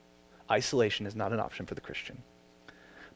isolation 0.50 1.06
is 1.06 1.16
not 1.16 1.32
an 1.32 1.40
option 1.40 1.66
for 1.66 1.74
the 1.74 1.80
Christian. 1.80 2.22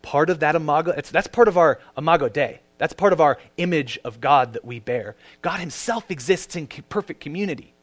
Part 0.00 0.30
of 0.30 0.40
that 0.40 0.54
imago, 0.54 0.92
that's 0.92 1.26
part 1.26 1.48
of 1.48 1.58
our 1.58 1.80
imago 1.96 2.28
Dei. 2.28 2.60
That's 2.78 2.92
part 2.92 3.12
of 3.12 3.20
our 3.20 3.38
image 3.56 3.98
of 4.04 4.20
God 4.20 4.52
that 4.52 4.64
we 4.64 4.78
bear. 4.78 5.16
God 5.42 5.58
Himself 5.58 6.10
exists 6.10 6.54
in 6.54 6.66
perfect 6.66 7.20
community. 7.20 7.74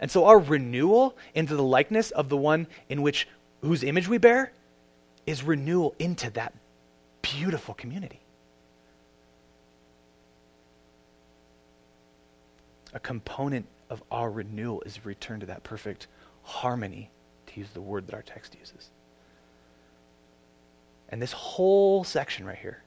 And 0.00 0.10
so 0.10 0.24
our 0.24 0.38
renewal 0.38 1.16
into 1.34 1.54
the 1.54 1.62
likeness 1.62 2.10
of 2.10 2.28
the 2.28 2.36
one 2.36 2.66
in 2.88 3.02
which 3.02 3.28
whose 3.62 3.84
image 3.84 4.08
we 4.08 4.18
bear 4.18 4.52
is 5.26 5.42
renewal 5.44 5.94
into 5.98 6.30
that 6.30 6.52
beautiful 7.22 7.74
community. 7.74 8.20
A 12.92 13.00
component 13.00 13.66
of 13.88 14.02
our 14.10 14.30
renewal 14.30 14.82
is 14.82 14.98
a 14.98 15.08
return 15.08 15.40
to 15.40 15.46
that 15.46 15.62
perfect 15.62 16.06
harmony, 16.42 17.10
to 17.46 17.60
use 17.60 17.70
the 17.70 17.80
word 17.80 18.06
that 18.06 18.14
our 18.14 18.22
text 18.22 18.56
uses. 18.58 18.90
And 21.08 21.20
this 21.20 21.32
whole 21.32 22.04
section 22.04 22.46
right 22.46 22.58
here 22.58 22.82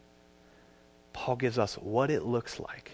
Paul 1.14 1.36
gives 1.36 1.60
us 1.60 1.76
what 1.76 2.10
it 2.10 2.24
looks 2.24 2.60
like. 2.60 2.92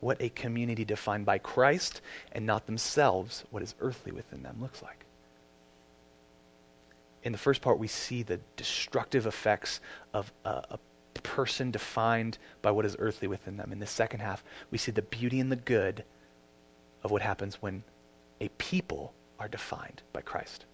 What 0.00 0.20
a 0.20 0.28
community 0.28 0.84
defined 0.84 1.26
by 1.26 1.38
Christ 1.38 2.00
and 2.32 2.46
not 2.46 2.66
themselves, 2.66 3.44
what 3.50 3.62
is 3.62 3.74
earthly 3.80 4.12
within 4.12 4.42
them, 4.42 4.58
looks 4.60 4.82
like. 4.82 5.04
In 7.22 7.32
the 7.32 7.38
first 7.38 7.60
part, 7.60 7.78
we 7.78 7.88
see 7.88 8.22
the 8.22 8.40
destructive 8.56 9.26
effects 9.26 9.80
of 10.14 10.32
a, 10.44 10.62
a 10.70 10.78
person 11.20 11.70
defined 11.70 12.38
by 12.62 12.70
what 12.70 12.84
is 12.84 12.96
earthly 12.98 13.28
within 13.28 13.56
them. 13.56 13.72
In 13.72 13.78
the 13.78 13.86
second 13.86 14.20
half, 14.20 14.44
we 14.70 14.78
see 14.78 14.92
the 14.92 15.02
beauty 15.02 15.40
and 15.40 15.50
the 15.50 15.56
good 15.56 16.04
of 17.02 17.10
what 17.10 17.22
happens 17.22 17.56
when 17.62 17.82
a 18.40 18.48
people 18.58 19.12
are 19.38 19.48
defined 19.48 20.02
by 20.12 20.20
Christ. 20.20 20.64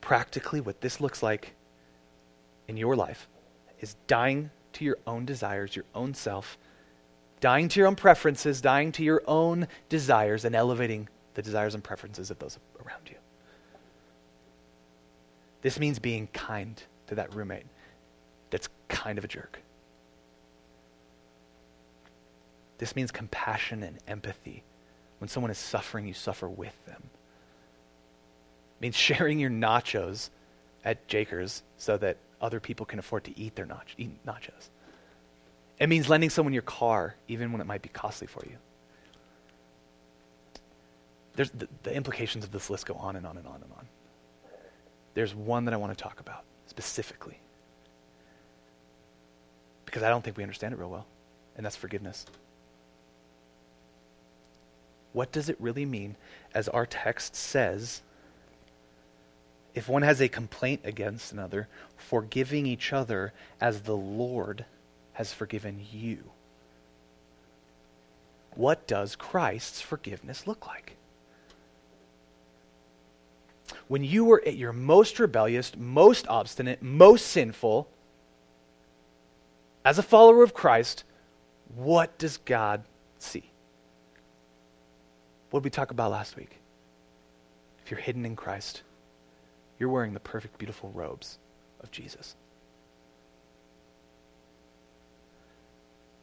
Practically, 0.00 0.60
what 0.60 0.80
this 0.80 1.00
looks 1.00 1.22
like 1.22 1.54
in 2.66 2.76
your 2.76 2.96
life 2.96 3.28
is 3.80 3.96
dying 4.06 4.50
to 4.74 4.84
your 4.84 4.98
own 5.06 5.24
desires, 5.24 5.74
your 5.74 5.84
own 5.94 6.14
self, 6.14 6.58
dying 7.40 7.68
to 7.68 7.80
your 7.80 7.86
own 7.86 7.96
preferences, 7.96 8.60
dying 8.60 8.92
to 8.92 9.02
your 9.02 9.22
own 9.26 9.68
desires, 9.88 10.44
and 10.44 10.54
elevating 10.54 11.08
the 11.34 11.42
desires 11.42 11.74
and 11.74 11.84
preferences 11.84 12.30
of 12.30 12.38
those 12.38 12.58
around 12.84 13.08
you. 13.08 13.16
This 15.62 15.78
means 15.78 15.98
being 15.98 16.28
kind 16.28 16.80
to 17.08 17.14
that 17.16 17.34
roommate 17.34 17.66
kind 18.88 19.18
of 19.18 19.24
a 19.24 19.28
jerk. 19.28 19.60
This 22.78 22.94
means 22.94 23.10
compassion 23.10 23.82
and 23.82 23.98
empathy. 24.06 24.62
When 25.18 25.28
someone 25.28 25.50
is 25.50 25.58
suffering, 25.58 26.06
you 26.06 26.14
suffer 26.14 26.48
with 26.48 26.74
them. 26.86 27.02
It 28.78 28.82
means 28.82 28.96
sharing 28.96 29.38
your 29.38 29.50
nachos 29.50 30.30
at 30.84 31.06
Jakers 31.08 31.62
so 31.76 31.96
that 31.98 32.16
other 32.40 32.60
people 32.60 32.86
can 32.86 32.98
afford 32.98 33.24
to 33.24 33.38
eat 33.38 33.56
their 33.56 33.66
nach- 33.66 33.94
eat 33.98 34.24
nachos. 34.24 34.68
It 35.80 35.88
means 35.88 36.08
lending 36.08 36.30
someone 36.30 36.52
your 36.52 36.62
car, 36.62 37.14
even 37.28 37.52
when 37.52 37.60
it 37.60 37.66
might 37.66 37.82
be 37.82 37.88
costly 37.88 38.26
for 38.26 38.44
you. 38.44 38.56
There's 41.34 41.50
the, 41.50 41.68
the 41.84 41.94
implications 41.94 42.44
of 42.44 42.50
this 42.50 42.68
list 42.68 42.86
go 42.86 42.94
on 42.94 43.14
and 43.14 43.24
on 43.24 43.36
and 43.36 43.46
on 43.46 43.60
and 43.62 43.72
on. 43.76 43.86
There's 45.14 45.34
one 45.34 45.66
that 45.66 45.74
I 45.74 45.76
want 45.76 45.96
to 45.96 46.02
talk 46.02 46.20
about 46.20 46.44
specifically 46.66 47.38
because 49.88 50.02
I 50.02 50.08
don't 50.08 50.22
think 50.22 50.36
we 50.36 50.42
understand 50.42 50.72
it 50.74 50.78
real 50.78 50.90
well, 50.90 51.06
and 51.56 51.64
that's 51.64 51.76
forgiveness. 51.76 52.26
What 55.12 55.32
does 55.32 55.48
it 55.48 55.56
really 55.58 55.86
mean, 55.86 56.16
as 56.54 56.68
our 56.68 56.86
text 56.86 57.34
says, 57.34 58.02
if 59.74 59.88
one 59.88 60.02
has 60.02 60.20
a 60.20 60.28
complaint 60.28 60.80
against 60.84 61.32
another, 61.32 61.68
forgiving 61.96 62.66
each 62.66 62.92
other 62.92 63.32
as 63.60 63.82
the 63.82 63.96
Lord 63.96 64.64
has 65.12 65.32
forgiven 65.32 65.84
you. 65.92 66.18
What 68.54 68.86
does 68.86 69.16
Christ's 69.16 69.80
forgiveness 69.80 70.46
look 70.46 70.66
like? 70.66 70.96
When 73.88 74.04
you 74.04 74.24
were 74.24 74.42
at 74.46 74.56
your 74.56 74.72
most 74.72 75.18
rebellious, 75.18 75.72
most 75.76 76.26
obstinate, 76.28 76.82
most 76.82 77.26
sinful, 77.26 77.88
as 79.88 79.98
a 79.98 80.02
follower 80.02 80.42
of 80.42 80.52
Christ, 80.52 81.04
what 81.74 82.18
does 82.18 82.36
God 82.36 82.84
see? 83.18 83.50
What 85.48 85.60
did 85.60 85.64
we 85.64 85.70
talk 85.70 85.92
about 85.92 86.10
last 86.10 86.36
week? 86.36 86.58
If 87.82 87.90
you're 87.90 87.98
hidden 87.98 88.26
in 88.26 88.36
Christ, 88.36 88.82
you're 89.78 89.88
wearing 89.88 90.12
the 90.12 90.20
perfect, 90.20 90.58
beautiful 90.58 90.90
robes 90.90 91.38
of 91.80 91.90
Jesus. 91.90 92.36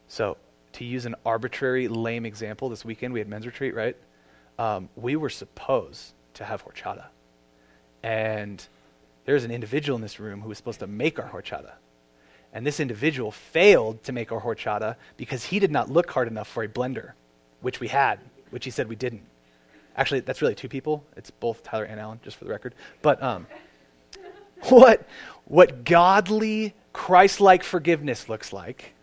So, 0.09 0.37
to 0.73 0.85
use 0.85 1.07
an 1.07 1.15
arbitrary, 1.25 1.87
lame 1.87 2.27
example, 2.27 2.69
this 2.69 2.85
weekend 2.85 3.15
we 3.15 3.19
had 3.19 3.27
men's 3.27 3.47
retreat, 3.47 3.73
right? 3.73 3.97
Um, 4.59 4.89
we 4.95 5.15
were 5.15 5.31
supposed 5.31 6.13
to 6.35 6.43
have 6.43 6.63
horchata. 6.63 7.05
And 8.03 8.63
there's 9.25 9.43
an 9.43 9.49
individual 9.49 9.95
in 9.95 10.03
this 10.03 10.19
room 10.19 10.41
who 10.41 10.49
was 10.49 10.57
supposed 10.59 10.81
to 10.81 10.87
make 10.87 11.17
our 11.17 11.27
horchata. 11.27 11.71
And 12.55 12.65
this 12.65 12.79
individual 12.79 13.31
failed 13.31 14.01
to 14.05 14.13
make 14.13 14.31
our 14.31 14.39
horchata 14.39 14.95
because 15.17 15.43
he 15.43 15.59
did 15.59 15.71
not 15.71 15.91
look 15.91 16.09
hard 16.09 16.29
enough 16.29 16.47
for 16.47 16.63
a 16.63 16.69
blender, 16.69 17.11
which 17.59 17.81
we 17.81 17.89
had, 17.89 18.17
which 18.49 18.63
he 18.63 18.71
said 18.71 18.87
we 18.87 18.95
didn't. 18.95 19.23
Actually, 19.97 20.21
that's 20.21 20.41
really 20.41 20.55
two 20.55 20.69
people. 20.69 21.03
It's 21.17 21.29
both 21.29 21.63
Tyler 21.63 21.83
and 21.83 21.99
Alan, 21.99 22.21
just 22.23 22.37
for 22.37 22.45
the 22.45 22.51
record. 22.51 22.73
But 23.01 23.21
um, 23.21 23.45
what, 24.69 25.05
what 25.43 25.83
godly, 25.83 26.73
Christ 26.93 27.41
like 27.41 27.61
forgiveness 27.61 28.29
looks 28.29 28.53
like 28.53 28.93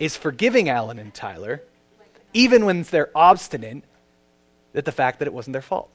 is 0.00 0.16
forgiving 0.16 0.68
Alan 0.68 0.98
and 0.98 1.14
Tyler, 1.14 1.62
even 2.34 2.64
when 2.64 2.82
they're 2.82 3.10
obstinate 3.14 3.84
at 4.74 4.84
the 4.84 4.92
fact 4.92 5.20
that 5.20 5.28
it 5.28 5.32
wasn't 5.32 5.52
their 5.52 5.62
fault. 5.62 5.88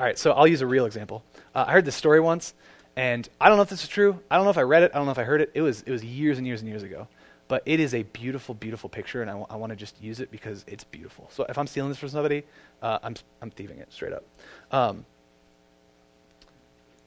All 0.00 0.04
right, 0.04 0.18
so 0.18 0.32
I'll 0.32 0.48
use 0.48 0.62
a 0.62 0.66
real 0.66 0.86
example. 0.86 1.22
Uh, 1.54 1.66
I 1.68 1.72
heard 1.72 1.84
this 1.84 1.94
story 1.94 2.18
once, 2.18 2.54
and 3.00 3.26
I 3.40 3.48
don't 3.48 3.56
know 3.56 3.62
if 3.62 3.70
this 3.70 3.82
is 3.82 3.88
true. 3.88 4.20
I 4.30 4.36
don't 4.36 4.44
know 4.44 4.50
if 4.50 4.58
I 4.58 4.62
read 4.62 4.82
it. 4.82 4.90
I 4.92 4.98
don't 4.98 5.06
know 5.06 5.12
if 5.12 5.18
I 5.18 5.24
heard 5.24 5.40
it. 5.40 5.50
It 5.54 5.62
was, 5.62 5.80
it 5.86 5.90
was 5.90 6.04
years 6.04 6.36
and 6.36 6.46
years 6.46 6.60
and 6.60 6.68
years 6.68 6.82
ago. 6.82 7.08
But 7.48 7.62
it 7.64 7.80
is 7.80 7.94
a 7.94 8.02
beautiful, 8.02 8.54
beautiful 8.54 8.90
picture, 8.90 9.22
and 9.22 9.30
I, 9.30 9.32
w- 9.32 9.46
I 9.48 9.56
want 9.56 9.70
to 9.70 9.76
just 9.76 9.98
use 10.02 10.20
it 10.20 10.30
because 10.30 10.66
it's 10.66 10.84
beautiful. 10.84 11.26
So 11.32 11.46
if 11.48 11.56
I'm 11.56 11.66
stealing 11.66 11.88
this 11.88 11.96
from 11.96 12.10
somebody, 12.10 12.44
uh, 12.82 12.98
I'm, 13.02 13.14
I'm 13.40 13.50
thieving 13.50 13.78
it 13.78 13.90
straight 13.90 14.12
up. 14.12 14.24
Um, 14.70 15.06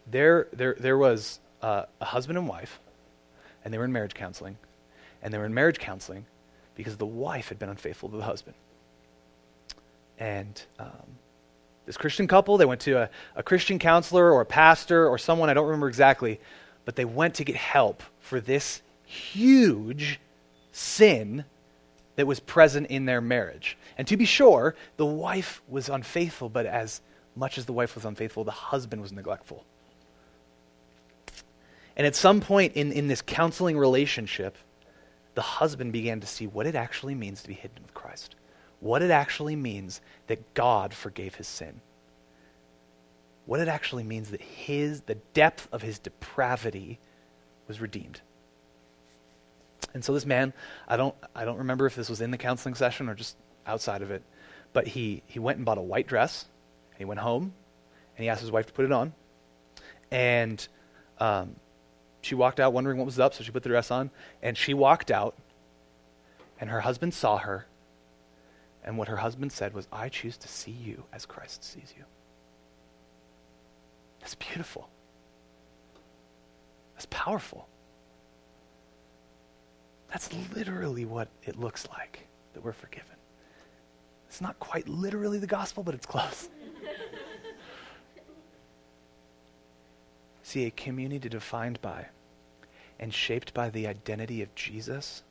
there, 0.09 0.47
there, 0.51 0.75
there 0.79 0.97
was 0.97 1.39
uh, 1.61 1.83
a 2.01 2.05
husband 2.05 2.39
and 2.39 2.47
wife, 2.47 2.79
and 3.63 3.71
they 3.71 3.77
were 3.77 3.85
in 3.85 3.93
marriage 3.93 4.15
counseling. 4.15 4.57
And 5.21 5.31
they 5.31 5.37
were 5.37 5.45
in 5.45 5.53
marriage 5.53 5.77
counseling 5.77 6.25
because 6.73 6.97
the 6.97 7.05
wife 7.05 7.49
had 7.49 7.59
been 7.59 7.69
unfaithful 7.69 8.09
to 8.09 8.17
the 8.17 8.23
husband. 8.23 8.55
And 10.17 10.59
um, 10.79 11.19
this 11.85 11.97
Christian 11.97 12.27
couple, 12.27 12.57
they 12.57 12.65
went 12.65 12.81
to 12.81 12.93
a, 12.93 13.09
a 13.35 13.43
Christian 13.43 13.79
counselor 13.79 14.31
or 14.31 14.41
a 14.41 14.45
pastor 14.45 15.07
or 15.07 15.17
someone, 15.17 15.49
I 15.49 15.53
don't 15.53 15.65
remember 15.65 15.89
exactly, 15.89 16.39
but 16.85 16.95
they 16.95 17.05
went 17.05 17.35
to 17.35 17.43
get 17.43 17.55
help 17.55 18.03
for 18.19 18.39
this 18.39 18.81
huge 19.05 20.19
sin 20.71 21.45
that 22.15 22.27
was 22.27 22.39
present 22.39 22.87
in 22.87 23.05
their 23.05 23.21
marriage. 23.21 23.77
And 23.97 24.07
to 24.07 24.17
be 24.17 24.25
sure, 24.25 24.75
the 24.97 25.05
wife 25.05 25.61
was 25.67 25.89
unfaithful, 25.89 26.49
but 26.49 26.65
as 26.65 27.01
much 27.35 27.57
as 27.57 27.65
the 27.65 27.73
wife 27.73 27.95
was 27.95 28.05
unfaithful, 28.05 28.43
the 28.43 28.51
husband 28.51 29.01
was 29.01 29.11
neglectful. 29.11 29.65
And 31.95 32.07
at 32.07 32.15
some 32.15 32.41
point 32.41 32.73
in, 32.73 32.91
in 32.91 33.07
this 33.07 33.21
counseling 33.21 33.77
relationship, 33.77 34.57
the 35.35 35.41
husband 35.41 35.93
began 35.93 36.19
to 36.19 36.27
see 36.27 36.47
what 36.47 36.65
it 36.65 36.75
actually 36.75 37.15
means 37.15 37.41
to 37.41 37.47
be 37.47 37.53
hidden 37.53 37.81
with 37.81 37.93
Christ, 37.93 38.35
what 38.83 39.01
it 39.01 39.11
actually 39.11 39.55
means 39.55 40.01
that 40.27 40.53
God 40.53 40.93
forgave 40.93 41.35
his 41.35 41.47
sin, 41.47 41.79
what 43.45 43.61
it 43.61 43.69
actually 43.69 44.03
means 44.03 44.31
that 44.31 44.41
his, 44.41 45.01
the 45.01 45.15
depth 45.33 45.69
of 45.71 45.81
his 45.81 45.99
depravity 45.99 46.99
was 47.67 47.79
redeemed. 47.79 48.19
And 49.93 50.03
so 50.03 50.13
this 50.13 50.25
man, 50.25 50.51
I 50.87 50.97
don't, 50.97 51.15
I 51.33 51.45
don't 51.45 51.59
remember 51.59 51.85
if 51.85 51.95
this 51.95 52.09
was 52.09 52.19
in 52.19 52.31
the 52.31 52.37
counseling 52.37 52.75
session 52.75 53.07
or 53.07 53.15
just 53.15 53.37
outside 53.65 54.01
of 54.01 54.11
it, 54.11 54.21
but 54.73 54.87
he, 54.87 55.23
he 55.27 55.39
went 55.39 55.57
and 55.57 55.65
bought 55.65 55.77
a 55.77 55.81
white 55.81 56.07
dress. 56.07 56.45
And 56.91 56.99
he 56.99 57.05
went 57.05 57.21
home 57.21 57.53
and 58.15 58.23
he 58.23 58.29
asked 58.29 58.41
his 58.41 58.51
wife 58.51 58.65
to 58.65 58.73
put 58.73 58.85
it 58.85 58.91
on. 58.91 59.13
And 60.11 60.67
um, 61.19 61.55
she 62.21 62.35
walked 62.35 62.59
out 62.59 62.73
wondering 62.73 62.97
what 62.97 63.05
was 63.05 63.19
up, 63.19 63.33
so 63.33 63.43
she 63.43 63.51
put 63.51 63.63
the 63.63 63.69
dress 63.69 63.91
on. 63.91 64.11
And 64.41 64.57
she 64.57 64.73
walked 64.73 65.09
out, 65.09 65.35
and 66.59 66.69
her 66.69 66.81
husband 66.81 67.13
saw 67.13 67.37
her. 67.37 67.65
And 68.83 68.97
what 68.97 69.07
her 69.07 69.17
husband 69.17 69.51
said 69.51 69.73
was, 69.73 69.87
I 69.91 70.09
choose 70.09 70.37
to 70.37 70.47
see 70.47 70.71
you 70.71 71.03
as 71.13 71.25
Christ 71.25 71.63
sees 71.63 71.93
you. 71.97 72.03
That's 74.19 74.35
beautiful. 74.35 74.89
That's 76.93 77.07
powerful. 77.09 77.67
That's 80.09 80.29
literally 80.55 81.05
what 81.05 81.29
it 81.43 81.59
looks 81.59 81.87
like 81.89 82.27
that 82.53 82.63
we're 82.63 82.73
forgiven. 82.73 83.15
It's 84.27 84.41
not 84.41 84.59
quite 84.59 84.87
literally 84.87 85.39
the 85.39 85.47
gospel, 85.47 85.83
but 85.83 85.95
it's 85.95 86.05
close. 86.05 86.49
See, 90.43 90.65
a 90.65 90.71
community 90.71 91.29
defined 91.29 91.81
by 91.81 92.07
and 92.99 93.13
shaped 93.13 93.53
by 93.53 93.69
the 93.69 93.87
identity 93.87 94.41
of 94.41 94.53
Jesus 94.55 95.23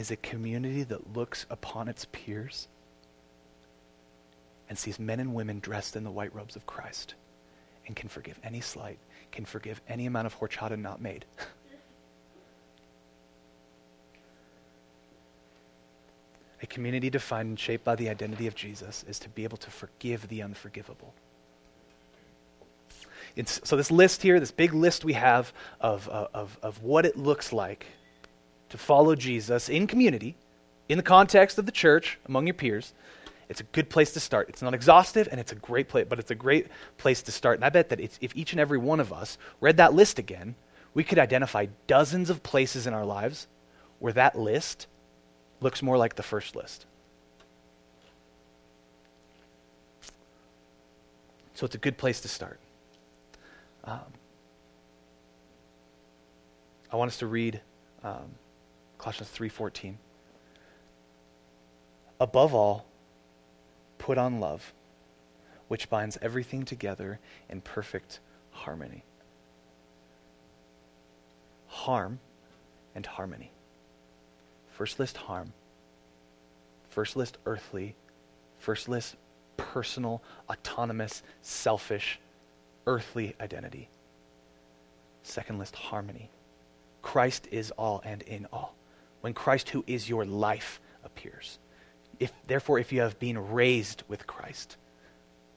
is 0.00 0.10
a 0.10 0.16
community 0.16 0.82
that 0.82 1.14
looks 1.14 1.44
upon 1.50 1.86
its 1.86 2.06
peers 2.06 2.68
and 4.70 4.78
sees 4.78 4.98
men 4.98 5.20
and 5.20 5.34
women 5.34 5.60
dressed 5.60 5.94
in 5.94 6.04
the 6.04 6.10
white 6.10 6.34
robes 6.34 6.56
of 6.56 6.64
Christ 6.64 7.16
and 7.86 7.94
can 7.94 8.08
forgive 8.08 8.40
any 8.42 8.62
slight, 8.62 8.98
can 9.30 9.44
forgive 9.44 9.82
any 9.86 10.06
amount 10.06 10.24
of 10.24 10.40
horchata 10.40 10.78
not 10.78 11.02
made. 11.02 11.26
a 16.62 16.66
community 16.66 17.10
defined 17.10 17.50
and 17.50 17.60
shaped 17.60 17.84
by 17.84 17.94
the 17.94 18.08
identity 18.08 18.46
of 18.46 18.54
Jesus 18.54 19.04
is 19.06 19.18
to 19.18 19.28
be 19.28 19.44
able 19.44 19.58
to 19.58 19.70
forgive 19.70 20.26
the 20.28 20.40
unforgivable. 20.40 21.12
It's, 23.36 23.60
so, 23.64 23.76
this 23.76 23.90
list 23.90 24.22
here, 24.22 24.40
this 24.40 24.50
big 24.50 24.72
list 24.72 25.04
we 25.04 25.12
have 25.12 25.52
of, 25.78 26.08
uh, 26.08 26.28
of, 26.32 26.58
of 26.62 26.82
what 26.82 27.04
it 27.04 27.18
looks 27.18 27.52
like 27.52 27.86
to 28.70 28.78
follow 28.78 29.14
Jesus 29.14 29.68
in 29.68 29.86
community, 29.86 30.36
in 30.88 30.96
the 30.96 31.04
context 31.04 31.58
of 31.58 31.66
the 31.66 31.72
church, 31.72 32.18
among 32.26 32.46
your 32.46 32.54
peers, 32.54 32.92
it's 33.48 33.60
a 33.60 33.64
good 33.64 33.90
place 33.90 34.12
to 34.12 34.20
start. 34.20 34.48
It's 34.48 34.62
not 34.62 34.74
exhaustive, 34.74 35.28
and 35.30 35.40
it's 35.40 35.52
a 35.52 35.56
great 35.56 35.88
place, 35.88 36.06
but 36.08 36.18
it's 36.20 36.30
a 36.30 36.36
great 36.36 36.68
place 36.98 37.22
to 37.22 37.32
start. 37.32 37.58
And 37.58 37.64
I 37.64 37.68
bet 37.68 37.88
that 37.88 38.00
if 38.00 38.36
each 38.36 38.52
and 38.52 38.60
every 38.60 38.78
one 38.78 39.00
of 39.00 39.12
us 39.12 39.38
read 39.60 39.76
that 39.78 39.92
list 39.92 40.18
again, 40.18 40.54
we 40.94 41.04
could 41.04 41.18
identify 41.18 41.66
dozens 41.86 42.30
of 42.30 42.42
places 42.42 42.86
in 42.86 42.94
our 42.94 43.04
lives 43.04 43.48
where 43.98 44.12
that 44.12 44.38
list 44.38 44.86
looks 45.60 45.82
more 45.82 45.98
like 45.98 46.14
the 46.14 46.22
first 46.22 46.56
list. 46.56 46.86
So 51.54 51.66
it's 51.66 51.74
a 51.74 51.78
good 51.78 51.98
place 51.98 52.20
to 52.22 52.28
start. 52.28 52.58
Um, 53.84 54.00
I 56.92 56.96
want 56.96 57.10
us 57.10 57.18
to 57.18 57.26
read 57.26 57.60
um, 58.02 58.30
Colossians 59.00 59.30
3:14. 59.30 59.96
Above 62.20 62.54
all, 62.54 62.84
put 63.96 64.18
on 64.18 64.40
love, 64.40 64.74
which 65.68 65.88
binds 65.88 66.18
everything 66.20 66.66
together 66.66 67.18
in 67.48 67.62
perfect 67.62 68.20
harmony. 68.50 69.02
Harm 71.66 72.20
and 72.94 73.06
harmony. 73.06 73.52
First 74.72 74.98
list 74.98 75.16
harm. 75.16 75.54
First 76.90 77.16
list 77.16 77.38
earthly. 77.46 77.96
First 78.58 78.86
list 78.86 79.16
personal, 79.56 80.22
autonomous, 80.50 81.22
selfish, 81.40 82.18
earthly 82.86 83.34
identity. 83.40 83.88
Second 85.22 85.58
list, 85.58 85.74
harmony. 85.74 86.28
Christ 87.00 87.48
is 87.50 87.70
all 87.72 88.02
and 88.04 88.20
in 88.22 88.46
all. 88.52 88.74
When 89.20 89.34
Christ, 89.34 89.70
who 89.70 89.84
is 89.86 90.08
your 90.08 90.24
life, 90.24 90.80
appears. 91.04 91.58
If, 92.18 92.32
therefore, 92.46 92.78
if 92.78 92.92
you 92.92 93.00
have 93.00 93.18
been 93.18 93.52
raised 93.52 94.02
with 94.08 94.26
Christ, 94.26 94.76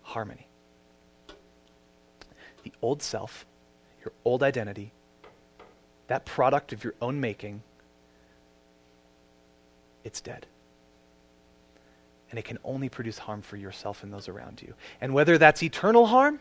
harmony. 0.02 0.48
The 2.64 2.72
old 2.82 3.02
self, 3.02 3.46
your 4.04 4.14
old 4.24 4.44
identity, 4.44 4.92
that 6.08 6.26
product 6.26 6.74
of 6.74 6.84
your 6.84 6.94
own 7.02 7.20
making, 7.20 7.64
it's 10.04 10.22
dead 10.22 10.46
and 12.34 12.40
it 12.40 12.46
can 12.46 12.58
only 12.64 12.90
produce 12.90 13.20
harm 13.20 13.44
for 13.44 13.58
yourself 13.58 14.02
and 14.02 14.12
those 14.12 14.28
around 14.28 14.60
you. 14.60 14.74
And 15.02 15.14
whether 15.14 15.38
that's 15.38 15.62
eternal 15.62 16.08
harm 16.08 16.40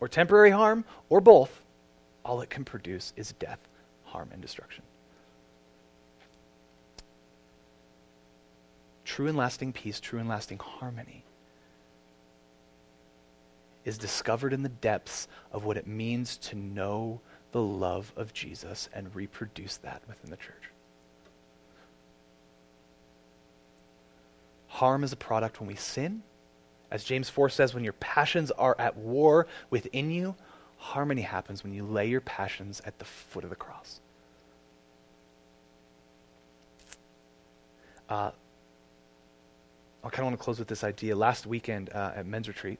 or 0.00 0.08
temporary 0.08 0.50
harm 0.50 0.84
or 1.08 1.20
both, 1.20 1.62
all 2.24 2.40
it 2.40 2.50
can 2.50 2.64
produce 2.64 3.12
is 3.14 3.30
death, 3.34 3.60
harm, 4.02 4.30
and 4.32 4.42
destruction. 4.42 4.82
True 9.10 9.26
and 9.26 9.36
lasting 9.36 9.72
peace, 9.72 9.98
true 9.98 10.20
and 10.20 10.28
lasting 10.28 10.60
harmony 10.60 11.24
is 13.84 13.98
discovered 13.98 14.52
in 14.52 14.62
the 14.62 14.68
depths 14.68 15.26
of 15.50 15.64
what 15.64 15.76
it 15.76 15.88
means 15.88 16.36
to 16.36 16.54
know 16.54 17.20
the 17.50 17.60
love 17.60 18.12
of 18.16 18.32
Jesus 18.32 18.88
and 18.94 19.12
reproduce 19.16 19.78
that 19.78 20.00
within 20.06 20.30
the 20.30 20.36
church. 20.36 20.70
Harm 24.68 25.02
is 25.02 25.12
a 25.12 25.16
product 25.16 25.58
when 25.58 25.66
we 25.66 25.74
sin. 25.74 26.22
As 26.92 27.02
James 27.02 27.28
4 27.28 27.48
says, 27.48 27.74
when 27.74 27.82
your 27.82 27.94
passions 27.94 28.52
are 28.52 28.76
at 28.78 28.96
war 28.96 29.48
within 29.70 30.12
you, 30.12 30.36
harmony 30.76 31.22
happens 31.22 31.64
when 31.64 31.74
you 31.74 31.82
lay 31.82 32.06
your 32.06 32.20
passions 32.20 32.80
at 32.84 32.96
the 33.00 33.04
foot 33.04 33.42
of 33.42 33.50
the 33.50 33.56
cross. 33.56 33.98
Uh, 38.08 38.30
I 40.02 40.08
kind 40.08 40.20
of 40.20 40.26
want 40.26 40.38
to 40.38 40.44
close 40.44 40.58
with 40.58 40.68
this 40.68 40.82
idea. 40.82 41.14
Last 41.14 41.46
weekend 41.46 41.90
uh, 41.90 42.12
at 42.16 42.26
men's 42.26 42.48
retreat, 42.48 42.78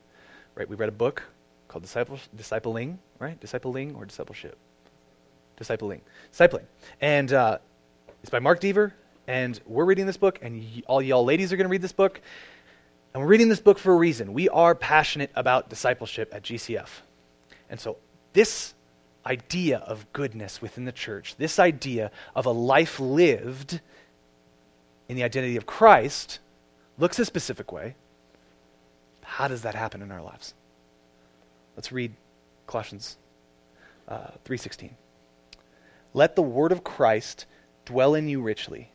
right, 0.54 0.68
we 0.68 0.76
read 0.76 0.88
a 0.88 0.92
book 0.92 1.22
called 1.68 1.82
Disciple, 1.82 2.18
Discipling, 2.36 2.96
right? 3.18 3.38
Discipling 3.40 3.94
or 3.94 4.06
discipleship? 4.06 4.56
Discipling. 5.60 6.00
Discipling. 6.32 6.64
And 7.00 7.32
uh, 7.32 7.58
it's 8.22 8.30
by 8.30 8.38
Mark 8.38 8.60
Dever, 8.60 8.94
and 9.26 9.60
we're 9.66 9.84
reading 9.84 10.06
this 10.06 10.16
book, 10.16 10.38
and 10.40 10.60
y- 10.60 10.82
all 10.86 11.02
y'all 11.02 11.24
ladies 11.24 11.52
are 11.52 11.56
going 11.56 11.66
to 11.66 11.70
read 11.70 11.82
this 11.82 11.92
book. 11.92 12.20
And 13.12 13.22
we're 13.22 13.28
reading 13.28 13.48
this 13.48 13.60
book 13.60 13.78
for 13.78 13.92
a 13.92 13.96
reason. 13.96 14.32
We 14.32 14.48
are 14.48 14.74
passionate 14.74 15.30
about 15.34 15.68
discipleship 15.68 16.32
at 16.32 16.42
GCF. 16.42 16.88
And 17.68 17.78
so, 17.78 17.98
this 18.32 18.74
idea 19.26 19.78
of 19.78 20.10
goodness 20.12 20.62
within 20.62 20.86
the 20.86 20.92
church, 20.92 21.36
this 21.36 21.58
idea 21.58 22.10
of 22.34 22.46
a 22.46 22.50
life 22.50 22.98
lived 22.98 23.80
in 25.08 25.16
the 25.16 25.24
identity 25.24 25.56
of 25.56 25.66
Christ, 25.66 26.38
looks 27.00 27.18
a 27.18 27.24
specific 27.24 27.72
way. 27.72 27.96
How 29.22 29.48
does 29.48 29.62
that 29.62 29.74
happen 29.74 30.02
in 30.02 30.12
our 30.12 30.22
lives? 30.22 30.54
Let's 31.74 31.90
read 31.90 32.14
Colossians 32.66 33.16
uh, 34.06 34.28
3:16. 34.44 34.90
Let 36.12 36.36
the 36.36 36.42
word 36.42 36.72
of 36.72 36.84
Christ 36.84 37.46
dwell 37.84 38.14
in 38.14 38.28
you 38.28 38.42
richly, 38.42 38.90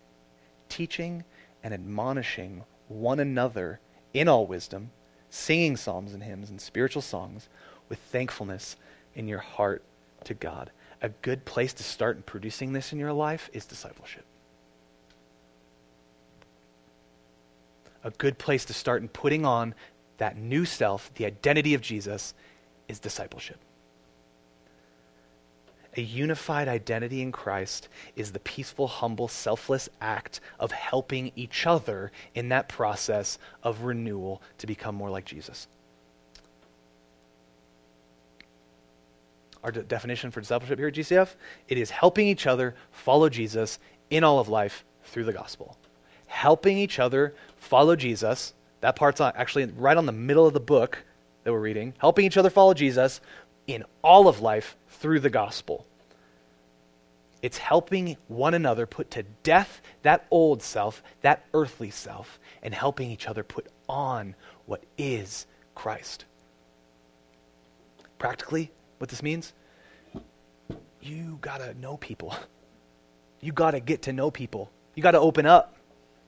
teaching 0.70 1.24
and 1.64 1.74
admonishing 1.74 2.64
one 2.88 3.20
another 3.20 3.80
in 4.14 4.28
all 4.28 4.46
wisdom, 4.46 4.92
singing 5.30 5.76
psalms 5.76 6.14
and 6.14 6.22
hymns 6.22 6.50
and 6.50 6.62
spiritual 6.62 7.02
songs 7.02 7.50
with 7.90 8.00
thankfulness 8.00 8.76
in 9.16 9.28
your 9.28 9.40
heart 9.40 9.84
to 10.26 10.34
God. 10.34 10.72
A 11.02 11.10
good 11.10 11.46
place 11.46 11.74
to 11.74 11.84
start 11.84 12.18
in 12.18 12.24
producing 12.24 12.74
this 12.74 12.94
in 12.94 13.00
your 13.00 13.14
life 13.14 13.50
is 13.54 13.66
discipleship. 13.66 14.26
A 18.06 18.12
good 18.12 18.38
place 18.38 18.64
to 18.66 18.74
start 18.74 19.02
in 19.02 19.10
putting 19.10 19.46
on 19.46 19.76
that 20.18 20.38
new 20.38 20.64
self, 20.64 21.14
the 21.16 21.26
identity 21.26 21.74
of 21.74 21.82
Jesus, 21.82 22.34
is 22.88 23.00
discipleship. 23.00 23.58
A 25.98 26.02
unified 26.02 26.68
identity 26.68 27.22
in 27.22 27.32
Christ 27.32 27.88
is 28.16 28.32
the 28.32 28.40
peaceful, 28.40 28.88
humble, 28.88 29.28
selfless 29.28 29.88
act 30.02 30.42
of 30.60 30.72
helping 30.72 31.32
each 31.36 31.66
other 31.66 32.12
in 32.34 32.50
that 32.50 32.68
process 32.68 33.40
of 33.64 33.82
renewal 33.82 34.42
to 34.58 34.68
become 34.68 34.94
more 34.94 35.10
like 35.10 35.26
Jesus. 35.26 35.68
Our 39.64 39.72
de- 39.72 39.84
definition 39.84 40.30
for 40.30 40.42
discipleship 40.42 40.78
here 40.78 40.90
at 40.90 40.94
GCF 40.94 41.34
it 41.70 41.78
is 41.80 41.90
helping 41.90 42.28
each 42.28 42.46
other 42.46 42.76
follow 42.92 43.30
Jesus 43.30 43.80
in 44.12 44.24
all 44.24 44.40
of 44.40 44.48
life 44.48 44.84
through 45.06 45.24
the 45.24 45.34
gospel. 45.34 45.78
Helping 46.28 46.78
each 46.78 47.00
other 47.00 47.34
follow 47.66 47.96
Jesus. 47.96 48.54
That 48.82 48.96
part's 48.96 49.22
actually 49.22 49.66
right 49.66 49.98
on 49.98 50.06
the 50.06 50.12
middle 50.12 50.46
of 50.46 50.54
the 50.54 50.60
book 50.60 51.04
that 51.44 51.52
we're 51.52 51.60
reading. 51.60 51.94
Helping 51.98 52.26
each 52.26 52.38
other 52.38 52.50
follow 52.50 52.74
Jesus 52.74 53.22
in 53.68 53.84
all 54.02 54.28
of 54.28 54.42
life 54.42 54.76
through 54.90 55.20
the 55.20 55.30
gospel. 55.30 55.86
It's 57.42 57.58
helping 57.58 58.18
one 58.28 58.54
another 58.54 58.86
put 58.86 59.12
to 59.12 59.24
death 59.44 59.82
that 60.02 60.26
old 60.32 60.64
self, 60.64 61.04
that 61.22 61.46
earthly 61.54 61.92
self, 61.92 62.40
and 62.64 62.74
helping 62.74 63.12
each 63.12 63.28
other 63.28 63.44
put 63.44 63.68
on 63.88 64.36
what 64.66 64.84
is 64.98 65.46
Christ. 65.76 66.26
Practically, 68.18 68.72
what 68.98 69.10
this 69.10 69.22
means, 69.22 69.54
you 71.02 71.38
got 71.42 71.58
to 71.58 71.74
know 71.76 71.98
people. 71.98 72.36
You 73.42 73.52
got 73.52 73.72
to 73.72 73.80
get 73.80 74.04
to 74.04 74.14
know 74.14 74.32
people. 74.32 74.72
You 74.96 75.04
got 75.04 75.12
to 75.12 75.20
open 75.20 75.46
up. 75.46 75.75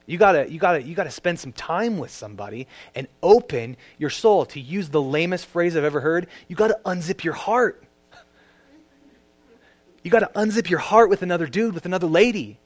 You 0.08 0.18
gotta, 0.18 0.49
you 0.49 0.58
gotta, 0.58 0.82
you 0.82 0.95
gotta 0.95 1.12
spend 1.12 1.38
some 1.38 1.51
time 1.51 1.97
with 1.97 2.12
somebody 2.12 2.68
and 2.95 3.10
open 3.22 3.76
your 3.97 4.10
soul. 4.10 4.45
To 4.45 4.60
use 4.60 4.89
the 4.89 5.01
lamest 5.01 5.45
phrase 5.45 5.76
I've 5.76 5.84
ever 5.84 5.99
heard, 5.99 6.28
you 6.47 6.55
gotta 6.55 6.80
unzip 6.86 7.26
your 7.26 7.34
heart. 7.34 7.84
You 10.03 10.10
gotta 10.10 10.32
unzip 10.34 10.70
your 10.70 10.80
heart 10.80 11.10
with 11.10 11.22
another 11.22 11.45
dude, 11.45 11.76
with 11.76 11.86
another 11.86 12.08
lady. 12.08 12.58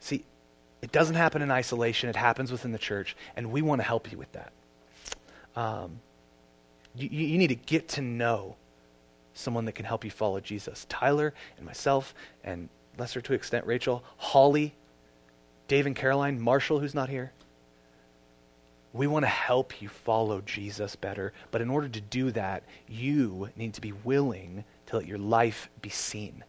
See, 0.00 0.24
it 0.82 0.90
doesn't 0.90 1.14
happen 1.14 1.40
in 1.40 1.52
isolation, 1.52 2.10
it 2.10 2.16
happens 2.16 2.50
within 2.50 2.72
the 2.72 2.78
church, 2.78 3.16
and 3.36 3.52
we 3.52 3.62
want 3.62 3.80
to 3.80 3.86
help 3.86 4.10
you 4.10 4.18
with 4.18 4.32
that. 4.32 4.52
Um, 5.54 6.00
you, 6.96 7.08
you 7.08 7.38
need 7.38 7.48
to 7.48 7.54
get 7.54 7.90
to 7.90 8.02
know 8.02 8.56
someone 9.34 9.66
that 9.66 9.72
can 9.72 9.84
help 9.84 10.04
you 10.04 10.10
follow 10.10 10.40
Jesus. 10.40 10.84
Tyler 10.88 11.32
and 11.56 11.64
myself 11.64 12.12
and 12.42 12.68
lesser 12.98 13.20
to 13.20 13.34
extent 13.34 13.66
Rachel, 13.66 14.02
Holly, 14.16 14.74
Dave 15.68 15.86
and 15.86 15.96
Caroline, 15.96 16.40
Marshall, 16.40 16.80
who's 16.80 16.94
not 16.94 17.08
here. 17.08 17.32
We 18.92 19.06
want 19.06 19.24
to 19.24 19.28
help 19.30 19.82
you 19.82 19.88
follow 19.88 20.40
Jesus 20.40 20.96
better, 20.96 21.32
but 21.50 21.60
in 21.60 21.68
order 21.68 21.88
to 21.88 22.00
do 22.00 22.30
that, 22.30 22.62
you 22.88 23.50
need 23.56 23.74
to 23.74 23.80
be 23.80 23.92
willing 23.92 24.64
to 24.86 24.96
let 24.96 25.06
your 25.06 25.18
life 25.18 25.68
be 25.82 25.90
seen. 25.90 26.42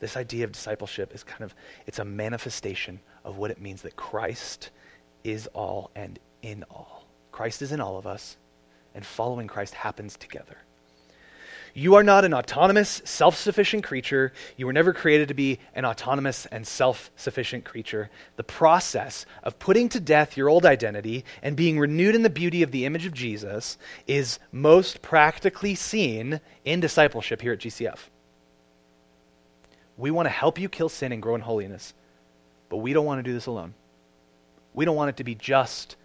This 0.00 0.16
idea 0.16 0.44
of 0.44 0.50
discipleship 0.50 1.14
is 1.14 1.22
kind 1.22 1.44
of 1.44 1.54
it's 1.86 2.00
a 2.00 2.04
manifestation 2.04 2.98
of 3.24 3.36
what 3.36 3.52
it 3.52 3.60
means 3.60 3.82
that 3.82 3.94
Christ 3.94 4.70
is 5.22 5.46
all 5.48 5.92
and 5.94 6.18
in 6.42 6.64
all. 6.68 7.06
Christ 7.30 7.62
is 7.62 7.70
in 7.70 7.80
all 7.80 7.96
of 7.96 8.06
us, 8.06 8.36
and 8.96 9.06
following 9.06 9.46
Christ 9.46 9.74
happens 9.74 10.16
together. 10.16 10.56
You 11.74 11.94
are 11.94 12.02
not 12.02 12.24
an 12.24 12.34
autonomous, 12.34 13.00
self 13.04 13.36
sufficient 13.36 13.84
creature. 13.84 14.32
You 14.56 14.66
were 14.66 14.72
never 14.72 14.92
created 14.92 15.28
to 15.28 15.34
be 15.34 15.58
an 15.74 15.86
autonomous 15.86 16.44
and 16.46 16.66
self 16.66 17.10
sufficient 17.16 17.64
creature. 17.64 18.10
The 18.36 18.44
process 18.44 19.24
of 19.42 19.58
putting 19.58 19.88
to 19.90 20.00
death 20.00 20.36
your 20.36 20.50
old 20.50 20.66
identity 20.66 21.24
and 21.42 21.56
being 21.56 21.78
renewed 21.78 22.14
in 22.14 22.22
the 22.22 22.30
beauty 22.30 22.62
of 22.62 22.72
the 22.72 22.84
image 22.84 23.06
of 23.06 23.14
Jesus 23.14 23.78
is 24.06 24.38
most 24.50 25.00
practically 25.00 25.74
seen 25.74 26.40
in 26.64 26.80
discipleship 26.80 27.40
here 27.40 27.54
at 27.54 27.60
GCF. 27.60 27.98
We 29.96 30.10
want 30.10 30.26
to 30.26 30.30
help 30.30 30.58
you 30.58 30.68
kill 30.68 30.88
sin 30.90 31.12
and 31.12 31.22
grow 31.22 31.34
in 31.34 31.40
holiness, 31.40 31.94
but 32.68 32.78
we 32.78 32.92
don't 32.92 33.06
want 33.06 33.18
to 33.18 33.22
do 33.22 33.32
this 33.32 33.46
alone. 33.46 33.74
We 34.74 34.84
don't 34.84 34.96
want 34.96 35.10
it 35.10 35.16
to 35.18 35.24
be 35.24 35.34
just 35.34 35.96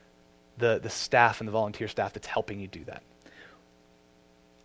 the, 0.58 0.80
the 0.80 0.90
staff 0.90 1.42
and 1.42 1.48
the 1.48 1.52
volunteer 1.52 1.88
staff 1.88 2.14
that's 2.14 2.28
helping 2.28 2.60
you 2.60 2.68
do 2.68 2.84
that 2.86 3.04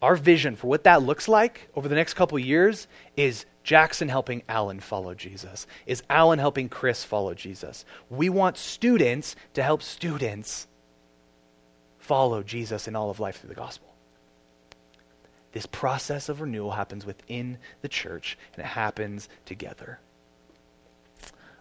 our 0.02 0.16
vision 0.16 0.56
for 0.56 0.66
what 0.66 0.84
that 0.84 1.02
looks 1.02 1.28
like 1.28 1.68
over 1.74 1.88
the 1.88 1.94
next 1.94 2.14
couple 2.14 2.38
years 2.38 2.88
is 3.16 3.46
Jackson 3.62 4.08
helping 4.08 4.42
Alan 4.48 4.80
follow 4.80 5.14
Jesus, 5.14 5.68
is 5.86 6.02
Alan 6.10 6.40
helping 6.40 6.68
Chris 6.68 7.04
follow 7.04 7.32
Jesus. 7.34 7.84
We 8.10 8.28
want 8.28 8.58
students 8.58 9.36
to 9.54 9.62
help 9.62 9.82
students 9.82 10.66
follow 11.98 12.42
Jesus 12.42 12.88
in 12.88 12.96
all 12.96 13.10
of 13.10 13.20
life 13.20 13.40
through 13.40 13.50
the 13.50 13.54
gospel. 13.54 13.94
This 15.52 15.66
process 15.66 16.28
of 16.28 16.40
renewal 16.40 16.72
happens 16.72 17.06
within 17.06 17.58
the 17.82 17.88
church, 17.88 18.36
and 18.54 18.64
it 18.64 18.68
happens 18.68 19.28
together. 19.44 20.00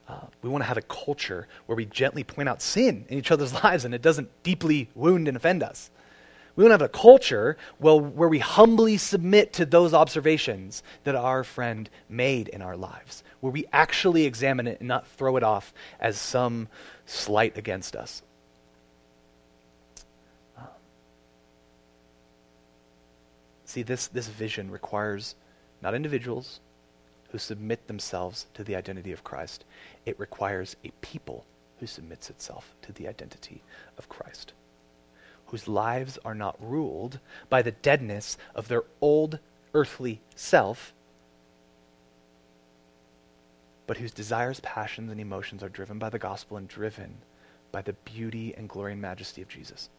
Uh, 0.07 0.27
we 0.41 0.49
want 0.49 0.63
to 0.63 0.67
have 0.67 0.77
a 0.77 0.81
culture 0.81 1.47
where 1.67 1.75
we 1.75 1.85
gently 1.85 2.23
point 2.23 2.49
out 2.49 2.61
sin 2.61 3.05
in 3.07 3.19
each 3.19 3.31
other's 3.31 3.53
lives 3.63 3.85
and 3.85 3.93
it 3.93 4.01
doesn't 4.01 4.29
deeply 4.43 4.89
wound 4.95 5.27
and 5.27 5.37
offend 5.37 5.61
us. 5.61 5.91
We 6.55 6.63
want 6.63 6.71
to 6.71 6.73
have 6.73 6.81
a 6.81 6.89
culture 6.89 7.57
well, 7.79 7.99
where 7.99 8.27
we 8.27 8.39
humbly 8.39 8.97
submit 8.97 9.53
to 9.53 9.65
those 9.65 9.93
observations 9.93 10.83
that 11.03 11.15
our 11.15 11.43
friend 11.43 11.89
made 12.09 12.49
in 12.49 12.61
our 12.61 12.75
lives, 12.75 13.23
where 13.39 13.51
we 13.51 13.65
actually 13.71 14.25
examine 14.25 14.67
it 14.67 14.79
and 14.79 14.87
not 14.87 15.07
throw 15.07 15.37
it 15.37 15.43
off 15.43 15.73
as 15.99 16.17
some 16.17 16.67
slight 17.05 17.57
against 17.57 17.95
us. 17.95 18.21
See, 23.65 23.83
this, 23.83 24.07
this 24.07 24.27
vision 24.27 24.69
requires 24.69 25.35
not 25.81 25.95
individuals 25.95 26.59
who 27.29 27.37
submit 27.37 27.87
themselves 27.87 28.47
to 28.53 28.65
the 28.65 28.75
identity 28.75 29.13
of 29.13 29.23
Christ, 29.23 29.63
it 30.05 30.19
requires 30.19 30.75
a 30.83 30.91
people 30.99 31.45
who 31.79 31.87
submits 31.87 32.29
itself 32.29 32.75
to 32.81 32.91
the 32.91 33.07
identity 33.07 33.63
of 33.97 34.09
Christ 34.09 34.51
whose 35.51 35.67
lives 35.67 36.17
are 36.23 36.33
not 36.33 36.55
ruled 36.59 37.19
by 37.49 37.61
the 37.61 37.71
deadness 37.71 38.37
of 38.55 38.69
their 38.69 38.83
old 39.01 39.37
earthly 39.73 40.21
self, 40.33 40.93
but 43.85 43.97
whose 43.97 44.13
desires, 44.13 44.61
passions, 44.61 45.11
and 45.11 45.19
emotions 45.19 45.61
are 45.61 45.69
driven 45.69 45.99
by 45.99 46.09
the 46.09 46.17
gospel 46.17 46.55
and 46.55 46.67
driven 46.67 47.17
by 47.71 47.81
the 47.81 47.93
beauty 47.93 48.53
and 48.57 48.69
glory 48.69 48.93
and 48.93 49.01
majesty 49.01 49.41
of 49.41 49.49
Jesus. 49.49 49.89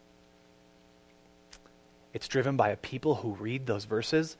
It's 2.13 2.27
driven 2.27 2.57
by 2.57 2.69
a 2.69 2.77
people 2.77 3.15
who 3.15 3.33
read 3.33 3.65
those 3.65 3.85
verses 3.85 4.37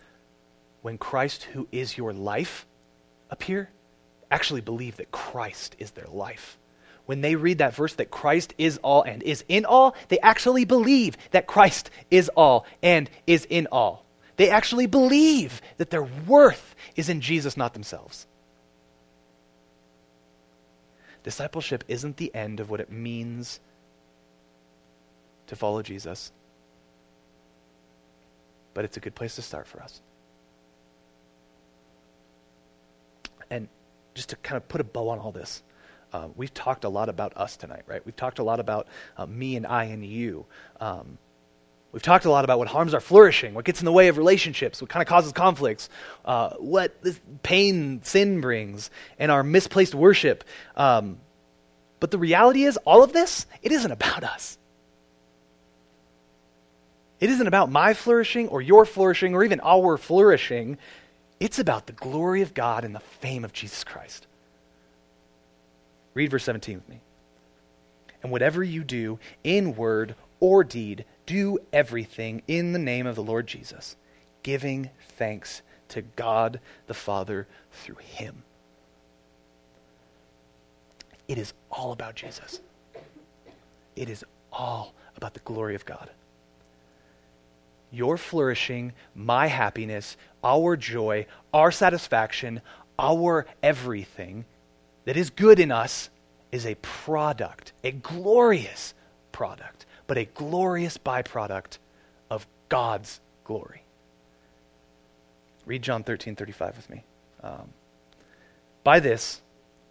when 0.82 0.97
Christ, 0.97 1.43
who 1.43 1.68
is 1.72 1.97
your 1.97 2.11
life, 2.11 2.66
appear, 3.30 3.70
actually 4.32 4.61
believe 4.61 4.97
that 4.97 5.11
Christ 5.11 5.76
is 5.78 5.91
their 5.91 6.07
life. 6.07 6.57
When 7.05 7.21
they 7.21 7.35
read 7.35 7.57
that 7.57 7.75
verse 7.75 7.95
that 7.95 8.11
Christ 8.11 8.53
is 8.57 8.77
all 8.77 9.03
and 9.03 9.21
is 9.23 9.43
in 9.49 9.65
all, 9.65 9.95
they 10.07 10.19
actually 10.19 10.65
believe 10.65 11.17
that 11.31 11.47
Christ 11.47 11.89
is 12.09 12.29
all 12.29 12.65
and 12.81 13.09
is 13.27 13.45
in 13.49 13.67
all. 13.71 14.05
They 14.37 14.49
actually 14.49 14.87
believe 14.87 15.61
that 15.77 15.89
their 15.89 16.03
worth 16.03 16.75
is 16.95 17.09
in 17.09 17.21
Jesus, 17.21 17.57
not 17.57 17.73
themselves. 17.73 18.25
Discipleship 21.23 21.83
isn't 21.87 22.17
the 22.17 22.33
end 22.33 22.59
of 22.59 22.69
what 22.69 22.79
it 22.79 22.91
means 22.91 23.59
to 25.47 25.55
follow 25.55 25.81
Jesus, 25.81 26.31
but 28.73 28.85
it's 28.85 28.97
a 28.97 28.99
good 28.99 29.15
place 29.15 29.35
to 29.35 29.41
start 29.41 29.67
for 29.67 29.81
us. 29.81 30.01
And 33.49 33.67
just 34.15 34.29
to 34.29 34.35
kind 34.37 34.57
of 34.57 34.67
put 34.67 34.81
a 34.81 34.83
bow 34.83 35.09
on 35.09 35.19
all 35.19 35.31
this, 35.31 35.63
uh, 36.14 36.28
we've 36.36 36.53
talked 36.53 36.84
a 36.84 36.89
lot 36.89 37.09
about 37.09 37.36
us 37.36 37.57
tonight, 37.57 37.82
right? 37.88 38.05
We've 38.05 38.16
talked 38.16 38.38
a 38.39 38.43
lot 38.43 38.59
about 38.59 38.88
uh, 39.18 39.26
me 39.26 39.55
and 39.55 39.66
I 39.66 39.86
and 39.86 40.05
you. 40.05 40.45
Um, 40.80 41.18
we've 41.91 42.03
talked 42.03 42.26
a 42.26 42.30
lot 42.30 42.45
about 42.45 42.59
what 42.59 42.68
harms 42.68 42.93
our 42.93 42.99
flourishing, 42.99 43.55
what 43.55 43.66
gets 43.66 43.82
in 43.82 43.86
the 43.86 43.91
way 43.91 44.09
of 44.09 44.18
relationships, 44.18 44.80
what 44.80 44.89
kind 44.89 45.01
of 45.01 45.07
causes 45.07 45.32
conflicts, 45.32 45.89
uh, 46.24 46.51
what 46.57 47.01
this 47.01 47.20
pain 47.41 48.03
sin 48.03 48.41
brings, 48.41 48.91
and 49.18 49.32
our 49.32 49.43
misplaced 49.43 49.95
worship. 49.95 50.43
Um, 50.78 51.18
but 51.99 52.11
the 52.11 52.20
reality 52.20 52.64
is, 52.64 52.78
all 52.78 53.03
of 53.03 53.11
this, 53.11 53.47
it 53.64 53.72
isn't 53.72 53.91
about 53.91 54.24
us. 54.24 54.59
It 57.20 57.30
isn't 57.30 57.47
about 57.47 57.72
my 57.72 57.93
flourishing 57.93 58.49
or 58.49 58.61
your 58.61 58.86
flourishing 58.86 59.34
or 59.34 59.43
even 59.43 59.61
our 59.64 59.97
flourishing. 59.97 60.78
It's 61.39 61.57
about 61.57 61.88
the 61.88 61.93
glory 61.93 62.41
of 62.41 62.53
God 62.53 62.84
and 62.84 62.93
the 62.93 62.99
fame 62.99 63.45
of 63.45 63.53
Jesus 63.53 63.84
Christ. 63.84 64.28
Read 66.14 66.32
verse 66.32 66.43
17 66.43 66.76
with 66.76 66.89
me. 66.89 67.01
And 68.22 68.32
whatever 68.32 68.64
you 68.64 68.84
do 68.84 69.20
in 69.43 69.76
word 69.76 70.16
or 70.39 70.64
deed, 70.64 71.05
do 71.26 71.59
everything 71.72 72.41
in 72.47 72.74
the 72.74 72.80
name 72.80 73.07
of 73.07 73.16
the 73.16 73.24
Lord 73.24 73.47
Jesus, 73.47 73.95
giving 74.43 74.89
thanks 75.18 75.61
to 75.89 76.01
God 76.01 76.59
the 76.88 76.93
Father 76.93 77.47
through 77.72 77.95
him. 77.95 78.43
It 81.28 81.38
is 81.38 81.53
all 81.72 81.91
about 81.91 82.16
Jesus. 82.16 82.59
It 83.95 84.09
is 84.09 84.24
all 84.51 84.93
about 85.16 85.34
the 85.34 85.39
glory 85.41 85.76
of 85.76 85.86
God. 85.86 86.09
Your 87.91 88.18
flourishing, 88.18 88.93
my 89.16 89.47
happiness, 89.47 90.18
our 90.43 90.76
joy, 90.76 91.26
our 91.53 91.72
satisfaction, 91.72 92.61
our 92.97 93.45
everything 93.61 94.45
that 95.05 95.17
is 95.17 95.29
good 95.29 95.59
in 95.59 95.71
us 95.71 96.09
is 96.51 96.65
a 96.65 96.75
product, 96.75 97.73
a 97.83 97.91
glorious 97.91 98.93
product, 99.31 99.85
but 100.07 100.17
a 100.17 100.25
glorious 100.25 100.97
byproduct 100.97 101.79
of 102.29 102.47
God's 102.69 103.19
glory. 103.43 103.83
Read 105.65 105.81
John 105.81 106.03
13 106.03 106.35
35 106.35 106.77
with 106.77 106.89
me. 106.89 107.03
Um, 107.41 107.69
By 108.83 108.99
this, 108.99 109.41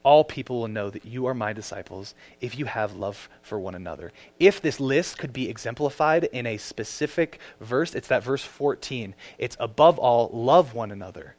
all 0.02 0.24
people 0.24 0.60
will 0.60 0.68
know 0.68 0.90
that 0.90 1.04
you 1.04 1.26
are 1.26 1.34
my 1.34 1.52
disciples 1.52 2.14
if 2.40 2.58
you 2.58 2.64
have 2.64 2.96
love 2.96 3.28
for 3.40 3.58
one 3.58 3.74
another. 3.74 4.12
If 4.38 4.60
this 4.60 4.80
list 4.80 5.18
could 5.18 5.32
be 5.32 5.48
exemplified 5.48 6.24
in 6.24 6.46
a 6.46 6.56
specific 6.56 7.38
verse, 7.60 7.94
it's 7.94 8.08
that 8.08 8.24
verse 8.24 8.44
14. 8.44 9.14
It's 9.38 9.56
above 9.60 9.98
all, 9.98 10.30
love 10.32 10.74
one 10.74 10.90
another. 10.90 11.36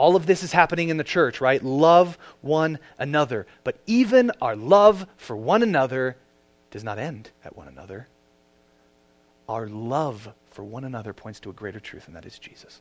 All 0.00 0.16
of 0.16 0.24
this 0.24 0.42
is 0.42 0.52
happening 0.52 0.88
in 0.88 0.96
the 0.96 1.04
church, 1.04 1.42
right? 1.42 1.62
Love 1.62 2.16
one 2.40 2.78
another. 2.98 3.46
But 3.64 3.76
even 3.86 4.32
our 4.40 4.56
love 4.56 5.06
for 5.18 5.36
one 5.36 5.62
another 5.62 6.16
does 6.70 6.82
not 6.82 6.98
end 6.98 7.28
at 7.44 7.54
one 7.54 7.68
another. 7.68 8.08
Our 9.46 9.68
love 9.68 10.32
for 10.52 10.64
one 10.64 10.84
another 10.84 11.12
points 11.12 11.38
to 11.40 11.50
a 11.50 11.52
greater 11.52 11.80
truth, 11.80 12.06
and 12.06 12.16
that 12.16 12.24
is 12.24 12.38
Jesus. 12.38 12.80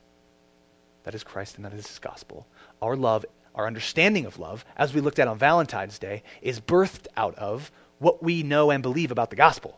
That 1.03 1.13
is 1.13 1.25
Christ, 1.25 1.57
and 1.57 1.65
that 1.65 1.73
is 1.73 1.85
his 1.89 1.99
gospel. 1.99 2.47
Our 2.81 2.95
love, 2.95 3.25
our 3.53 3.67
understanding 3.67 4.25
of 4.25 4.39
love, 4.39 4.63
as 4.77 4.93
we 4.93 5.01
looked 5.01 5.19
at 5.19 5.27
on 5.27 5.37
Valentine's 5.37 5.99
Day, 5.99 6.23
is 6.41 6.61
birthed 6.61 7.07
out 7.17 7.35
of 7.35 7.69
what 7.97 8.23
we 8.23 8.43
know 8.43 8.71
and 8.71 8.81
believe 8.81 9.11
about 9.11 9.29
the 9.29 9.35
gospel. 9.35 9.77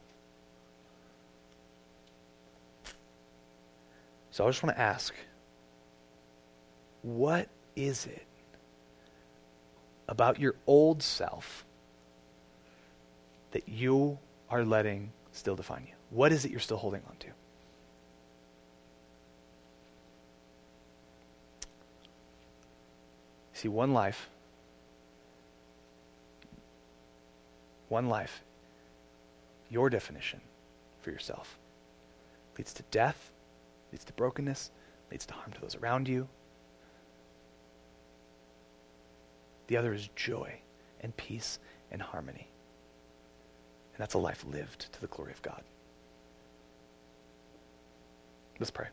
So 4.30 4.46
I 4.46 4.50
just 4.50 4.62
want 4.62 4.76
to 4.76 4.80
ask 4.80 5.16
what 7.02 7.47
is 7.76 8.06
it 8.06 8.26
about 10.08 10.39
your 10.39 10.56
old 10.68 11.02
self 11.02 11.66
that 13.52 13.68
you 13.68 14.18
are 14.49 14.64
letting 14.64 15.12
still 15.32 15.56
define 15.56 15.86
you? 15.88 15.93
What 16.10 16.32
is 16.32 16.45
it 16.45 16.52
you're 16.52 16.60
still 16.60 16.78
holding 16.78 17.02
on 17.08 17.16
to? 17.20 17.28
See, 23.54 23.68
one 23.68 23.93
life, 23.93 24.28
one 27.89 28.10
life, 28.10 28.41
your 29.70 29.89
definition 29.89 30.41
for 31.02 31.12
yourself 31.12 31.58
leads 32.58 32.74
to 32.74 32.84
death, 32.91 33.32
leads 33.91 34.04
to 34.06 34.14
brokenness, 34.14 34.72
leads 35.12 35.26
to 35.28 35.34
harm 35.34 35.52
to 35.52 35.62
those 35.62 35.76
around 35.76 36.08
you, 36.08 36.28
The 39.72 39.78
other 39.78 39.93
is 39.93 40.09
joy 40.17 40.53
and 40.99 41.15
peace 41.15 41.57
and 41.93 42.01
harmony. 42.01 42.49
And 43.93 44.01
that's 44.01 44.15
a 44.15 44.17
life 44.17 44.43
lived 44.43 44.91
to 44.91 44.99
the 44.99 45.07
glory 45.07 45.32
of 45.32 45.41
God. 45.41 45.63
Let's 48.59 48.69
pray. 48.69 48.88